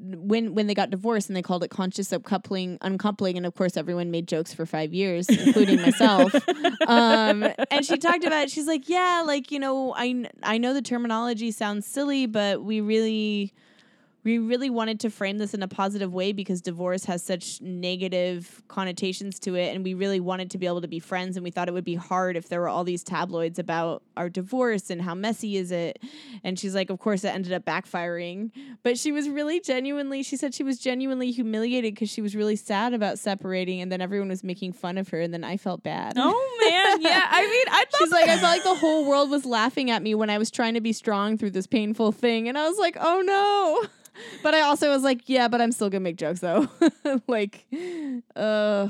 when 0.00 0.54
when 0.54 0.66
they 0.66 0.74
got 0.74 0.90
divorced 0.90 1.28
and 1.28 1.36
they 1.36 1.42
called 1.42 1.62
it 1.62 1.68
conscious 1.68 2.12
uncoupling 2.12 2.78
uncoupling 2.80 3.36
and 3.36 3.44
of 3.44 3.54
course 3.54 3.76
everyone 3.76 4.10
made 4.10 4.26
jokes 4.26 4.54
for 4.54 4.64
five 4.64 4.94
years 4.94 5.28
including 5.46 5.80
myself. 5.80 6.34
Um 6.86 7.46
and 7.70 7.84
she 7.84 7.98
talked 7.98 8.24
about 8.24 8.44
it 8.44 8.50
she's 8.50 8.66
like 8.66 8.88
yeah 8.88 9.22
like 9.26 9.50
you 9.50 9.58
know 9.58 9.94
i 9.96 10.24
i 10.42 10.58
know 10.58 10.72
the 10.72 10.82
terminology 10.82 11.50
sounds 11.50 11.86
silly 11.86 12.26
but 12.26 12.62
we 12.62 12.80
really 12.80 13.52
we 14.22 14.38
really 14.38 14.70
wanted 14.70 15.00
to 15.00 15.10
frame 15.10 15.38
this 15.38 15.54
in 15.54 15.62
a 15.62 15.68
positive 15.68 16.12
way 16.12 16.32
because 16.32 16.60
divorce 16.60 17.04
has 17.04 17.22
such 17.22 17.60
negative 17.60 18.62
connotations 18.68 19.38
to 19.40 19.54
it 19.54 19.74
and 19.74 19.84
we 19.84 19.94
really 19.94 20.20
wanted 20.20 20.50
to 20.50 20.58
be 20.58 20.66
able 20.66 20.80
to 20.80 20.88
be 20.88 20.98
friends 20.98 21.36
and 21.36 21.44
we 21.44 21.50
thought 21.50 21.68
it 21.68 21.72
would 21.72 21.84
be 21.84 21.94
hard 21.94 22.36
if 22.36 22.48
there 22.48 22.60
were 22.60 22.68
all 22.68 22.84
these 22.84 23.02
tabloids 23.02 23.58
about 23.58 24.02
our 24.16 24.28
divorce 24.28 24.90
and 24.90 25.02
how 25.02 25.14
messy 25.14 25.56
is 25.56 25.70
it 25.70 26.02
and 26.44 26.58
she's 26.58 26.74
like 26.74 26.90
of 26.90 26.98
course 26.98 27.24
it 27.24 27.28
ended 27.28 27.52
up 27.52 27.64
backfiring 27.64 28.50
but 28.82 28.98
she 28.98 29.12
was 29.12 29.28
really 29.28 29.60
genuinely 29.60 30.22
she 30.22 30.36
said 30.36 30.54
she 30.54 30.62
was 30.62 30.78
genuinely 30.78 31.30
humiliated 31.30 31.94
because 31.94 32.10
she 32.10 32.22
was 32.22 32.36
really 32.36 32.56
sad 32.56 32.92
about 32.92 33.18
separating 33.18 33.80
and 33.80 33.90
then 33.90 34.00
everyone 34.00 34.28
was 34.28 34.44
making 34.44 34.72
fun 34.72 34.98
of 34.98 35.08
her 35.08 35.20
and 35.20 35.32
then 35.32 35.44
i 35.44 35.56
felt 35.56 35.82
bad 35.82 36.14
oh 36.16 36.58
man, 36.60 37.00
yeah. 37.00 37.24
I 37.28 37.42
mean, 37.42 37.66
I 37.70 37.84
thought 37.84 37.98
She's 37.98 38.10
like, 38.10 38.28
I 38.28 38.38
felt 38.38 38.42
like 38.42 38.62
the 38.62 38.74
whole 38.74 39.06
world 39.06 39.30
was 39.30 39.44
laughing 39.44 39.90
at 39.90 40.02
me 40.02 40.14
when 40.14 40.30
I 40.30 40.38
was 40.38 40.50
trying 40.50 40.74
to 40.74 40.80
be 40.80 40.92
strong 40.92 41.36
through 41.38 41.50
this 41.50 41.66
painful 41.66 42.12
thing. 42.12 42.48
And 42.48 42.58
I 42.58 42.68
was 42.68 42.78
like, 42.78 42.96
oh 43.00 43.22
no. 43.24 43.88
But 44.42 44.54
I 44.54 44.60
also 44.62 44.90
was 44.90 45.02
like, 45.02 45.28
yeah, 45.28 45.48
but 45.48 45.60
I'm 45.60 45.72
still 45.72 45.90
gonna 45.90 46.00
make 46.00 46.16
jokes 46.16 46.40
though. 46.40 46.68
like, 47.26 47.66
uh, 48.36 48.88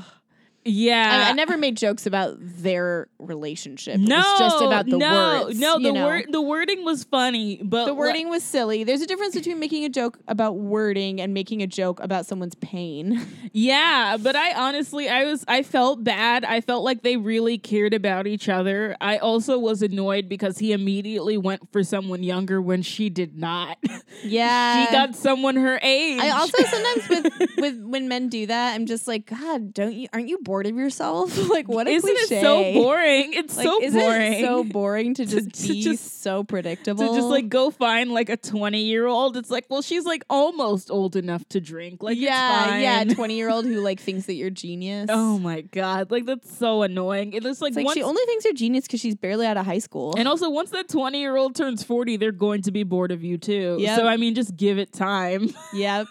yeah. 0.63 1.25
I, 1.27 1.29
I 1.29 1.33
never 1.33 1.57
made 1.57 1.77
jokes 1.77 2.05
about 2.05 2.37
their 2.39 3.07
relationship. 3.19 3.99
no, 3.99 4.15
it 4.15 4.19
was 4.19 4.39
just 4.39 4.61
about 4.61 4.85
the 4.85 4.97
no, 4.97 5.43
words. 5.45 5.59
No, 5.59 5.79
the 5.79 5.91
know? 5.91 6.05
word, 6.05 6.25
the 6.29 6.41
wording 6.41 6.83
was 6.85 7.03
funny, 7.03 7.59
but 7.63 7.85
The 7.85 7.91
like- 7.93 7.99
wording 7.99 8.29
was 8.29 8.43
silly. 8.43 8.83
There's 8.83 9.01
a 9.01 9.07
difference 9.07 9.35
between 9.35 9.59
making 9.59 9.85
a 9.85 9.89
joke 9.89 10.19
about 10.27 10.57
wording 10.57 11.19
and 11.21 11.33
making 11.33 11.61
a 11.61 11.67
joke 11.67 11.99
about 12.01 12.25
someone's 12.25 12.55
pain. 12.55 13.21
Yeah, 13.53 14.15
but 14.17 14.33
I 14.37 14.53
honestly, 14.53 15.09
I 15.09 15.25
was, 15.25 15.43
I 15.45 15.61
felt 15.63 16.05
bad. 16.05 16.45
I 16.45 16.61
felt 16.61 16.85
like 16.85 17.01
they 17.01 17.17
really 17.17 17.57
cared 17.57 17.93
about 17.93 18.25
each 18.25 18.47
other. 18.47 18.95
I 19.01 19.17
also 19.17 19.59
was 19.59 19.81
annoyed 19.81 20.29
because 20.29 20.57
he 20.57 20.71
immediately 20.71 21.37
went 21.37 21.69
for 21.73 21.83
someone 21.83 22.23
younger 22.23 22.61
when 22.61 22.81
she 22.81 23.09
did 23.09 23.37
not. 23.37 23.77
Yeah. 24.23 24.85
she 24.85 24.91
got 24.91 25.15
someone 25.15 25.55
her 25.55 25.79
age. 25.81 26.19
I 26.21 26.29
also 26.29 26.61
sometimes 26.63 27.09
with 27.09 27.49
with 27.57 27.81
when 27.81 28.07
men 28.07 28.29
do 28.29 28.45
that, 28.45 28.75
I'm 28.75 28.85
just 28.85 29.07
like, 29.07 29.25
God, 29.25 29.73
don't 29.73 29.93
you 29.93 30.07
aren't 30.13 30.27
you 30.27 30.37
bored 30.39 30.50
of 30.67 30.75
yourself? 30.75 31.35
like 31.49 31.67
what 31.69 31.87
a 31.87 31.91
Isn't 31.91 32.13
cliche. 32.27 32.39
it 32.39 32.41
so 32.41 32.73
boring? 32.73 33.33
It's 33.33 33.55
Like, 33.55 33.65
so 33.65 33.79
boring. 33.79 34.33
it 34.33 34.41
so 34.45 34.63
boring 34.65 35.13
to 35.15 35.25
just 35.25 35.53
to 35.53 35.67
be 35.73 35.81
just- 35.83 36.21
so 36.21 36.43
predictable? 36.43 37.07
to 37.07 37.15
just 37.15 37.27
like 37.29 37.47
go 37.49 37.71
find 37.71 38.11
like 38.11 38.29
a 38.29 38.37
20 38.37 38.81
year 38.83 39.07
old. 39.07 39.37
It's 39.37 39.49
like, 39.49 39.65
well, 39.69 39.81
she's 39.81 40.05
like 40.05 40.23
almost 40.29 40.91
old 40.91 41.15
enough 41.15 41.47
to 41.49 41.61
drink. 41.61 42.03
Like, 42.03 42.17
yeah, 42.17 42.77
yeah, 42.77 43.03
twenty 43.15 43.35
year 43.37 43.49
old 43.49 43.65
who 43.65 43.79
like 43.81 43.99
thinks 43.99 44.25
that 44.27 44.33
you're 44.33 44.49
genius. 44.51 45.07
Oh 45.09 45.39
my 45.39 45.61
god, 45.61 46.11
like 46.11 46.25
that's 46.25 46.55
so 46.57 46.81
annoying. 46.83 47.33
It 47.33 47.41
looks 47.43 47.61
like, 47.61 47.69
it's 47.69 47.77
like 47.77 47.85
once, 47.85 47.95
she 47.97 48.03
only 48.03 48.23
thinks 48.25 48.45
you're 48.45 48.53
genius 48.53 48.85
because 48.85 48.99
she's 48.99 49.15
barely 49.15 49.45
out 49.47 49.57
of 49.57 49.65
high 49.65 49.79
school. 49.79 50.13
and 50.17 50.27
also 50.27 50.49
once 50.49 50.69
that 50.71 50.89
20 50.89 51.19
year 51.19 51.35
old 51.37 51.55
turns 51.55 51.83
40, 51.83 52.17
they're 52.17 52.31
going 52.31 52.61
to 52.63 52.71
be 52.71 52.83
bored 52.83 53.11
of 53.11 53.23
you 53.23 53.37
too. 53.37 53.77
Yep. 53.79 53.97
So 53.99 54.07
I 54.07 54.17
mean, 54.17 54.35
just 54.35 54.55
give 54.57 54.77
it 54.77 54.91
time. 54.93 55.49
yep, 55.73 56.07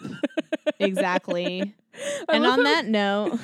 exactly. 0.79 1.75
I 2.29 2.37
and 2.37 2.47
on 2.47 2.63
that 2.65 2.87
note, 2.87 3.39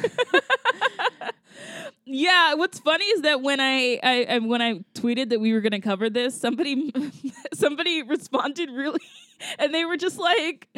Yeah, 2.04 2.54
what's 2.54 2.78
funny 2.78 3.04
is 3.06 3.22
that 3.22 3.42
when 3.42 3.60
I, 3.60 3.98
I, 4.02 4.38
when 4.38 4.62
I 4.62 4.84
tweeted 4.94 5.30
that 5.30 5.40
we 5.40 5.52
were 5.52 5.60
going 5.60 5.72
to 5.72 5.80
cover 5.80 6.08
this, 6.08 6.40
somebody 6.40 6.92
somebody 7.54 8.02
responded 8.06 8.70
really 8.70 9.00
and 9.58 9.74
they 9.74 9.84
were 9.84 9.96
just 9.96 10.18
like, 10.18 10.68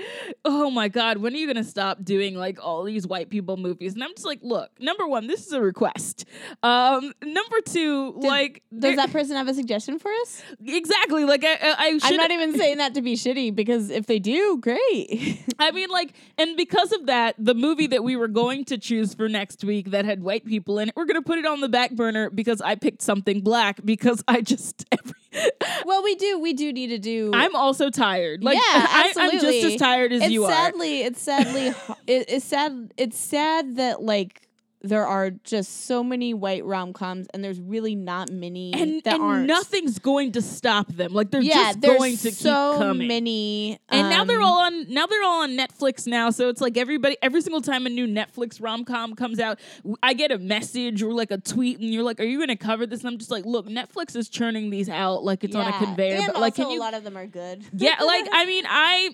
"Oh 0.44 0.70
my 0.70 0.88
god, 0.88 1.18
when 1.18 1.34
are 1.34 1.36
you 1.36 1.46
going 1.46 1.62
to 1.62 1.68
stop 1.68 2.02
doing 2.02 2.36
like 2.36 2.64
all 2.64 2.84
these 2.84 3.06
white 3.06 3.30
people 3.30 3.56
movies?" 3.56 3.94
And 3.94 4.04
I'm 4.04 4.14
just 4.14 4.26
like, 4.26 4.40
"Look, 4.42 4.70
number 4.80 5.06
1, 5.06 5.26
this 5.26 5.46
is 5.46 5.52
a 5.52 5.60
request. 5.60 6.24
Um 6.62 7.12
number 7.22 7.60
2, 7.64 8.14
like 8.16 8.62
does 8.76 8.96
that 8.96 9.12
person 9.12 9.36
have 9.36 9.48
a 9.48 9.54
suggestion 9.54 9.98
for 9.98 10.10
us? 10.22 10.42
exactly 10.64 11.24
like 11.24 11.44
I 11.44 11.56
I, 11.60 11.98
I'm 12.02 12.16
not 12.16 12.30
even 12.30 12.56
saying 12.56 12.78
that 12.78 12.94
to 12.94 13.02
be 13.02 13.14
shitty 13.14 13.54
because 13.54 13.90
if 13.90 14.06
they 14.06 14.18
do, 14.18 14.58
great. 14.58 15.44
I 15.58 15.70
mean, 15.72 15.88
like, 15.90 16.14
and 16.36 16.56
because 16.56 16.92
of 16.92 17.06
that, 17.06 17.34
the 17.38 17.54
movie 17.54 17.88
that 17.88 18.04
we 18.04 18.16
were 18.16 18.28
going 18.28 18.64
to 18.66 18.78
choose 18.78 19.14
for 19.14 19.28
next 19.28 19.64
week 19.64 19.90
that 19.90 20.04
had 20.04 20.22
white 20.22 20.44
people 20.44 20.78
in 20.78 20.88
it, 20.88 20.96
we're 20.96 21.04
gonna 21.04 21.22
put 21.22 21.38
it 21.38 21.46
on 21.46 21.60
the 21.60 21.68
back 21.68 21.92
burner 21.92 22.30
because 22.30 22.60
I 22.60 22.74
picked 22.74 23.02
something 23.02 23.40
black 23.40 23.80
because 23.84 24.22
I 24.28 24.40
just 24.40 24.84
every, 24.92 25.14
well, 25.84 26.02
we 26.02 26.14
do. 26.14 26.38
We 26.38 26.52
do 26.52 26.72
need 26.72 26.88
to 26.88 26.98
do. 26.98 27.30
I'm 27.34 27.54
also 27.54 27.90
tired. 27.90 28.42
Like, 28.42 28.56
yeah, 28.56 28.62
I, 28.74 29.12
I'm 29.16 29.30
just 29.32 29.64
as 29.64 29.76
tired 29.76 30.12
as 30.12 30.22
it's 30.22 30.30
you 30.30 30.44
are. 30.44 30.50
sadly, 30.50 31.02
It's 31.02 31.20
sadly, 31.20 31.66
it, 32.06 32.26
it's 32.28 32.44
sad. 32.44 32.92
It's 32.96 33.18
sad 33.18 33.76
that 33.76 34.02
like 34.02 34.47
there 34.82 35.06
are 35.06 35.30
just 35.30 35.86
so 35.86 36.04
many 36.04 36.34
white 36.34 36.64
rom 36.64 36.92
coms, 36.92 37.26
and 37.34 37.42
there's 37.42 37.60
really 37.60 37.94
not 37.94 38.30
many 38.30 38.72
And, 38.74 39.02
that 39.04 39.14
and 39.14 39.22
aren't. 39.22 39.46
nothing's 39.46 39.98
going 39.98 40.32
to 40.32 40.42
stop 40.42 40.88
them. 40.88 41.12
Like 41.12 41.30
they're 41.30 41.40
yeah, 41.40 41.72
just 41.72 41.80
going 41.80 42.16
to 42.18 42.30
so 42.32 42.72
keep 42.72 42.80
coming. 42.80 43.08
many, 43.08 43.78
and 43.88 44.08
now 44.08 44.24
they're 44.24 44.40
um, 44.40 44.44
all 44.46 44.58
on. 44.60 44.92
Now 44.92 45.06
they're 45.06 45.24
all 45.24 45.42
on 45.42 45.56
Netflix 45.56 46.06
now. 46.06 46.30
So 46.30 46.48
it's 46.48 46.60
like 46.60 46.76
everybody, 46.76 47.16
every 47.22 47.40
single 47.40 47.60
time 47.60 47.86
a 47.86 47.90
new 47.90 48.06
Netflix 48.06 48.62
rom 48.62 48.84
com 48.84 49.14
comes 49.14 49.40
out, 49.40 49.58
I 50.02 50.14
get 50.14 50.30
a 50.30 50.38
message 50.38 51.02
or 51.02 51.12
like 51.12 51.30
a 51.30 51.38
tweet, 51.38 51.80
and 51.80 51.92
you're 51.92 52.04
like, 52.04 52.20
"Are 52.20 52.24
you 52.24 52.38
going 52.38 52.48
to 52.48 52.56
cover 52.56 52.86
this?" 52.86 53.00
And 53.00 53.08
I'm 53.08 53.18
just 53.18 53.30
like, 53.30 53.44
"Look, 53.44 53.66
Netflix 53.66 54.14
is 54.14 54.28
churning 54.28 54.70
these 54.70 54.88
out 54.88 55.24
like 55.24 55.42
it's 55.42 55.56
on 55.56 55.66
a 55.66 55.72
conveyor." 55.78 56.16
And 56.18 56.26
but 56.32 56.40
like, 56.40 56.52
also 56.52 56.62
can 56.62 56.70
you? 56.72 56.78
a 56.78 56.82
lot 56.82 56.94
of 56.94 57.04
them 57.04 57.16
are 57.16 57.26
good. 57.26 57.64
yeah, 57.72 57.96
like 58.02 58.28
I 58.32 58.46
mean, 58.46 58.64
I 58.68 59.10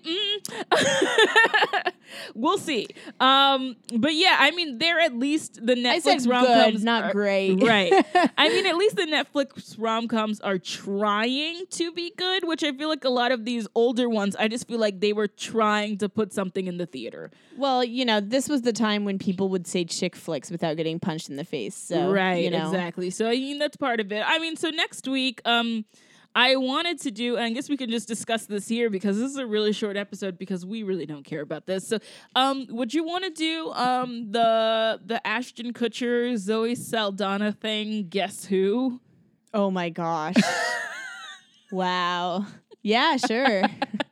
mm, 0.75 1.93
we'll 2.35 2.59
see. 2.59 2.87
Um, 3.21 3.77
but 3.97 4.15
yeah, 4.15 4.37
I 4.39 4.51
mean, 4.51 4.79
they're 4.79 5.01
at 5.01 5.15
least 5.17 5.54
the 5.63 5.73
I 5.73 5.99
Netflix 5.99 6.03
said 6.03 6.27
rom 6.27 6.47
coms, 6.47 6.85
not 6.85 7.13
great. 7.13 7.63
right? 7.63 7.93
I 8.39 8.49
mean, 8.49 8.67
at 8.67 8.77
least 8.77 8.97
the 8.97 9.03
Netflix 9.03 9.77
rom 9.79 10.09
coms 10.09 10.41
are 10.41 10.59
trying 10.59 11.67
to 11.71 11.93
be 11.93 12.13
good, 12.17 12.45
which 12.45 12.63
I 12.63 12.73
feel 12.73 12.89
like 12.89 13.05
a 13.05 13.11
lot 13.11 13.33
of 13.33 13.45
these 13.45 13.67
older 13.75 14.09
ones, 14.09 14.37
I 14.37 14.49
just 14.49 14.69
feel 14.69 14.79
like 14.79 15.01
they 15.01 15.13
were 15.13 15.29
trying 15.29 15.99
to 15.99 16.09
put 16.09 16.33
something 16.33 16.67
in 16.67 16.79
the 16.79 16.87
theater, 16.87 17.31
Well, 17.57 17.85
you 17.85 18.05
know, 18.05 18.21
this 18.21 18.49
was 18.49 18.63
the 18.63 18.73
time 18.73 19.05
when 19.05 19.19
people 19.19 19.49
would 19.51 19.67
say 19.67 19.85
chick 19.85 20.17
flicks 20.17 20.51
without 20.51 20.77
getting 20.77 20.99
punched 20.99 21.29
in 21.29 21.37
the 21.37 21.45
face. 21.45 21.75
So 21.75 22.11
right? 22.13 22.43
you 22.43 22.51
know, 22.51 22.67
Exactly. 22.67 23.11
So 23.11 23.27
I 23.27 23.33
mean, 23.33 23.59
that's 23.59 23.77
part 23.77 24.01
of 24.01 24.13
it. 24.13 24.23
I 24.27 24.39
mean, 24.39 24.57
so 24.57 24.71
next 24.71 25.09
week, 25.09 25.41
um. 25.45 25.85
I 26.35 26.57
wanted 26.57 27.01
to 27.03 27.11
do, 27.11 27.37
and 27.37 27.45
I 27.45 27.51
guess 27.51 27.69
we 27.69 27.77
can 27.77 27.91
just 27.91 28.09
discuss 28.09 28.47
this 28.47 28.67
here 28.67 28.91
because 28.91 29.19
this 29.19 29.31
is 29.31 29.37
a 29.37 29.47
really 29.47 29.73
short 29.73 29.97
episode 29.97 30.37
because 30.37 30.67
we 30.67 30.83
really 30.83 31.07
don't 31.07 31.25
care 31.25 31.43
about 31.43 31.67
this. 31.67 31.87
So, 31.87 31.99
um, 32.35 32.67
would 32.71 32.93
you 32.93 33.05
want 33.05 33.25
to 33.25 33.31
do 33.31 33.71
um 33.73 34.33
the 34.33 35.01
the 35.05 35.25
Ashton 35.27 35.73
Kutcher 35.73 36.37
Zoe 36.37 36.75
Saldana 36.75 37.53
thing? 37.53 38.09
Guess 38.09 38.47
who? 38.47 39.01
Oh 39.53 39.71
my 39.71 39.91
gosh. 39.91 40.35
wow. 41.71 42.47
Yeah, 42.83 43.17
sure. 43.17 43.63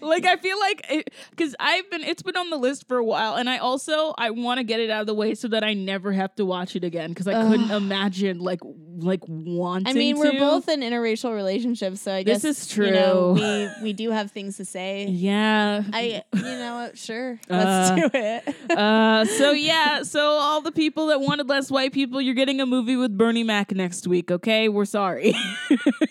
like 0.00 0.24
I 0.24 0.36
feel 0.36 0.58
like 0.60 1.10
because 1.30 1.54
I've 1.60 1.90
been 1.90 2.02
it's 2.02 2.22
been 2.22 2.36
on 2.36 2.50
the 2.50 2.56
list 2.56 2.86
for 2.88 2.98
a 2.98 3.04
while, 3.04 3.34
and 3.36 3.48
I 3.48 3.58
also 3.58 4.14
I 4.18 4.30
want 4.30 4.58
to 4.58 4.64
get 4.64 4.80
it 4.80 4.90
out 4.90 5.02
of 5.02 5.06
the 5.06 5.14
way 5.14 5.34
so 5.34 5.48
that 5.48 5.64
I 5.64 5.74
never 5.74 6.12
have 6.12 6.34
to 6.36 6.44
watch 6.44 6.76
it 6.76 6.84
again 6.84 7.10
because 7.10 7.26
I 7.28 7.34
couldn't 7.48 7.70
imagine 7.70 8.38
like 8.38 8.60
like 8.98 9.20
wanting. 9.26 9.88
I 9.88 9.92
mean, 9.92 10.18
we're 10.18 10.32
both 10.38 10.68
in 10.68 10.80
interracial 10.80 11.34
relationships, 11.34 12.00
so 12.00 12.12
I 12.14 12.22
This 12.22 12.42
guess 12.42 12.68
is 12.70 12.76
You 12.76 12.90
know, 12.90 13.36
true. 13.36 13.44
we 13.44 13.68
we 13.82 13.92
do 13.92 14.10
have 14.10 14.30
things 14.30 14.56
to 14.58 14.64
say. 14.64 15.06
Yeah. 15.06 15.82
I, 15.92 16.22
you 16.32 16.40
know? 16.42 16.90
Sure, 16.94 17.40
Uh, 17.50 17.56
let's 17.96 18.12
do 18.12 18.18
it. 18.18 18.70
uh, 18.78 19.24
so 19.24 19.50
yeah, 19.70 20.02
so 20.02 20.20
all 20.20 20.60
the 20.60 20.72
people 20.72 21.06
that 21.08 21.20
wanted 21.20 21.48
less 21.48 21.70
white 21.70 21.92
people, 21.92 22.20
you're 22.20 22.34
getting 22.34 22.60
a 22.60 22.66
movie 22.66 22.96
with 22.96 23.16
Bernie 23.16 23.42
Mac 23.44 23.72
next 23.72 24.06
week. 24.06 24.30
Okay, 24.30 24.68
we're 24.68 24.84
sorry. 24.84 25.34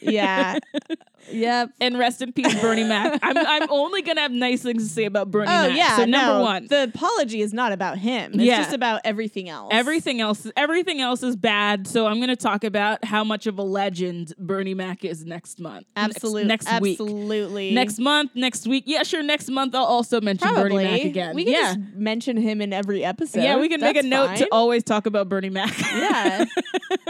yeah. 0.01 0.59
Yep. 1.31 1.71
and 1.81 1.97
rest 1.97 2.21
in 2.21 2.31
peace, 2.33 2.53
Bernie 2.61 2.83
Mac. 2.83 3.19
I'm 3.23 3.37
I'm 3.37 3.67
only 3.71 4.01
gonna 4.01 4.21
have 4.21 4.31
nice 4.31 4.61
things 4.63 4.87
to 4.87 4.93
say 4.93 5.05
about 5.05 5.31
Bernie 5.31 5.47
Oh 5.49 5.67
Mac. 5.69 5.77
yeah. 5.77 5.95
So 5.97 6.05
number 6.05 6.33
no, 6.33 6.41
one, 6.41 6.67
the 6.67 6.83
apology 6.83 7.41
is 7.41 7.53
not 7.53 7.71
about 7.71 7.97
him. 7.97 8.33
It's 8.33 8.43
Yeah. 8.43 8.57
just 8.63 8.73
about 8.73 9.01
everything 9.05 9.49
else. 9.49 9.69
Everything 9.71 10.21
else, 10.21 10.49
everything 10.57 11.01
else 11.01 11.23
is 11.23 11.35
bad. 11.35 11.87
So 11.87 12.07
I'm 12.07 12.17
going 12.17 12.29
to 12.29 12.35
talk 12.35 12.63
about 12.63 13.03
how 13.05 13.23
much 13.23 13.47
of 13.47 13.57
a 13.57 13.63
legend 13.63 14.33
Bernie 14.37 14.73
Mac 14.73 15.03
is 15.05 15.25
next 15.25 15.59
month. 15.59 15.85
Absolutely. 15.95 16.45
Next, 16.45 16.67
week. 16.81 16.99
Absolutely. 16.99 17.71
Next 17.71 17.99
month, 17.99 18.31
next 18.35 18.67
week. 18.67 18.83
Yeah, 18.87 19.03
sure. 19.03 19.23
Next 19.23 19.49
month, 19.49 19.75
I'll 19.75 19.83
also 19.85 20.21
mention 20.21 20.47
Probably. 20.47 20.83
Bernie 20.83 20.83
Mac 20.97 21.05
again. 21.05 21.35
We 21.35 21.45
can 21.45 21.53
yeah. 21.53 21.73
just 21.75 21.79
mention 21.95 22.37
him 22.37 22.61
in 22.61 22.73
every 22.73 23.03
episode. 23.03 23.41
yeah, 23.43 23.57
we 23.57 23.69
can 23.69 23.81
make 23.81 23.95
a 23.97 24.01
That's 24.03 24.07
note 24.07 24.35
to 24.37 24.47
always 24.51 24.83
talk 24.83 25.05
about 25.05 25.29
Bernie 25.29 25.49
Mac. 25.49 25.73
yeah. 25.79 26.45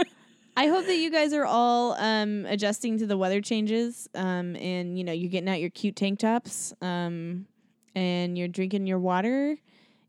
I 0.56 0.68
hope 0.68 0.86
that 0.86 0.96
you 0.96 1.10
guys 1.10 1.32
are 1.32 1.44
all 1.44 1.94
um, 1.94 2.46
adjusting 2.46 2.98
to 2.98 3.06
the 3.06 3.16
weather 3.16 3.40
changes, 3.40 4.08
um, 4.14 4.54
and 4.56 4.96
you 4.96 5.04
know 5.04 5.12
you're 5.12 5.30
getting 5.30 5.48
out 5.48 5.60
your 5.60 5.70
cute 5.70 5.96
tank 5.96 6.20
tops, 6.20 6.72
um, 6.80 7.46
and 7.94 8.38
you're 8.38 8.48
drinking 8.48 8.86
your 8.86 8.98
water. 8.98 9.56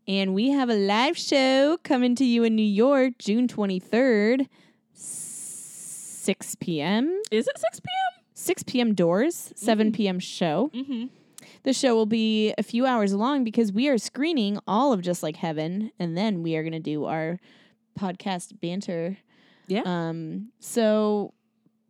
And 0.08 0.34
we 0.34 0.50
have 0.50 0.70
a 0.70 0.74
live 0.74 1.18
show 1.18 1.78
coming 1.82 2.14
to 2.14 2.24
you 2.24 2.44
in 2.44 2.54
New 2.54 2.62
York, 2.62 3.14
June 3.18 3.48
23rd, 3.48 4.46
6 4.92 6.54
p.m. 6.60 7.22
is 7.32 7.48
it 7.48 7.58
6 7.58 7.80
p.m.? 7.80 8.22
6 8.34 8.62
p.m. 8.64 8.94
doors, 8.94 9.52
7 9.56 9.90
p.m. 9.90 10.20
show. 10.20 10.70
Mm-hmm. 10.72 11.06
The 11.64 11.72
show 11.72 11.96
will 11.96 12.06
be 12.06 12.54
a 12.56 12.62
few 12.62 12.86
hours 12.86 13.12
long 13.14 13.42
because 13.42 13.72
we 13.72 13.88
are 13.88 13.98
screening 13.98 14.58
all 14.68 14.92
of 14.92 15.02
Just 15.02 15.24
Like 15.24 15.36
Heaven, 15.36 15.90
and 15.98 16.16
then 16.16 16.44
we 16.44 16.54
are 16.54 16.62
going 16.62 16.72
to 16.72 16.78
do 16.78 17.06
our 17.06 17.40
podcast 17.98 18.60
banter. 18.60 19.18
Yeah. 19.68 19.82
Um. 19.84 20.50
So 20.60 21.32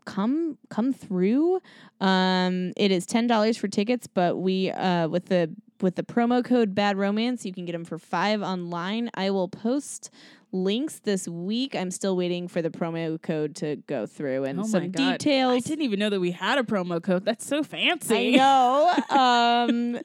come 0.04 0.58
come 0.70 0.92
through. 0.92 1.60
Um. 2.00 2.72
It 2.76 2.90
is 2.90 3.06
ten 3.06 3.26
dollars 3.26 3.56
for 3.56 3.68
tickets, 3.68 4.06
but 4.06 4.36
we 4.38 4.70
uh 4.70 5.08
with 5.08 5.26
the 5.26 5.54
with 5.80 5.96
the 5.96 6.02
promo 6.02 6.42
code 6.44 6.74
Bad 6.74 6.96
Romance, 6.96 7.44
you 7.44 7.52
can 7.52 7.66
get 7.66 7.72
them 7.72 7.84
for 7.84 7.98
five 7.98 8.40
online. 8.42 9.10
I 9.14 9.28
will 9.30 9.48
post 9.48 10.10
links 10.52 11.00
this 11.00 11.28
week. 11.28 11.74
I'm 11.76 11.90
still 11.90 12.16
waiting 12.16 12.48
for 12.48 12.62
the 12.62 12.70
promo 12.70 13.20
code 13.20 13.54
to 13.56 13.76
go 13.86 14.06
through 14.06 14.44
and 14.44 14.60
Oh 14.60 14.62
some 14.62 14.90
God. 14.90 15.02
I 15.02 15.12
details. 15.18 15.64
didn't 15.64 15.84
even 15.84 15.98
know 15.98 16.08
that 16.08 16.20
we 16.20 16.30
had 16.30 16.58
a 16.58 16.62
promo 16.62 17.02
code. 17.02 17.26
That's 17.26 17.44
so 17.44 17.62
fancy. 17.62 18.34
I 18.34 18.36
know. 18.38 18.94
um 19.10 19.98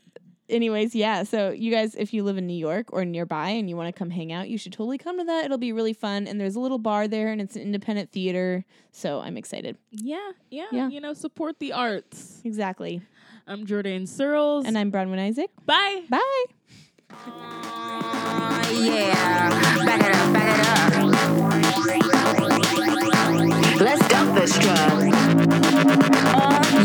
anyways, 0.52 0.94
yeah. 0.96 1.24
So 1.24 1.50
you 1.52 1.72
guys, 1.72 1.96
if 1.96 2.14
you 2.14 2.24
live 2.24 2.38
in 2.38 2.46
New 2.48 2.58
York 2.58 2.88
or 2.92 3.06
nearby 3.06 3.50
and 3.50 3.70
you 3.70 3.76
want 3.76 3.94
to 3.94 3.98
come 3.98 4.10
hang 4.10 4.32
out, 4.32 4.50
you 4.50 4.58
should 4.58 4.74
totally 4.74 4.98
come 4.98 5.18
to 5.18 5.24
that. 5.26 5.46
It'll 5.46 5.58
be 5.58 5.72
really 5.74 5.94
fun. 5.94 6.28
And 6.28 6.40
there's 6.40 6.56
a 6.56 6.60
little 6.60 6.78
bar 6.78 7.08
there 7.08 7.30
and 7.32 7.42
it's 7.42 7.56
an 7.56 7.62
independent 7.62 8.12
theater. 8.12 8.66
So 8.92 9.20
I'm 9.22 9.38
excited. 9.38 9.78
Yeah, 9.92 10.32
yeah, 10.50 10.68
Yeah. 10.72 10.90
You 10.90 11.02
know, 11.02 11.14
support 11.14 11.60
the 11.60 11.74
arts. 11.74 12.42
Exactly. 12.44 13.02
I'm 13.48 13.66
Jordan 13.66 14.06
Searles. 14.08 14.66
And 14.66 14.78
I'm 14.78 14.92
Bronwyn 14.92 15.20
Isaac. 15.20 15.50
Bye. 15.66 16.04
Bye. 16.10 16.46
Yeah, 18.72 19.50
back 19.84 20.02
it 20.02 20.16
up, 20.16 20.34
back 20.34 20.60
it 20.60 20.68
up. 20.68 20.72
Let's 23.82 24.08
dump 24.08 24.36
this 24.36 24.58
truck. 24.58 25.12
Uh, 26.34 26.82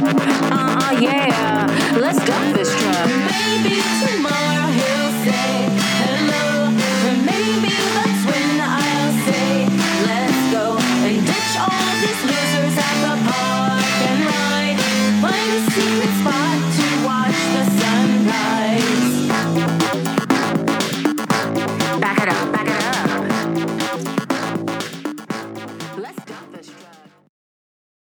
uh 0.00 0.78
uh, 0.80 0.98
yeah. 1.00 1.66
Let's 1.98 2.18
go 2.24 2.52
this 2.52 2.70
trip. 2.70 4.27